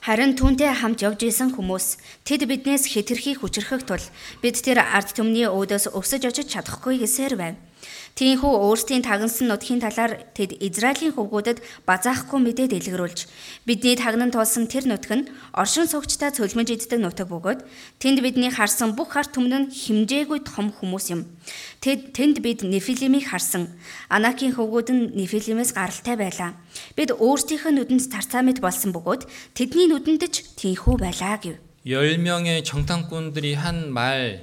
[0.00, 4.00] Харин түүнтэй хамт явж исэн хүмүүс тэд биднээс хэтэрхий хүчрхэх тул
[4.40, 7.54] бид тэр ард түмний өөдөөс өсөж очиж чадахгүй гэсээр байв.
[8.18, 13.30] Тийхүү өөрсдийн тагнасан нутгийн талаар тэд Израилийн хөвгүүдэд базаахгүй мэдээ дэлгэрүүлж
[13.62, 17.62] бидний тагнан тулсан тэр нутг нь оршин суугчтай цөлмөж иддэг нутаг бөгөөд
[18.02, 21.30] тэнд бидний харсан бүх ард түмэн нь химжээгүй том хүмүүс юм.
[21.78, 23.70] Тэд тэнд бид Нефилимийг харсан.
[24.10, 26.58] Анакийн хөвгүүд нь Нефилимээс гаралтай байлаа.
[26.98, 31.56] Бид өөрсдийнхөө нүдэнд тарцаа мэт болсон бөгөөд тэдний нүдэнд ч тийхүү байлаа гэв.
[31.86, 34.42] 10명의 정탐꾼들이 한 말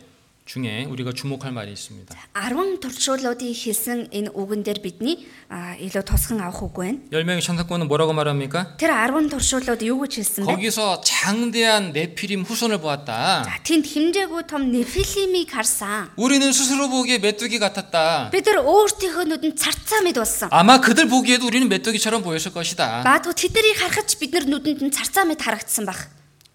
[0.49, 2.13] 중에 우리가 주목할 말이 있습니다.
[2.37, 7.01] 10 туршуулуудын хэлсэн энэ үгэн дээр бидний а, илүү тусган авах үг байна.
[7.09, 8.77] 10명의 정탐꾼은 뭐라고 말합니까?
[8.77, 10.53] Тэр 10 туршуулууд юу гэж хэлсэн бэ?
[10.53, 13.41] 거기서 장대한 네피림 후손을 보았다.
[13.41, 16.13] За тэнд химжээгүй том Нефилимийг харсан.
[16.15, 18.29] 우리는 스스로 보기에 메뚜기 같았다.
[18.29, 20.53] Бид нар өөртөөхөө нүдэнд царцаа мэд болсон.
[20.53, 23.01] 아마 그들 보기에도 우리는 메뚜기처럼 보였을 것이다.
[23.01, 26.05] Баадгүй тэднийг харахад ч бид нар нүдэнд нь царцаа мэд харагдсан баг.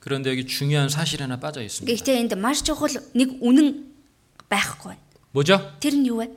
[0.04, 1.90] 그런데 여기 중요한 사실 하나 빠져 있습니다.
[1.92, 3.84] Гэхдээ энд маш чухал нэг үнэн
[4.48, 5.02] байхгүй байна.
[5.32, 5.60] 뭐죠?
[5.80, 6.32] Тэр нь юу вэ?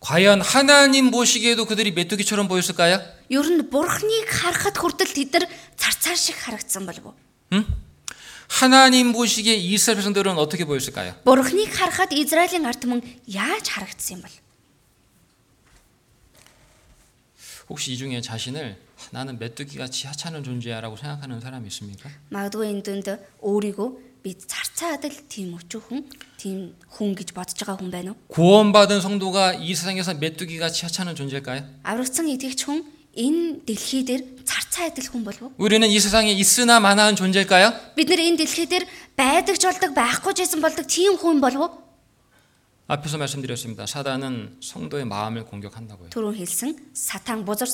[0.00, 3.00] 과연 하나님 보시기에도 그들이 메뚜기처럼 보였을까요?
[3.30, 5.44] Ер нь бурхныг харахад хүртэл тэд нар
[5.74, 7.64] царцаа шиг харагдсан болов уу?
[8.48, 11.16] 하나님 보시기에 이스라엘 백성들은 어떻게 보였을까요?
[11.24, 14.32] Бурхныг харахад Израилийн ард түмэн яаж харагдсан юм бол?
[17.68, 22.10] 혹시 이 중에 자신을 아, 나는 메뚜기같이 하찮은 존재야라고 생각하는 사람이 있습니까?
[22.30, 23.08] Магадгүй энэ дүнд
[23.40, 23.88] өөрийгөө
[24.22, 26.02] би царцаа адил тийм өчүүхэн,
[26.36, 28.18] тийм хүн гэж бодож байгаа хүн байна уу?
[28.28, 31.62] 구원받은 성도가 이 세상에서 메뚜기같이 하찮은 존재일까요?
[31.86, 32.82] Аврагдсан итгэгч хүн
[33.14, 35.52] энэ дэлхий дээр царцаа адил хүн болов уу?
[35.62, 37.94] 우리는 이 세상에 있으나 마나한 존재일까요?
[37.94, 41.62] Бид нар энэ дэлхий дээр байдаг ч болдог, байхгүй ч байсан болдог тийм хүн болов
[41.62, 41.70] уу?
[42.88, 43.86] 앞에서 말씀드렸습니다.
[43.86, 46.08] 사단은 성도의 마음을 공격한다고요.
[46.10, 47.68] Түрүүн хэлсэн сатан бузар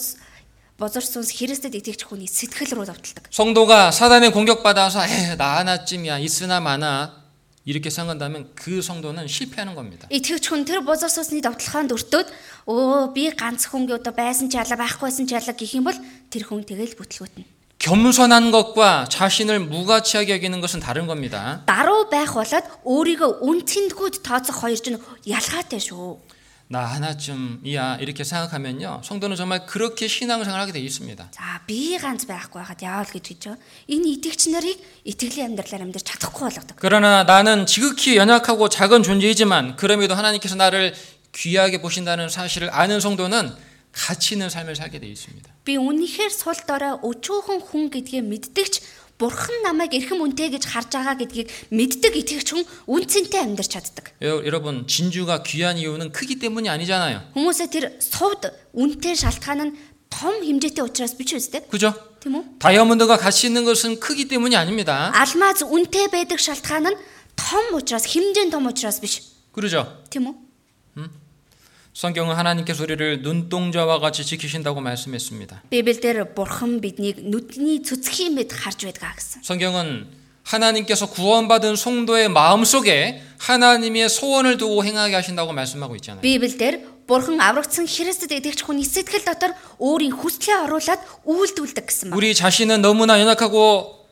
[0.79, 3.31] бузар сүнс Христэд итгэгч хүний сэтгэл рүү давталдаг.
[3.31, 7.23] 성도가 사단의 공격받아서 에, 나 하나쯤이야 있으나 마나
[7.65, 10.09] 이렇게 생각한다면 그 성도는 실패하는 겁니다.
[10.11, 12.29] Итгэгч хүн тэр бузар сүнсний давталгаанд өртөөд
[12.69, 15.87] өө би ганц хүн гээ одоо байсан ч ялаа байхгүй байсан ч ялаа гэх юм
[15.89, 15.97] бол
[16.29, 17.47] тэр хүн тэгэл бүтлгүүтнэ.
[17.79, 21.65] 겸손한 것과 자신을 무가치하게 여기는 것은 다른 겁니다.
[21.69, 26.17] Даруу байх болоод өөрийгөө үнцэндгүүд тооцох хоёр чинь ялгаатай шүү.
[26.69, 29.03] 나 하나쯤이야 이렇게 생각하면요.
[29.05, 31.31] 성도는 정말 그렇게 신앙생활 하게 돼 있습니다.
[31.31, 33.61] За би ганц байхгүй хаад яавал гэж гэж байна.
[33.87, 36.77] Энэ итгэгч нарыг итгэлийн амьдралаар амьдарч чадахгүй болгодог.
[36.81, 40.95] 그러나 나는 지극히 연약하고 작은 존재이지만 그럼에도 하나님께서 나를
[41.37, 43.53] 귀하게 보신다는 사실을 아는 성도는
[43.93, 45.53] 가치 있는 삶을 살게 돼 있습니다.
[45.65, 51.15] Би үнэхээр сул дорой өчүүхэн хүн гэдгийг мэддэгч Бурхан намайг эрхэм үнэтэй гэж харж байгаа
[51.23, 54.11] гэдгийг мэддэг итгэгч хүн үнцэнтэй амьдарч чаддаг.
[54.27, 57.23] 여- 여러분 진주가 귀한 이유는 크기 때문이 아니잖아요.
[57.39, 59.73] Хүмүүсээ тэр сувд үнэтэй шалтгаан нь
[60.11, 61.63] том хэмжээтэй учраас биш үстэй.
[61.71, 61.95] 그죠?
[62.19, 62.59] Тийм үү?
[62.59, 65.15] 다이아몬드가 가치 있는 것은 크기 때문이 아닙니다.
[65.15, 66.99] Алмаз үнэтэй байдаг шалтгаан нь
[67.39, 69.23] том учраас хэмжээнд том учраас биш.
[69.55, 69.87] 그러죠?
[70.11, 70.35] Тийм үү?
[71.99, 75.63] 성경은 하나님께서 우리를 눈동자와 같이 지키신다고 말씀했습니다.
[75.71, 79.47] Библиэлд Бурхан биднийг нүдний цөцгийн мэд харж байдаг гэсэн.
[79.47, 80.11] 성경은
[80.43, 86.23] 하나님께서 구원받은 성도의 마음속에 하나님의 소원을 두고 행하게 하신다고 말씀하고 있잖아요.
[86.23, 90.99] Библиэлд Бурхан аврагдсан Христэд итгэж хүний сэтгэл дотор өөрийн хүслээ оруулаад
[91.29, 92.17] үйлдүүлдэг гэсэн байна.
[92.17, 94.09] 우리 자신은 너무나 연약하고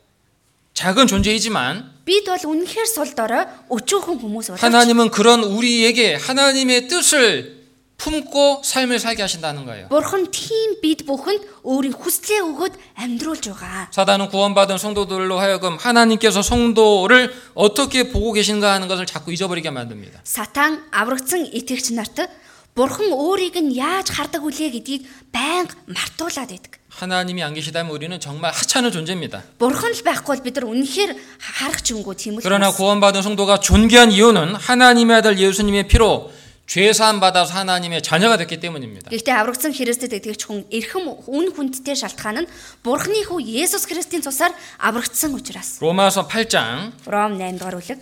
[0.73, 7.56] 작은 존재이지만 Бид бол үнэхээр сул дорой өчүүхэн хүмүүс боловч 하나님은 그런 우리에게 하나님의 뜻을
[7.97, 9.87] 품고 삶을 살게 하신다는 거예요.
[9.87, 13.87] Бурхан тийм бид бүхэнд өөрийн хүслээ өгөөд амьдруулж байгаа.
[13.95, 20.19] 사단은 구원받은 성도들로 하여금 하나님께서 성도를 어떻게 보고 계신가 하는 것을 자꾸 잊어버리게 만듭니다.
[20.25, 22.27] Сатан аврагдсан итгэгч нарт
[22.75, 26.81] Бурхан өөрийг нь яаж хардаг үлээ гэдгийг байнга мартуулад байдаг.
[26.89, 29.45] 하나님이 안 계시다면 우리는 정말 하찮은 존재입니다.
[29.61, 32.43] Бурхан л байхгүй бол бид нар үнэхээр харах чимгүй тийм үү?
[32.43, 36.33] 그러나 구원받은 성도가 존귀한 이유는 하나님의 아들 예수님의 피로
[36.67, 39.11] 죄사함 받아서 하나님의 자녀가 됐기 때문입니다.
[39.11, 42.49] Гэхдээ аврагдсан Христэд итгэгч хүн эрхэм үн хүндтэй шалтгаан нь
[42.81, 45.77] Бурханы хүү Есүс Христийн цусаар аврагдсан учраас.
[45.83, 47.99] 로마서 8장 Ром 8 дугаар бүлэг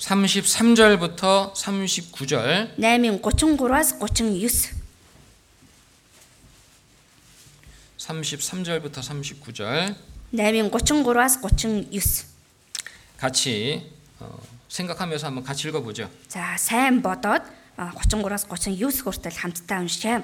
[0.00, 4.80] 33절부터 39절 8-ын 33-аас 39.
[7.98, 9.94] 33절부터 39절
[10.34, 12.24] 8-ын 33-аас 39.
[13.18, 13.86] 같이
[14.18, 14.38] 어,
[14.74, 16.08] 생각하면서 한번 같이 읽어보죠.
[16.28, 17.42] За сайн бодоод
[17.76, 20.22] а, 33-аас 39 хүртэл хамтдаа уншчаа.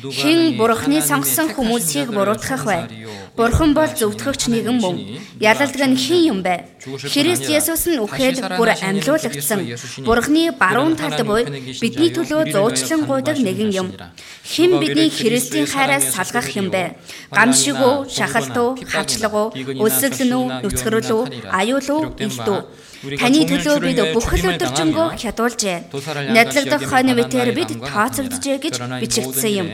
[0.00, 2.74] 누가 Хэн 능히 бурхны 하나님의 сонгосон 택하신 хүмүүсийг 자들을 буруутгах вэ?
[2.86, 3.08] 송사리요.
[3.34, 4.92] Бурхан бол 하나님의 зөвтгөгч нэгэн мөн.
[4.92, 6.78] 하나님이시니 Ялалдаг нь хэн юм бэ?
[6.78, 9.58] 죽으실 뿐 Христ 아니라 Есүс нь 다시 үхээд бүр 살아나신 амьлуулагдсан.
[9.58, 12.98] 그리스도 예수시니 Бурхны баруун 그는 талд 하나님 буй 우편에 계신 бидний 자요, төлөө 우리를 зуучлан
[13.00, 13.86] 위하여 гуйдаг 간구하시는 нэгэн юм.
[13.90, 14.12] 자시니라.
[14.46, 16.76] Хэн 누가 бидний 우리를 Христийн 그리스도의 хайраас 사랑에서 салгах юм бэ?
[16.76, 17.34] 속이리요?
[17.34, 21.22] Гамшиг үү, 환난이나 шахалт 공고나 уу, 핍박이나 хавчлаг уу, 기근이나 өлсгөл үү, sor시나 нүцгэрэл үү,
[21.26, 22.60] 위험이나 аюул уу, 기록된 илт 바, үү?
[23.01, 25.89] Таны төлөө бид бүхэл өдөржингөө хядуулжээ.
[26.37, 29.67] Надлаг дах хойны битээр бид тооцогдожээ гэж бичигдсэн юм.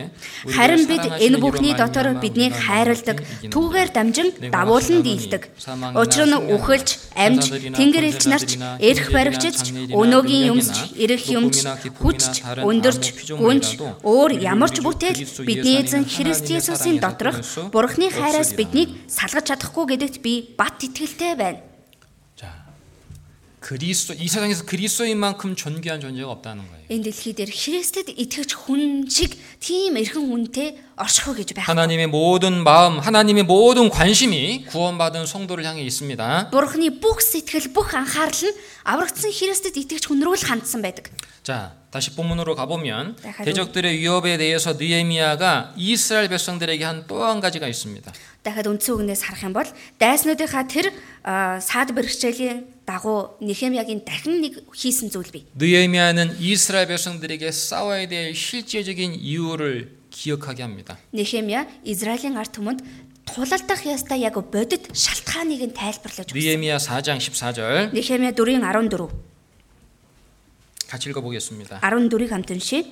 [0.47, 3.19] Харин бид энэ бүхний дотор биднийг хайрладаг,
[3.51, 5.43] түүгээр дамжин давуулан дийлдэг.
[5.99, 6.89] Учир нь үхэлж,
[7.19, 7.43] амж,
[7.75, 8.49] тэнгэр элч нарч,
[8.79, 11.67] эрх баригчч, өнөөгийн юмч, эрэх юмч,
[11.99, 13.65] хүчч, өндөрч, гүнж,
[14.07, 17.43] өөр ямар ч бүтээл бидний эзэн Христ Есүсийн доторх
[17.75, 21.59] Бурхны хайраас биднийг салгаж чадахгүй гэдэгт би бат итгэлтэй байна.
[23.66, 26.82] 자, 그리스도 이 세상에서 그리스도인만큼 존귀한 존재가 없다는 거예요.
[26.90, 31.70] Энэ дэлхий дээр Христэд итгэж хүн шиг тийм эрхэн үнэтэй оршихоо гэж байх.
[31.70, 36.50] 하나님의 모든 마음, 하나님의 모든 관심이 구원받은 성도를 향해 있습니다.
[36.50, 41.06] Бурхны бүх сэтгэл, бүх анхаарал нь аврагдсан Христэд итгэж хүн рүү л хандсан байдаг.
[41.46, 47.38] 자, 다시 본문으로 가보면 자, 가도- 대적들의 위협에 대해서 느헤미야가 이스라엘 백성들에게 한 또 한
[47.40, 48.10] 가지가 있습니다.
[48.42, 49.62] Дахиад үндсэн үгнээс харах юм бол
[50.02, 50.90] дайснуудынхаа тэр
[51.22, 55.46] а, саад бэрхшээлийн дагуу Нехемиягийн дахин нэг хийсэн зүйл бий.
[55.56, 60.98] 느헤미야는 이스라엘 백성들에게 싸워야 될 실제적인 이유를 기억하게 합니다.
[61.12, 62.80] Нехемия Израилийн ард түмэнд
[63.24, 66.36] тулалдах ястай яг бодит шалтгааныг нь тайлбарлаж өгсөн.
[66.36, 69.08] 느헤미야 4장 14절 Нехемия 4-ийн 14.
[70.88, 71.80] 같이 읽어보겠습니다.
[71.80, 72.84] 14-ийг хамт уншийе.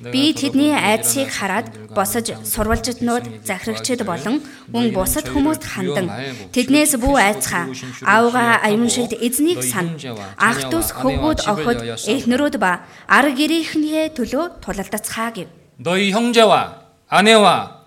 [0.00, 4.40] Би тэдний айдсыг хараад босож сурвалжтнууд захирагчид болон
[4.72, 6.08] мөн бусад хүмүүст хандан
[6.56, 7.68] тэднээс бүү айцгаа
[8.08, 10.00] аавга аюун шигд эзнийг сан
[10.40, 11.78] ах トゥ с хөвгүүд охид
[12.08, 15.48] эхнэрүүд ба ар гэрийнхнээ төлөө тулалдацгаа гэв.
[15.76, 17.84] 너희 형제와 아내와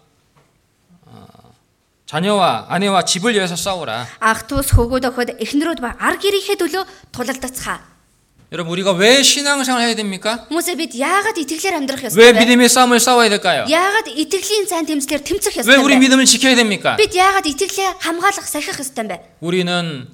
[1.09, 1.17] 어,
[2.05, 4.05] 자녀와 아내와 집을 위해서 싸우라.
[4.21, 7.81] Ах トゥ с хөвгүүд охид эхнэрүүд ба ар гэрийнхээ төлөө тулалдацгаа.
[8.53, 10.45] 여러분 우리가 왜 신앙생활 해야 됩니까?
[10.45, 12.39] Хүмүүсээ бид яагаад итгэлээр амьдрах 왜 ёстой вэ?
[12.45, 13.65] 믿음의 싸움을 싸워야 될까요?
[13.65, 16.05] Яагаад итгэлийн сайн тэмцлэр тэмцэх 왜 ёстой 우리 вэ?
[16.05, 16.93] 믿음을 지켜야 됩니까?
[16.95, 19.21] Бид яагаад итгэлээ хамгаалах сахих ёстой юм бэ?
[19.41, 20.05] 우리는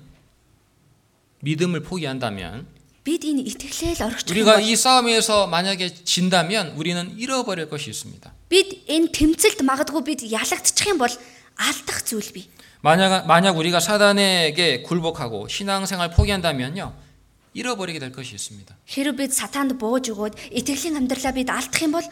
[1.44, 2.68] 믿음을 포기한다면
[3.04, 7.90] Бид энэ итгэлээ л орхичих юм 우리가 бол 이 싸움에서 만약에 진다면 우리는 잃어버릴 것이
[7.91, 8.24] 있습니다.
[8.48, 11.12] бид энэ тэмцэлд магадгүй бид ялагдчих юм бол
[11.60, 12.48] алдах зүйл бий.
[12.80, 17.03] 만약 만약 우리가 사단에게 굴복하고 신앙생활 포기한다면요.
[17.54, 18.78] 잃어버리게 될 것이 있습니다.
[18.86, 22.06] Хэрв бид сатаанд бууж өгөөд итгэлийн амьдралаа бид алдах юм бол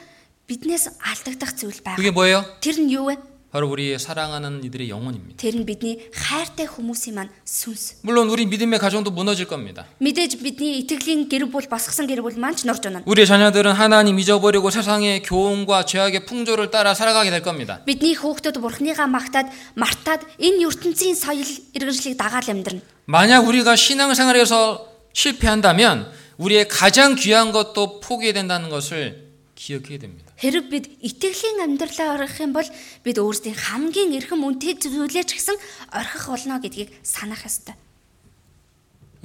[0.50, 1.98] биднээс алдагдах зүйл байна.
[1.98, 2.42] 그게 뭐예요?
[2.60, 3.18] Тэр нь юу вэ?
[3.48, 5.38] 바로 우리의 사랑하는 이들의 영혼입니다.
[5.40, 8.04] Тэр нь бидний хайртай хүмүүсийн маань сүнс.
[8.04, 9.86] 물론 우리 믿음의 가정도 무너질 겁니다.
[10.02, 13.08] Мэдээж бидний итгэлийн гэр бүл босгосон гэр бүл маань ч норж унана.
[13.08, 17.80] 우리의 자녀들은 하나님 잊어버리고 세상의 교훈과 죄악의 풍조를 따라 살아가게 될 겁니다.
[17.86, 19.48] Бидний хүүхдүүд бурхныгаа магтаад
[19.80, 22.82] мартаад энэ ертөнцийн соёл иргэншлийг дагаад амьдрна.
[23.06, 30.32] 만약 우리가 신앙생활에서 실패한다면 우리의 가장 귀한 것도 포기해야 된다는 것을 기억해야 됩니다.
[30.38, 32.62] Хэрэг бид итгэлийн амьдралаа орхих юм бол
[33.02, 35.58] бид өөрсдийн хамгийн эрхэм үнэтэй зүйлээ ч гэсэн
[35.90, 37.74] орхих болно гэдгийг санах ёстой.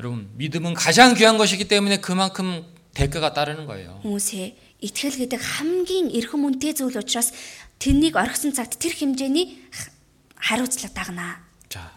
[0.00, 2.64] 여러분, 믿음은 가장 귀한 것이기 때문에 그만큼
[2.96, 4.00] 대가가 따르는 거예요.
[4.08, 7.36] Хүмүүсээ итгэл гэдэг хамгийн эрхэм үнэтэй зүйл учраас
[7.76, 9.92] тэрнийг орхисон цагт тэр хэмжээний х-
[10.40, 11.44] хариуцлага дагнаа.
[11.68, 11.92] 자,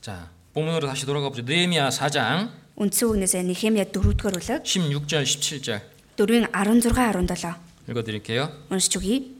[0.00, 1.42] 자, 본문으로 다시 돌아가 보죠.
[1.44, 5.80] 느헤미야 4장 Үндсэн үгнээсээ Нехемия 4-р бүлэг 16절, 17절
[6.18, 7.54] 4-ийн 16 17
[7.88, 8.50] 읽어드릴게요.
[8.70, 9.30] уншиж өгье.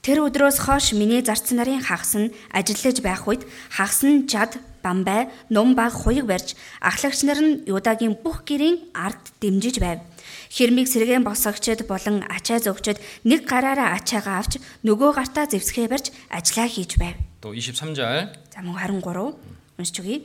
[0.00, 5.28] Тэр өдрөөс хойш миний зарцсан нарын хагас нь ажиллаж байх үед хагас нь жад, бамбай,
[5.52, 10.00] нум баг хуйг барьж ахлагч нар нь Юдагийн бүх гэрийн ард дэмжиж байв.
[10.48, 12.96] Хэрмийг сэргэн босгогчд болон ачаа зөгчд
[13.28, 14.56] нэг гараараа ачаагаа авч
[14.88, 17.20] нөгөө гартаа зэвсгээ барьж ажиллаа хийж байв.
[17.44, 19.36] 또 23절 За мөн 23
[19.76, 20.24] уншиж өгье.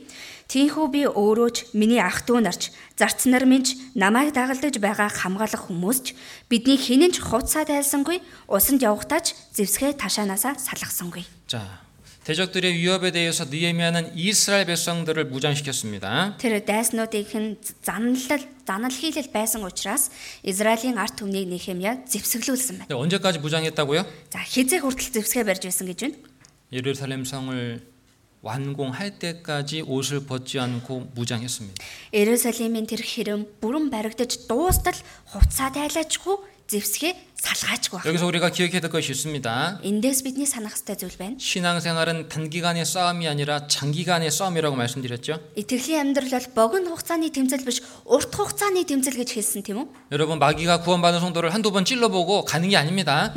[0.50, 5.10] Тинхүү би өөрөө ч миний ах トゥ нарч зарц нар минь ч намайг дагалдаж байгаа
[5.10, 6.14] хамгаалах хүмүүсч
[6.46, 11.26] бидний хинэн ч хуцаа тайлсангүй усанд явахдаа ч зевсгээ ташаанаасаа салгасангүй.
[11.50, 11.86] 자,
[12.26, 16.34] 대적들의 위협에 대해서 느헤미야는 이스라엘 백성들을 무장시켰습니다.
[16.38, 20.10] Тэр дайснуудыг хэн занлал занал хийлэл байсан учраас
[20.42, 22.90] Израилийн ард түмнийг Нехемия зевсэглүүлсэн байна.
[22.90, 24.02] 근데 언제까지 무장했다고요?
[24.34, 26.18] За хизээ хүртэл зевсгээ барьж байсан гэж байна.
[26.74, 27.78] 예루살렘 성을
[28.42, 31.82] 완공할 때까지 옷을 벗지 않고 무장했습니다.
[32.14, 34.94] Иерусалимын тэр хэрэм бүрэн баригдаж дуустал
[35.34, 36.36] хуцаа тайлаачгүй
[36.66, 38.00] зевсгээ салгаачгүй.
[38.06, 39.82] 여기서 우리가 기억해야 될 것이 있습니다.
[39.82, 41.38] Эндээс бидний санах хэрэгтэй зүйл байна.
[41.38, 45.38] 신앙생활은 단기간의 싸움이 아니라 장기간의 싸움이라고 말씀드렸죠.
[45.54, 49.86] Итгэлийн амьдрал бол богино хугацааны тэмцэл биш, урт хугацааны тэмцэл гэж хэлсэн тийм үү?
[50.10, 53.34] 여러분 마귀가 구원받은 성도를 한두 번 찔러보고 가는 게 아닙니다.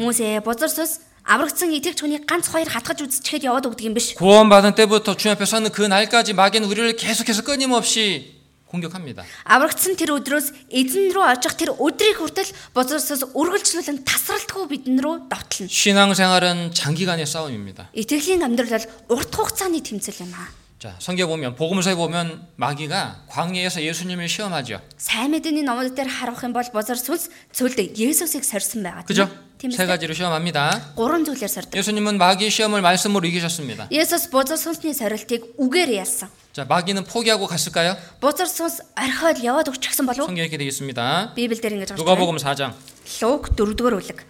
[1.24, 4.18] Хүмүүсээ бузар сус аврагдсан итгэж хүний ганц хоёр хатгаж үзчихэд яваад өгдөг юм биш.
[4.18, 9.26] 구원받은 때부터 주 앞에 서는 그 날까지 마귀는 우리를 계속해서 끊임없이 공격합니다.
[9.46, 15.30] Аврагдсан тэр өдрөөс эзэн рүү очих тэр өдрийг хүртэл бузар сус үргэлжлүүлэн тасралтгүй бидэн рүү
[15.30, 15.70] давтлна.
[15.70, 17.90] 신앙생활은 장기간의 싸움입니다.
[17.94, 18.78] Итгэлийн амьдрал
[19.10, 20.50] бол урт хугацааны тэмцэл юм аа.
[20.84, 24.80] 자, 성경 보면 복음서에 보면 마귀가 광야에서 예수님을 시험하죠.
[24.96, 29.28] Сайн мэдээний номууд дээр харах юм бол бузар сүнс цөлд Есүсийг сорьсон байгаа 그죠?
[29.60, 29.92] тийм 세 үү?
[29.92, 30.96] 가지로 시험합니다.
[30.96, 31.76] Гурван зүйлээр сордог.
[31.76, 33.92] 예수님은 마귀 시험을 말씀으로 이기셨습니다.
[33.92, 36.32] Есүс бузар сүнсний сорилтыг үгээр ялсан.
[36.56, 38.00] 자, 마귀는 포기하고 갔을까요?
[38.24, 40.32] Бузар сүнс орхиод яваад өгчихсэн болов уу?
[40.32, 41.36] 성경 이렇게 되어 있습니다.
[41.36, 42.00] Библиэлд ингэж гарч байна.
[42.00, 42.72] 누가복음 4장
[43.20, 44.24] Лук 4-р бүлэг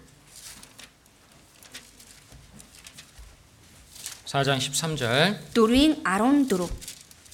[4.35, 5.55] 4장 13절.
[5.55, 6.69] 두루인 아론 두루.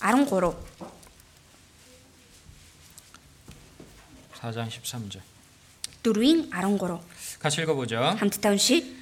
[0.01, 0.55] 아론 고로.
[4.35, 5.21] 4장 13절.
[6.03, 7.01] 두루인 아론 고로.
[7.39, 7.97] 같이 읽어 보죠.
[7.97, 8.99] 함트타운시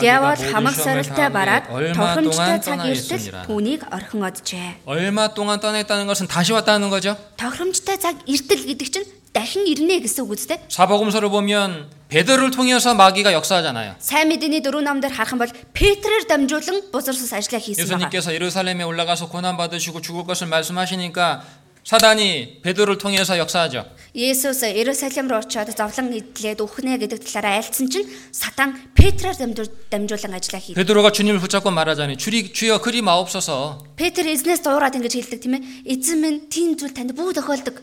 [0.00, 7.16] 대와 사막사르타 바랏 더흠치다 자기르뜻 돈이 얼흥어제 얼마 동안 떠나 있다는 것은 다시 왔다는 거죠?
[7.36, 10.57] 더흠치다 자기르뜻 이득진 дахин ирнэ гэсэн үг үстэй.
[10.69, 13.95] 사복음서를 보면 베드로를 통해서 마귀가 역사하잖아요.
[13.99, 18.07] Сайн мэдээний дөрөв ном дээр харах юм бол Петрээр дамжуулан бузарсус ажиллаа хийсэн байна.
[18.09, 21.43] 예수님께서 예루살렘에 올라가서 고난 받으시고 죽을 것을 말씀하시니까
[21.87, 23.85] 사단이 베드로를 통해서 역사하죠.
[24.15, 30.35] Есүс Иерусалим руу очиод зовлон эдлээд үхнэ гэдэг талаараа айлцсан чинь сатан Петрээр дамжуул- дамжуулан
[30.35, 30.75] ажиллаа хийв.
[30.75, 33.79] 베드로가 주님을 붙잡고 말하자니 주리 주여 그리 마옵소서.
[33.95, 35.61] Петр эзнээс дуурайд ингэж хэлдэг тийм ээ.
[35.87, 37.79] Эзэн минь тийм зүйл танд бүгд тохиолдог.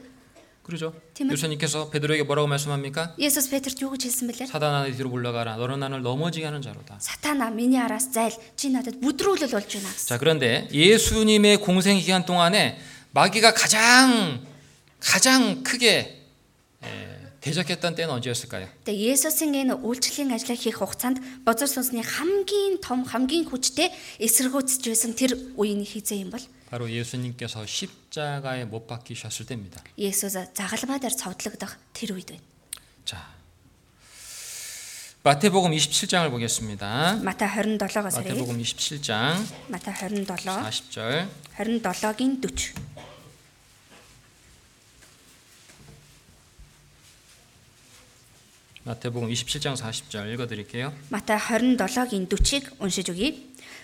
[0.69, 0.94] 그러죠.
[1.12, 1.32] 팀은?
[1.32, 3.15] 예수님께서 베드로에게 뭐라고 말씀합니까?
[3.20, 4.47] Есүс Петрт юу гэж хэлсэн бэлээ?
[4.48, 5.56] 사단아 내 뒤로 물러가라.
[5.56, 6.97] 너는 나를 넘어지게 하는 자로다.
[7.01, 10.09] Сатана миний араас зайл чи надад бүдрүүлэл болж байна гэсэн.
[10.09, 12.81] 자, 그런데 예수님의 공생 기간 동안에
[13.12, 14.40] 마귀가 가장
[15.01, 16.24] 가장 크게
[16.82, 16.89] 에,
[17.44, 18.65] 대적했던 때는 언제였을까요?
[18.89, 25.12] Тэгээ Есүсийн энэ үйлчлэлийн ажлаа хийх хугацаанд бозор сүнсний хамгийн том хамгийн хүчтэй эсэргүүцэж байсан
[25.12, 26.40] тэр үеийн хизээ юм бол
[26.73, 27.69] 바로 예수님께서
[28.09, 29.82] 십자가에 못 박히셨을 때입니다.
[29.98, 32.43] Есүс загалмай дээр цовдлогдох тэр үед байна.
[33.05, 33.35] 자,
[35.24, 37.20] 마태복음 27장을 보겠습니다.
[37.23, 38.35] Матай 27-оос харъя.
[38.35, 42.74] 마태복음 27장 Матай 27 40절 27-гийн 40.
[48.85, 50.93] 마태복음 27장 40절 읽어 드릴게요.
[51.09, 53.32] Матай 27-гийн 40-ыг уншиж өгье.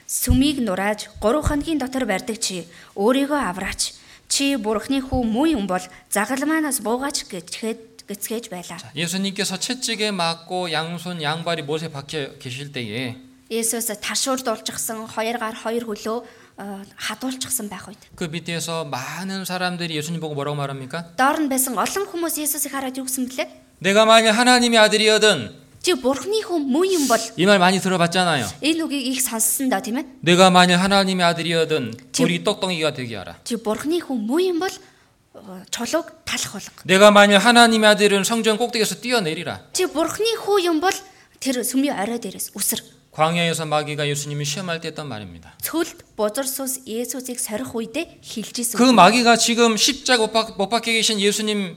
[0.04, 2.68] Сүмийг нурааж 3 хоногийн дотор барьдаг чи
[3.00, 3.96] өөрийгөө авраач.
[4.30, 8.78] Чи бурхны хүү муу юм бол загалмаанаас буугаач гэчгээд гэцгээж байлаа.
[8.78, 15.58] 자, 예수님께서 채찍에 맞고 양손 양발이 못에 박혀 계실 때에 Есүс таршуурд уулчихсан хоёр гар
[15.58, 17.98] хоёр хөлөө э, хадуулчихсан байх үед.
[18.14, 21.18] 그 밑에서 많은 사람들이 예수님 보고 뭐라고 말합니까?
[21.18, 23.50] Доор нь байсан олон хүмүүс Есүсийг хараад юу гэсэн блэ?
[23.82, 25.50] 내가 만약 하나님의 아들이어든
[25.84, 28.44] Чи бурхны хүү муу юм бол 이 말 많이 들어봤잖아요.
[28.60, 30.04] энэ үгийг их сонссон да тийм ээ.
[30.20, 33.38] 내가 만약 하나님의 아들이어든 지금- 우리 떡덩이가 되게 하라.
[33.44, 36.84] Чи бурхны хүү муу юм бол э, чулууг талах болго.
[36.84, 39.72] 내가 만약 하나님의 아들은 성전 꼭대기에서 뛰어내리라.
[39.72, 40.92] Чи бурхны хүү юм бол
[41.40, 42.84] тэр сүмийн орой дээрээс үсэр.
[43.10, 45.56] 광야에서 마귀가 예수님을 시험할 때 했던 말입니다.
[45.64, 48.76] Цөлд бузар сус Есүсийг сорих үедээ хилжсэн.
[48.76, 51.76] 그 마귀가 지금 십자가 못, 박, 못 박혀 계신 예수님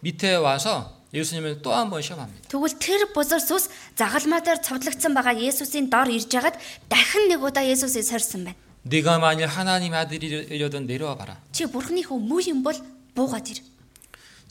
[0.00, 2.48] 밑에 와서 예수님을 또 한 번 시험합니다.
[2.48, 6.56] Тэгвэл тэр бузар сус загалмаа дээр цовдлогдсон байгаа Есүсийн доор ирж хагаад
[6.88, 8.58] дахин нэг удаа Есүсийг сорьсон байна.
[8.84, 11.36] 네가 만약 하나님의 아들이려든 내려와 봐라.
[11.52, 12.76] Чи бурхны хүү муу юм бол
[13.16, 13.58] буугаад ир.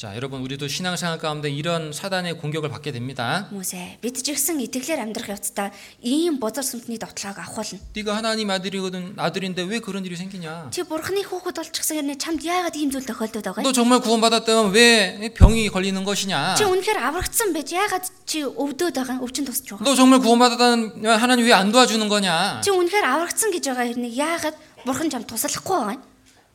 [0.01, 3.49] 자, 여러분 우리도 신앙생활 가운데 이런 사단의 공격을 받게 됩니다.
[3.49, 5.73] Хүмүүсээ бид ч ихсэн итгэлээр амьдрах явцдаа
[6.05, 7.81] ийм бузар сүмтний довтлогоо авах болно.
[7.97, 10.69] 네가 하나님 아들이거든 아들인데 왜 그런 일이 생기냐?
[10.69, 13.65] Чи бурхны хүүхэд болчихсон гэнэ чамд яагаад ийм зүйл тохиолдод байгаа юм?
[13.65, 16.53] 너 정말 구원받았다면 왜 병이 걸리는 것이냐?
[16.61, 19.81] Чи үнэхээр аврагдсан байж яагаад чи өвдөөд байгаа өвчин тусч байгаа?
[19.81, 22.61] 너 정말 구원받았다면 하나님 왜 안 도와주는 거냐?
[22.61, 24.53] Чи үнэхээр аврагдсан гэж байгаа хэрнийг яагаад
[24.85, 26.05] бурхан чамд туслахгүй байгаа юм?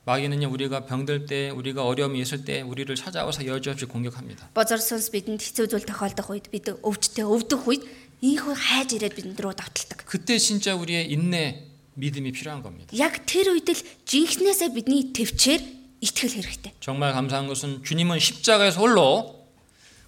[0.07, 4.51] 마귀는요 우리가 병들 때 우리가 어려움이 있을 때 우리를 찾아와서 여지없이 공격합니다.
[4.55, 7.87] Бозор сүнс бидэнд хэцүү зүйл тохиолдох үед бид өвчтэй өвдөх үед
[8.19, 10.03] ийхүү хайж ирээд бидэнд рүү давталдаг.
[10.03, 12.91] 그때 진짜 우리의 인내, 믿음이 필요한 겁니다.
[12.99, 15.63] Яг тэр үед л жинхнээсээ бидний төвчээр
[16.03, 16.75] итгэл хэрэгтэй.
[16.83, 19.47] 정말 감사한 것은 주님은 십자가에서 홀로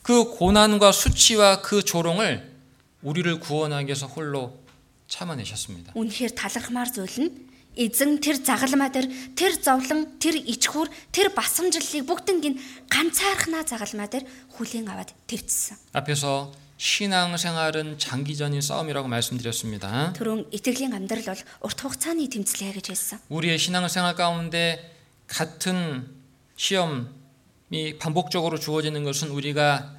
[0.03, 2.51] 그 고난과 수치와 그 조롱을
[3.03, 4.59] 우리를 구원하기 위해서 홀로
[5.07, 5.95] 참아내셨습니다.
[5.95, 7.31] Үнэхээр талархмаар зүйл нь
[7.79, 14.87] эзэн тэр загалмаа дээр тэр зовлон, тэр ичхүр, тэр басамжлалыг бүгднийг ганцаархнаа загалмаа дээр хүлээн
[14.87, 15.77] аваад твцсэн.
[15.93, 20.13] 앞에서 신앙생활은 장기전인 싸움이라고 말씀드렸습니다.
[20.15, 23.19] Төрөн итгэлийн амьдрал бол урт хугацааны тэмцлээ гэж хэлсэн.
[23.31, 24.95] 우리의 신앙생활 가운데
[25.27, 26.07] 같은
[26.57, 29.98] 시험이 반복적으로 주어지는 것은 우리가 아,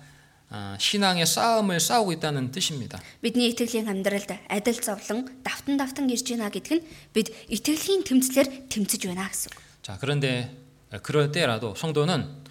[0.80, 3.01] 신앙의 싸움을 싸우고 있다는 뜻입니다.
[3.22, 9.01] Бидний итгэлийн амьдралд адил зовлон давтан давтан ирж байна гэдг нь бид итгэлийн тэмцлэр тэмцэж
[9.09, 9.51] байна гэсэн.
[9.51, 9.59] үг.
[9.81, 10.55] 자, 그런데
[11.03, 12.45] 그럴 때라도 성도는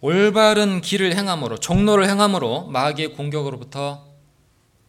[0.00, 4.08] 올바른 길을 행함으로 정로를 행함으로 마귀의 공격으로부터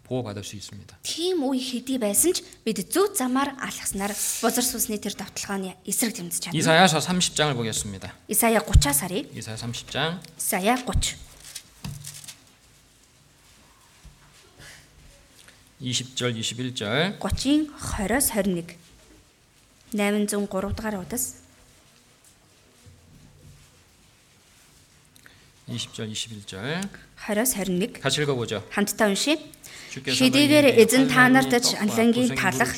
[0.08, 0.98] 보호받을 수 있습니다.
[1.04, 4.12] Тийм үе хэдий байсан ч бид зөв замаар алхаснаар
[4.44, 6.56] бузар сүсний тэр давталгааны эсрэг тэмцэж чадна.
[6.56, 8.12] 이사야서 30장을 보겠습니다.
[8.28, 9.24] Исая 30-аас харъя.
[9.36, 11.25] 이사야 30장 Исая 30.
[15.82, 18.78] 20절 21절 30-ийн 20-оос 21.
[19.94, 21.42] 803 дугаар удас
[25.68, 28.64] 20절 21절 20-оос 21 같이 읽어보죠.
[28.72, 29.38] хамтдаа уншия.
[29.97, 32.69] Шидийгээр эзэн та нартаж анлангийн талах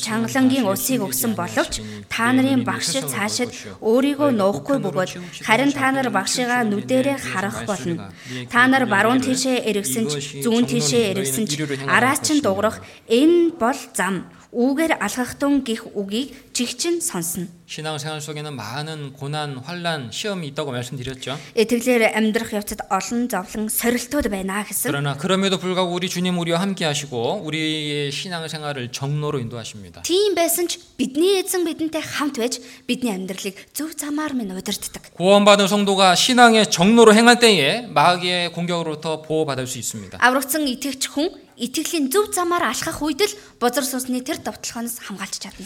[0.00, 3.52] чангалангийн усыг өгсөн боловч та нарын багш цаашид
[3.84, 5.10] өөрийгөө нуухгүй бөгөөд
[5.44, 8.08] харин та нар багшигаа нүдэрээ харах болно.
[8.48, 13.80] Та нар баруун тишээ эргэсэн ч зүүн тишээ эргэсэн ч араас чинь дуурах энэ бол
[13.92, 14.24] зам.
[14.53, 17.47] Үүгээр алхахтун гих үгийг чигчин сонсно.
[17.69, 21.37] 신앙생활 속에는 많은 고난, 환란, 시험이 있다고 말씀드렸죠.
[21.53, 24.89] Итгэлээр амьдрах явцад олон зовлон сорилтууд байна гэсэн.
[24.89, 30.01] 그러나 그럼에도 불구하고 우리 주님 우리와 함께 하시고 우리의 신앙생활을 정로로 인도하십니다.
[30.01, 32.57] Тийм байсан ч бидний эзэн бидэнтэй хамт байж
[32.89, 35.13] бидний амьдралыг зөв замаар минь удирддаг.
[35.13, 40.17] 구원받은 성도가 신앙의 정로로 행할 때에 마귀의 공격으로부터 보호받을 수 있습니다.
[40.17, 45.65] Аврагдсан итгэгч хүн итгэлийн зөв замаар алхах үед л бузар сүнсний тэр довтлохоноос хамгаалж чадна.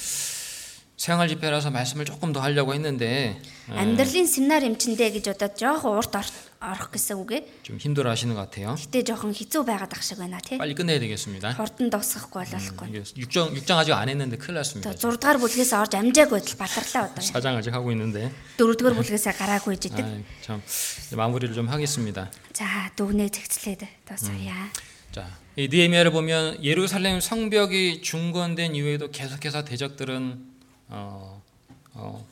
[0.95, 3.36] 생활 집회라서 말씀을 조금 더 하려고 했는데
[3.68, 6.32] Амьдралын семинар эмчэндээ гэж удаад жоохон урт ор-
[6.64, 7.66] орох гэсэн үгээ.
[7.66, 8.78] 좀 힘들어 하시는 것 같아요.
[8.80, 10.56] Гэтэ жоохон хэцүү байгаад ах шиг байна тий.
[10.62, 11.60] 빨리 끝내야 되겠습니다.
[11.60, 12.88] Хурдан дуусгахгүй бол болохгүй.
[12.94, 14.94] 이게 6장, 6장 아직 안 했는데 큰일 났습니다.
[14.95, 17.20] Тэгээ 6 дугаар бүлгээс орж амжаагүй байтал батарлаа одоо.
[17.20, 20.06] 4장 아직 하고 있는데 4 дугаар бүлгээс гараагүй жидэг.
[20.08, 22.32] 아, 참 이제 마무리를 좀 하겠습니다.
[22.56, 22.64] За
[22.95, 24.72] дүгнээ зэгцлээд дуусгая.
[25.18, 30.44] 자, 이 느헤미야를 보면 예루살렘 성벽이 중건된 이후에도 계속해서 대적들은
[30.90, 31.41] 어,
[31.94, 32.26] 어,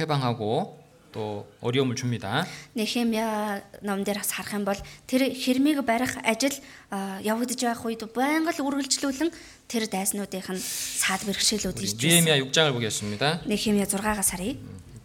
[0.00, 0.84] 회방하고
[1.14, 2.44] 또 어려움을 줍니다.
[2.74, 4.74] Нехемия ном дээр бас харах юм бол
[5.06, 6.50] тэр хэрмийг барих ажил
[6.90, 9.30] а, явагдаж байх үед байнга л үргэлжлүүлэн
[9.70, 12.34] тэр дайснуудынх нь саад бэрхшээлүүд 우리 ирж байсан.
[12.34, 13.46] 느헤미야 6장을 보겠습니다.
[13.46, 14.58] Нехемия 6-аас харъя.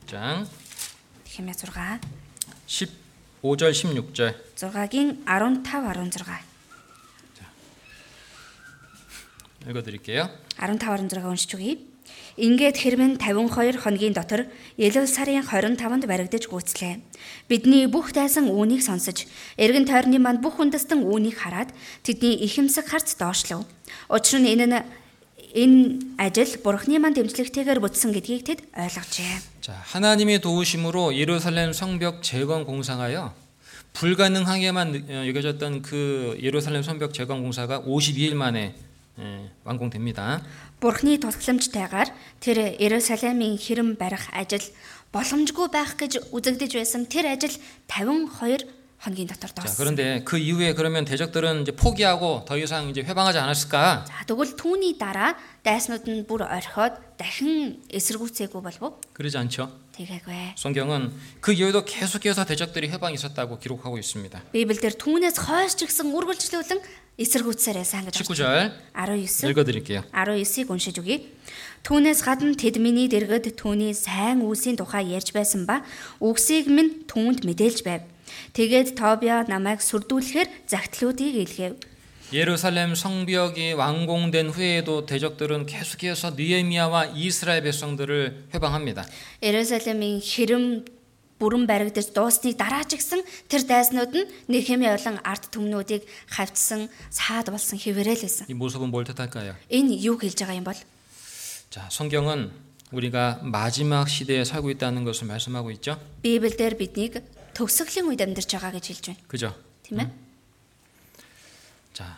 [0.10, 0.50] 6장
[1.30, 2.02] Нехемия 6
[2.66, 2.90] 10
[3.46, 6.50] 5절 16절 6-гийн 15 16.
[9.68, 10.30] 읽어 드릴게요.
[10.58, 11.90] 15 16 уншиж үгэй.
[12.40, 14.48] Ингээд хэрмэн 52 хоногийн дотор
[14.80, 17.04] Елэл сарын 25-нд баригдаж гүйцлээ.
[17.52, 19.28] Бидний бүх дайсан үүнийг сонсож,
[19.60, 21.76] эргэн тойрны манд бүх үндэстэн үүнийг хараад
[22.08, 23.68] тэдний ихэмсэг харц доошлов.
[24.08, 24.80] Учир нь энэ нь
[25.52, 25.78] энэ
[26.16, 29.60] ажил Бурхны манд дэмжлэгтэйгээр бүтсэн гэдгийг тэд ойлгожээ.
[29.60, 33.34] 자, 하나님의 도우심으로 예루살렘 성벽 재건 공사가요.
[33.94, 38.90] 불가능하게만 어, 여겨졌던 그 예루살렘 성벽 재건 공사가 52일 만에 예,
[39.64, 40.42] 완공됩니다.
[40.80, 42.10] Бурхны тусламжтайгаар
[42.40, 44.64] тэр Иерусалимийн хэрэм барих ажил
[45.12, 47.52] боломжгүй байх гэж үзэгдэж байсан тэр ажил
[47.92, 49.76] 52 хоногийн дотор 자, дууссан.
[49.78, 54.06] 그런데 그 이후에 그러면 대적들은 이제 포기하고 더 이상 이제 회방하지 않았을까?
[54.08, 59.00] За тэгвэл түүний дараа дайснууд нь бүр орхиод дахин эсэргүүцээгүй болов уу?
[59.16, 59.72] 그러지 않죠.
[59.96, 60.56] Тэгээгүй.
[60.60, 64.52] 성경은 그 이후에도 계속해서 대적들이 회방이 있었다고 기록하고 있습니다.
[64.52, 66.80] Библиэлд түүнээс хойш ч гэсэн үргэлжлүүлэн
[67.20, 70.02] эсэргүүцээрээ сан гэж 19절 19 읽어 드릴게요.
[70.16, 71.28] 19-ийг уншиж өгье.
[71.84, 75.84] Түүнээс гадна тэд миний дэргэд түүний сайн үүсийн тухай ярьж байсан ба
[76.24, 78.04] үгсийг минь түүнд мэдээлж байв.
[78.56, 81.76] Тэгээд Тобиа намайг сүрдүүлэхээр загтлуудыг илгээв.
[82.32, 89.06] 예루살렘 성벽이 완공된 후에도 대적들은 계속해서 느헤미야와 이스라엘 백성들을 회방합니다.
[89.42, 90.86] Иерусалимийн хэрэм
[91.40, 97.48] бүрэн баригдаж дууссны дараа ч гэсэн тэр дайснууд нь Нехемия болон арт түмнүүдийг хавцсан саад
[97.48, 98.52] болсон хэвээрэлсэн.
[98.52, 99.56] 이 모습은 뭘 뜻할까요?
[99.72, 100.76] Энэ юу хэлж байгаа юм бол
[101.70, 102.52] 자, 성경은
[102.92, 106.02] 우리가 마지막 시대에 살고 있다는 것을 말씀하고 있죠.
[106.24, 109.22] Библиэлд биднийг төгсгөлийн үед амьдарч байгаа гэж хэлж байна.
[109.30, 109.56] 그죠?
[109.86, 110.10] Тийм ээ?
[111.94, 112.18] 자,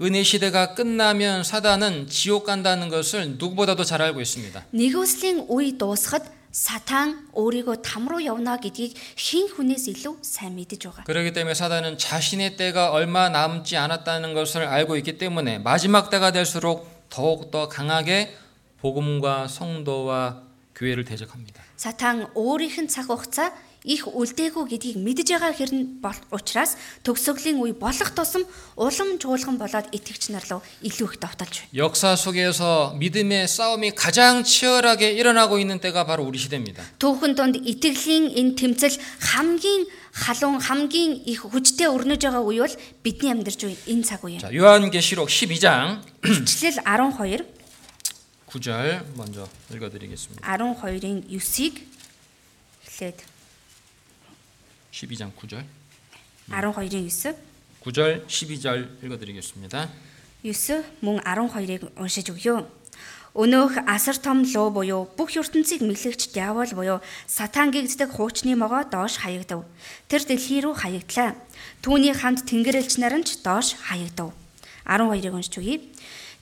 [0.00, 4.66] 은혜 시대가 끝나면 사단은 지옥 간다는 것을 누구보다도 잘 알고 있습니다.
[4.72, 11.04] Нэгүслийн үе дуусахад сатан өөрийгөө там руу явна гэдгийг хэн хүнээс илүү сайн мэдэж байгаа.
[11.04, 16.88] 그렇기 때문에 사단은 자신의 때가 얼마 남지 않았다는 것을 알고 있기 때문에 마지막 때가 될수록
[17.10, 18.34] 더욱 더 강하게
[18.80, 20.42] 복음과 성도와
[20.74, 21.62] 교회를 대적합니다.
[21.76, 23.52] Сатан өөрийнх нь цаг хугацаа
[23.84, 26.74] их үлдээгүй гэдгийг мэдж байгаа хэрн бол учраас
[27.06, 28.42] төгсгөлийн үе болох тусам
[28.74, 31.72] улам жуулган болоод итгэгч нар руу илүү их давталж байна.
[31.72, 36.82] 역사 속에서 믿음의 싸움이 가장 치열하게 일어나고 있는 때가 바로 우리 시대입니다.
[36.98, 38.98] Түүхэн донд итгэлийн энэ тэмцэл
[39.32, 42.74] хамгийн халуун хамгийн их хүчтэй өрнөж байгаа үе бол
[43.06, 44.42] бидний амьдарч буй энэ цаг үе.
[44.42, 47.46] 자, 요한계시록 12장 Ичлэл 12
[48.48, 50.42] 9절 먼저 읽어 드리겠습니다.
[50.42, 51.74] 12-ийн 9-ыг
[52.88, 53.38] эхлээд
[54.92, 55.64] 12장 9절.
[56.48, 57.36] 12-ийн 9
[57.82, 59.88] 9절 12절 읽어 드리겠습니다.
[60.42, 62.66] 9 мөн 12-ыг уншиж өгье.
[63.38, 66.98] Өнөөх асар том луу буюу бүх ертөнцийг мэхлэгч диавол буюу
[67.28, 69.62] сатан гэгддэг хуучны могоо доош хаягдав.
[70.08, 71.36] Тэр дэлхий рүү хаягдлаа.
[71.84, 74.34] Түүний хамт тэнгэрэлч нар нь ч доош хаягдав.
[74.88, 75.84] 12-ыг уншиж өгье.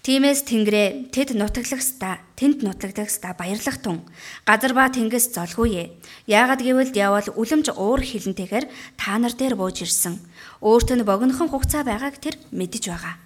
[0.06, 4.06] Тиймээс тэнгэрээ тэд нутаглагста, тэнд нутагдагста баярлах тун.
[4.46, 5.90] Газар ба тэнгис золгүйе.
[6.30, 10.22] Яагад гэвэл диавол үлэмж уур хилэнтэйгээр та нар дээр бууж ирсэн.
[10.62, 13.18] Өөрт нь богинохон хугацаа байгааг тэр мэдэж байгаа.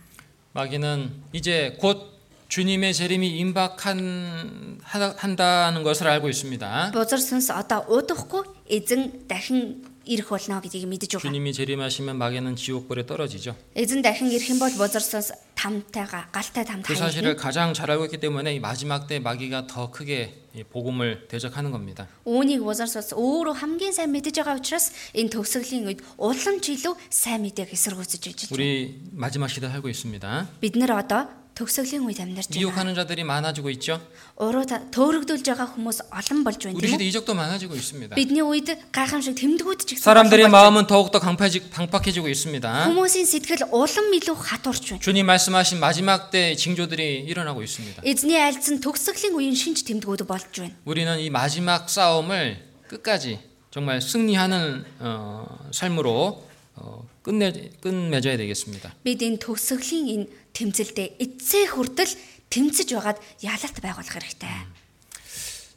[0.56, 2.16] 마귀는 이제 곧
[2.48, 6.90] 주님의 재림이 임박한 하- 한다는 것을 알고 있습니다.
[6.96, 11.26] Бузар сүнс одоо удахгүй эзэн дахин ирэх болно гэдгийг мэдэж байгаа.
[11.28, 13.54] 주님이 재림하시면 마귀는 지옥불에 떨어지죠.
[13.76, 17.10] Эзэн дахин ирэх юм бол бузар сүнс тамтайгаа галтай тамт 그 хаягдана.
[17.10, 21.70] 사실을 가장 잘 알고 있기 때문에 이 마지막 때 마귀가 더 크게 이 복음을 대적하는
[21.70, 22.08] 겁니다.
[22.24, 26.96] Үүнийг бузар сүнс өөрөө хамгийн сайн мэдэж байгаа учраас энэ төгсгөлийн үед улам ч илүү
[27.12, 28.56] сайн мэдээг эсэргүүцэж ижиж байна.
[28.56, 30.58] 우리 마지막 시대 살고 있습니다.
[30.64, 31.28] Бид нар одоо
[31.60, 32.56] төгсгөлийн үед амьдарч байна.
[32.56, 34.00] 미혹하는 자들이 많아지고 있죠.
[34.40, 37.08] Өөрөө та- төөрөгдүүлж байгаа хүмүүс олон болж байна 우리 тийм 시대 үү?
[37.12, 38.16] 이적도 많아지고 있습니다.
[38.16, 38.64] Бидний үед
[38.96, 40.56] гайхамшиг тэмдгүүд ч гэсэн 사람들의 олон болж байна.
[40.56, 42.64] 마음은 더욱더 강팍해지- 강팍해지고 있습니다.
[42.88, 45.02] Хүмүүсийн сэтгэл улам илүү хатуурч байна.
[45.04, 48.00] 주님 말씀하신 마지막 때 징조들이 일어나고 있습니다.
[48.08, 50.72] Эзний айлцсан төгсгөлийн үеийн шинж тэмдгүүд болж байна.
[50.88, 52.56] 우리는 이 마지막 싸움을
[52.88, 53.36] 끝까지
[53.70, 55.44] 정말 승리하는 어,
[55.76, 56.48] 삶으로
[56.80, 57.52] 어, 끝내
[57.84, 58.96] 끝맺어야 되겠습니다.
[59.04, 62.12] Бид энэ төгсгөлийн энэ тэмцэлдээ эцсээ хүртэл
[62.50, 64.50] тэмцэж байгаад ялалт байгуулах хэрэгтэй.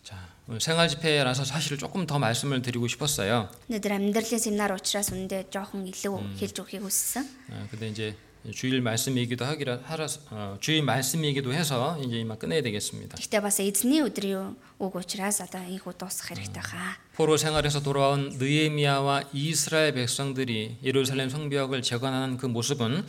[0.03, 0.17] 자,
[0.47, 3.49] 오늘 생활 집회라서 사실 조금 더 말씀을 드리고 싶었어요.
[3.69, 7.23] Өнөөдөр амьдралын семинар учраас үндэ жоохон илүү хэлж өгөхийг хүссэн.
[7.53, 8.15] 어, 근데 이제
[8.51, 13.15] 주일 말씀이기도 하기라 하라서 어, 주일 말씀이기도 해서 이제 이만 끝내야 되겠습니다.
[13.15, 16.99] Гэхдээ бас эзний өдрийн үг учраас одоо ийхүү дуусгах хэрэгтэй хаа.
[17.15, 23.05] 포로 생활에서 돌아온 느헤미야와 이스라엘 백성들이 예루살렘 성벽을 재건하는 그 모습은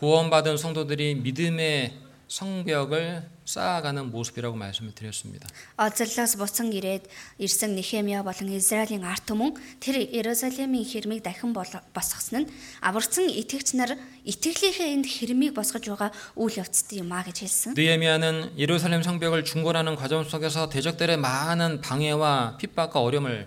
[0.00, 5.46] 구원받은 성도들이 믿음의 성벽을 쌓아가는 모습이라고 말씀을 드렸습니다.
[5.78, 7.06] Олзлоос буцан ирээд
[7.38, 12.50] ирсэн Нехемия болон Израилийн арт түмэн тэр Иерусалимийн хэрмийг дахин бол- босгосон нь
[12.82, 13.94] аварцсан итгэгч нар
[14.26, 17.70] итгэлийнхээ энд хэрмийг босгож байгаа үйл явцтай юм а гэж хэлсэн.
[17.78, 23.46] 느헤미야는 예루살렘 성벽을 중건하는 과정 속에서 대적들의 많은 방해와 핍박과 어려움을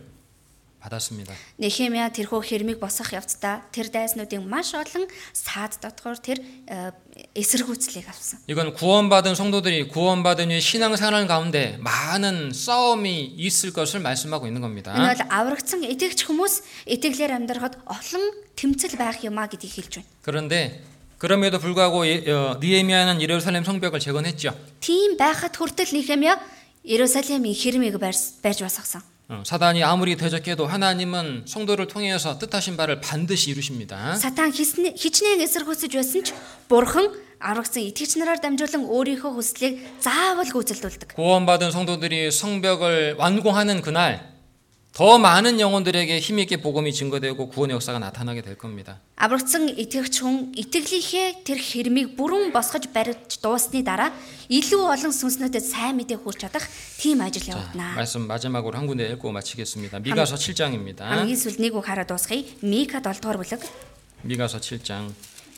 [0.83, 1.35] 받았습니다.
[1.59, 6.39] Нехемия тэрхүү хэрмийг босгох явцдаа тэр дайснуудын маш олон саад дотгоор тэр
[6.71, 6.95] э,
[7.35, 8.39] эсэргүүцлийг авсан.
[8.47, 14.95] 이건 구원받은 성도들이 구원받은 후에 신앙생활 가운데 많은 싸움이 있을 것을 말씀하고 있는 겁니다.
[14.95, 18.23] Энэ бол аврагдсан итгэгч хүмүүс итгэлээр амьдрахад олон
[18.55, 20.07] тэмцэл байх юм а гэдгийг хэлж байна.
[20.23, 20.79] 그런데
[21.19, 24.55] 그럼에도 불구하고 예- 어, 느헤미야는 예루살렘 성벽을 재건했죠.
[24.79, 26.39] Тийм байхад хүртэл Нехемия
[26.87, 29.03] Иерусалимийн хэрмийг барьс- барьж босгосон.
[29.29, 34.15] 어, 사단이 아무리 대적해도 하나님은 성도를 통해서 뜻하신 바를 반드시 이루십니다.
[34.15, 36.33] Сатан хисне- хичнээн эсэргүүцэж байсан ч
[36.67, 41.13] бурхан аврагдсан итгэгч нараар дамжуулан өөрийнхөө хүслийг заавал гүйцэлдүүлдэг.
[41.15, 44.32] 구원받은 성도들이 성벽을 완공하는 그날
[44.93, 48.99] 더 많은 영혼들에게 힘있게 복음이 증거되고 구원의 역사가 나타나게 될 겁니다.
[49.15, 54.11] Аврагдсан итгэгч хүн итгэлийнхээ тэр хэрмийг бүрэн босгож барьж дуусны дараа
[54.51, 56.67] илүү олон сүнснүүдэд сайн мэдээ хүрч чадах
[56.99, 57.95] тийм ажил 자, явагдана.
[57.95, 59.99] 말씀 마지막으로 한 군데 읽고 마치겠습니다.
[60.03, 61.07] 미가서 7장입니다.
[61.07, 62.43] Хамгийн сүүл нэг үг хараад дуусгая.
[62.59, 63.61] Мика 7 дугаар бүлэг.
[64.27, 65.13] 미가서 7장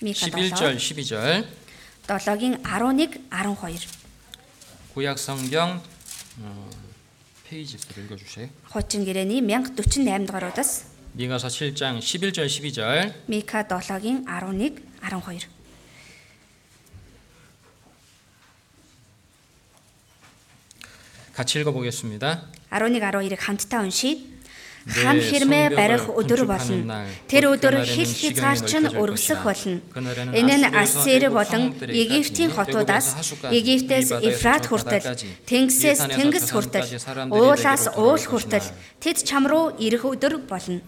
[0.05, 1.45] Мика 11절 7 12절
[2.05, 3.87] 7-гийн 11 12.
[4.93, 5.81] 구약 성경
[6.45, 6.69] 어,
[7.47, 8.47] 페이지 수를 읽어 주세요.
[8.69, 15.47] Хуучин гэрээний 1048 дугаараас 미가서 7장 11절 12절 Мика 7-гийн 11 12.
[21.33, 22.47] 같이 읽어 보겠습니다.
[22.71, 24.31] 11 12-ыг хамтдаа уншийе.
[24.85, 26.85] 네, Хан хэрмээ 성벽을 барих өдөр 건축하는 болно.
[26.89, 29.45] 날, Тэр 곧 өдөр 그날에는 хил 시경이 хязгаарч нь 넓혀질 өргөсөх 것이다.
[29.45, 29.81] болно.
[29.93, 34.25] 그날에는 Энэ нь 아수르에서 Ассир 애굽 болон 성읍들에까지, Египтийн хотуудаас 애굽에서 하수까지, Египтээс 이 바다에서
[34.25, 38.17] Ефрат 저 хүртэл 바다까지, Тэнгисээс 이 산에서 Тэнгис 저 хүртэл 산까지 사람들이 уулаас 내게로 уул
[38.17, 38.77] 돌아올 хүртэл 것이나.
[39.05, 40.81] тэд чам руу ирэх өдөр болно.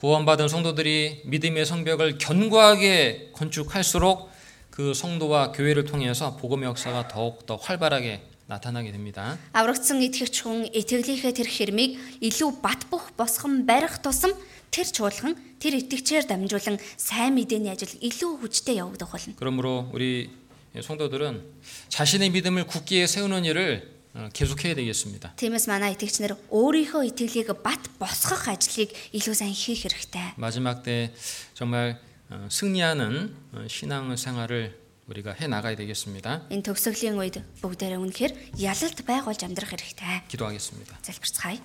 [0.00, 4.30] 구원받은 성도들이 믿음의 성벽을 견고하게 건축할수록
[4.70, 8.20] 그 성도와 교회를 통해서 복음의 역사가 더욱 더 활발하게
[8.50, 9.38] 나타나게 됩니다.
[9.52, 14.32] Аврагдсан итгэгч хүн итгэлийнхээ тэр хэрмийг илүү бат бөх босгон барих тусам
[14.70, 19.34] тэр чуулган тэр итгэгчээр дамжуулан сайн мэдээний ажил илүү хүчтэй явагдах болно.
[19.38, 20.30] 그러므로 우리
[20.76, 21.42] 성도들은
[21.88, 25.36] 자신의 믿음을 굳게 세우는 일을 어, 계속해야 되겠습니다.
[25.36, 30.40] Тиймээс манай итгэгчнэр өөрийнхөө итгэлийг бат босгох ажлыг илүү сайн хийх хэрэгтэй.
[30.40, 31.12] 마지막 때
[31.52, 32.00] 정말
[32.30, 34.79] 어, 승리하는 어, 신앙 생활을
[35.10, 36.50] 우리가 해 나가야 되겠습니다.
[36.50, 40.26] Энэ төгсгөлийн үед бүгдээрээ үнэхээр ялалт байгуулж амьдрах хэрэгтэй.
[40.28, 40.98] 기도하겠습니다.
[41.02, 41.62] Залбирцгаая.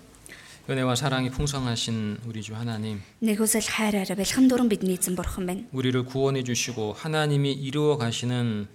[0.69, 5.65] 은혜와 사랑이 풍성하신 우리 주 하나님, Нэгүсэл хайраараа бэлхэн дуран бидний эзэн бурхан байна.
[5.73, 8.67] 우리를 구원해 주시고 하나님이 이루어 가시는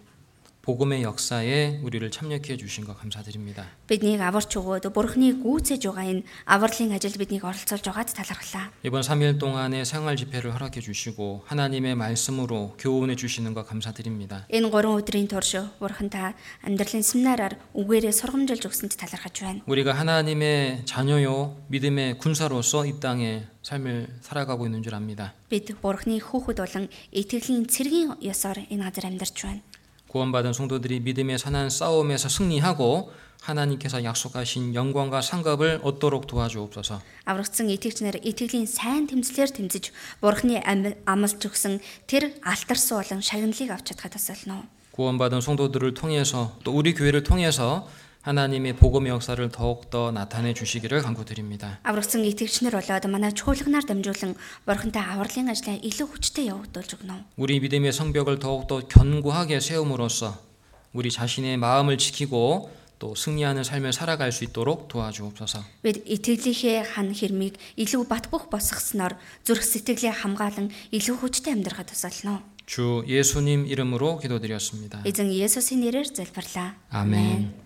[0.66, 3.70] 복음의 역사에 우리를 참여케 해 주신 것 감사드립니다.
[3.86, 8.74] Биднийг аварч өгөөд бурхны гүйцэж байгаа энэ авралын ажилд биднийг оролцуулж байгаад талархлаа.
[8.82, 14.51] 이번 3일 동안의 생활 집회를 허락해 주시고 하나님의 말씀으로 교훈해 주시는 것 감사드립니다.
[14.51, 16.34] Энэ 3 өдрийн турш бурхан та
[16.66, 19.62] амьдралын семинараар үгээрээ сургамжилж өгсөнд талархаж байна.
[19.70, 25.30] 우리가 하나님의 자녀요 믿음의 군사로서 이 땅에 삶을 살아가고 있는 줄 압니다.
[25.47, 29.62] Бид бурхны хүүхэд болон итгэлийн цэргийн ёсоор энэ газар амьдарч байна.
[30.10, 33.12] 구원받은 성도들이 믿음의 선한 싸움에서 승리하고
[33.43, 37.01] 하나님께서 약속하신 영광과 상급을 얻도록 도와주옵소서.
[37.26, 43.93] Аврагдсан итгэгчнэр итгэлийн сайн тэмцлэр тэмцэж бурхны ам- амлж өгсөн тэр алтар суулан шагналыг авч
[43.93, 44.66] чадхад тасална.
[44.97, 47.86] 구원받은 성도들을 통해서 또 우리 교회를 통해서
[48.26, 51.78] 하나님의 복음의 역사를 더욱더 나타내 주시기를 간구드립니다.
[51.86, 54.34] Аврагдсан итгэгчнэр болоод манай чуулганаар дамжуулан
[54.66, 57.38] бурхантай авралын ажлаа илүү хүчтэй явагдуулж өгнө.
[57.38, 60.34] 우리 믿음의 성벽을 더욱더 견고하게 세움으로써
[60.93, 65.62] 우리 자신의 마음을 지키고 또 승리하는 삶을 살아갈 수 있도록 도와주옵소서.
[65.84, 72.43] Бид итгэлийнхээ хан хэрмийг илүү батбөх босгосноор зүрх сэтгэлээ хамгаалan илүү хүчтэй амьдрахад тусална.
[72.66, 75.05] 주 예수님 이름으로 기도드렸습니다.
[75.06, 76.74] Эзэн Есүсийн нэрээр залбирлаа.
[76.90, 77.59] 아멘.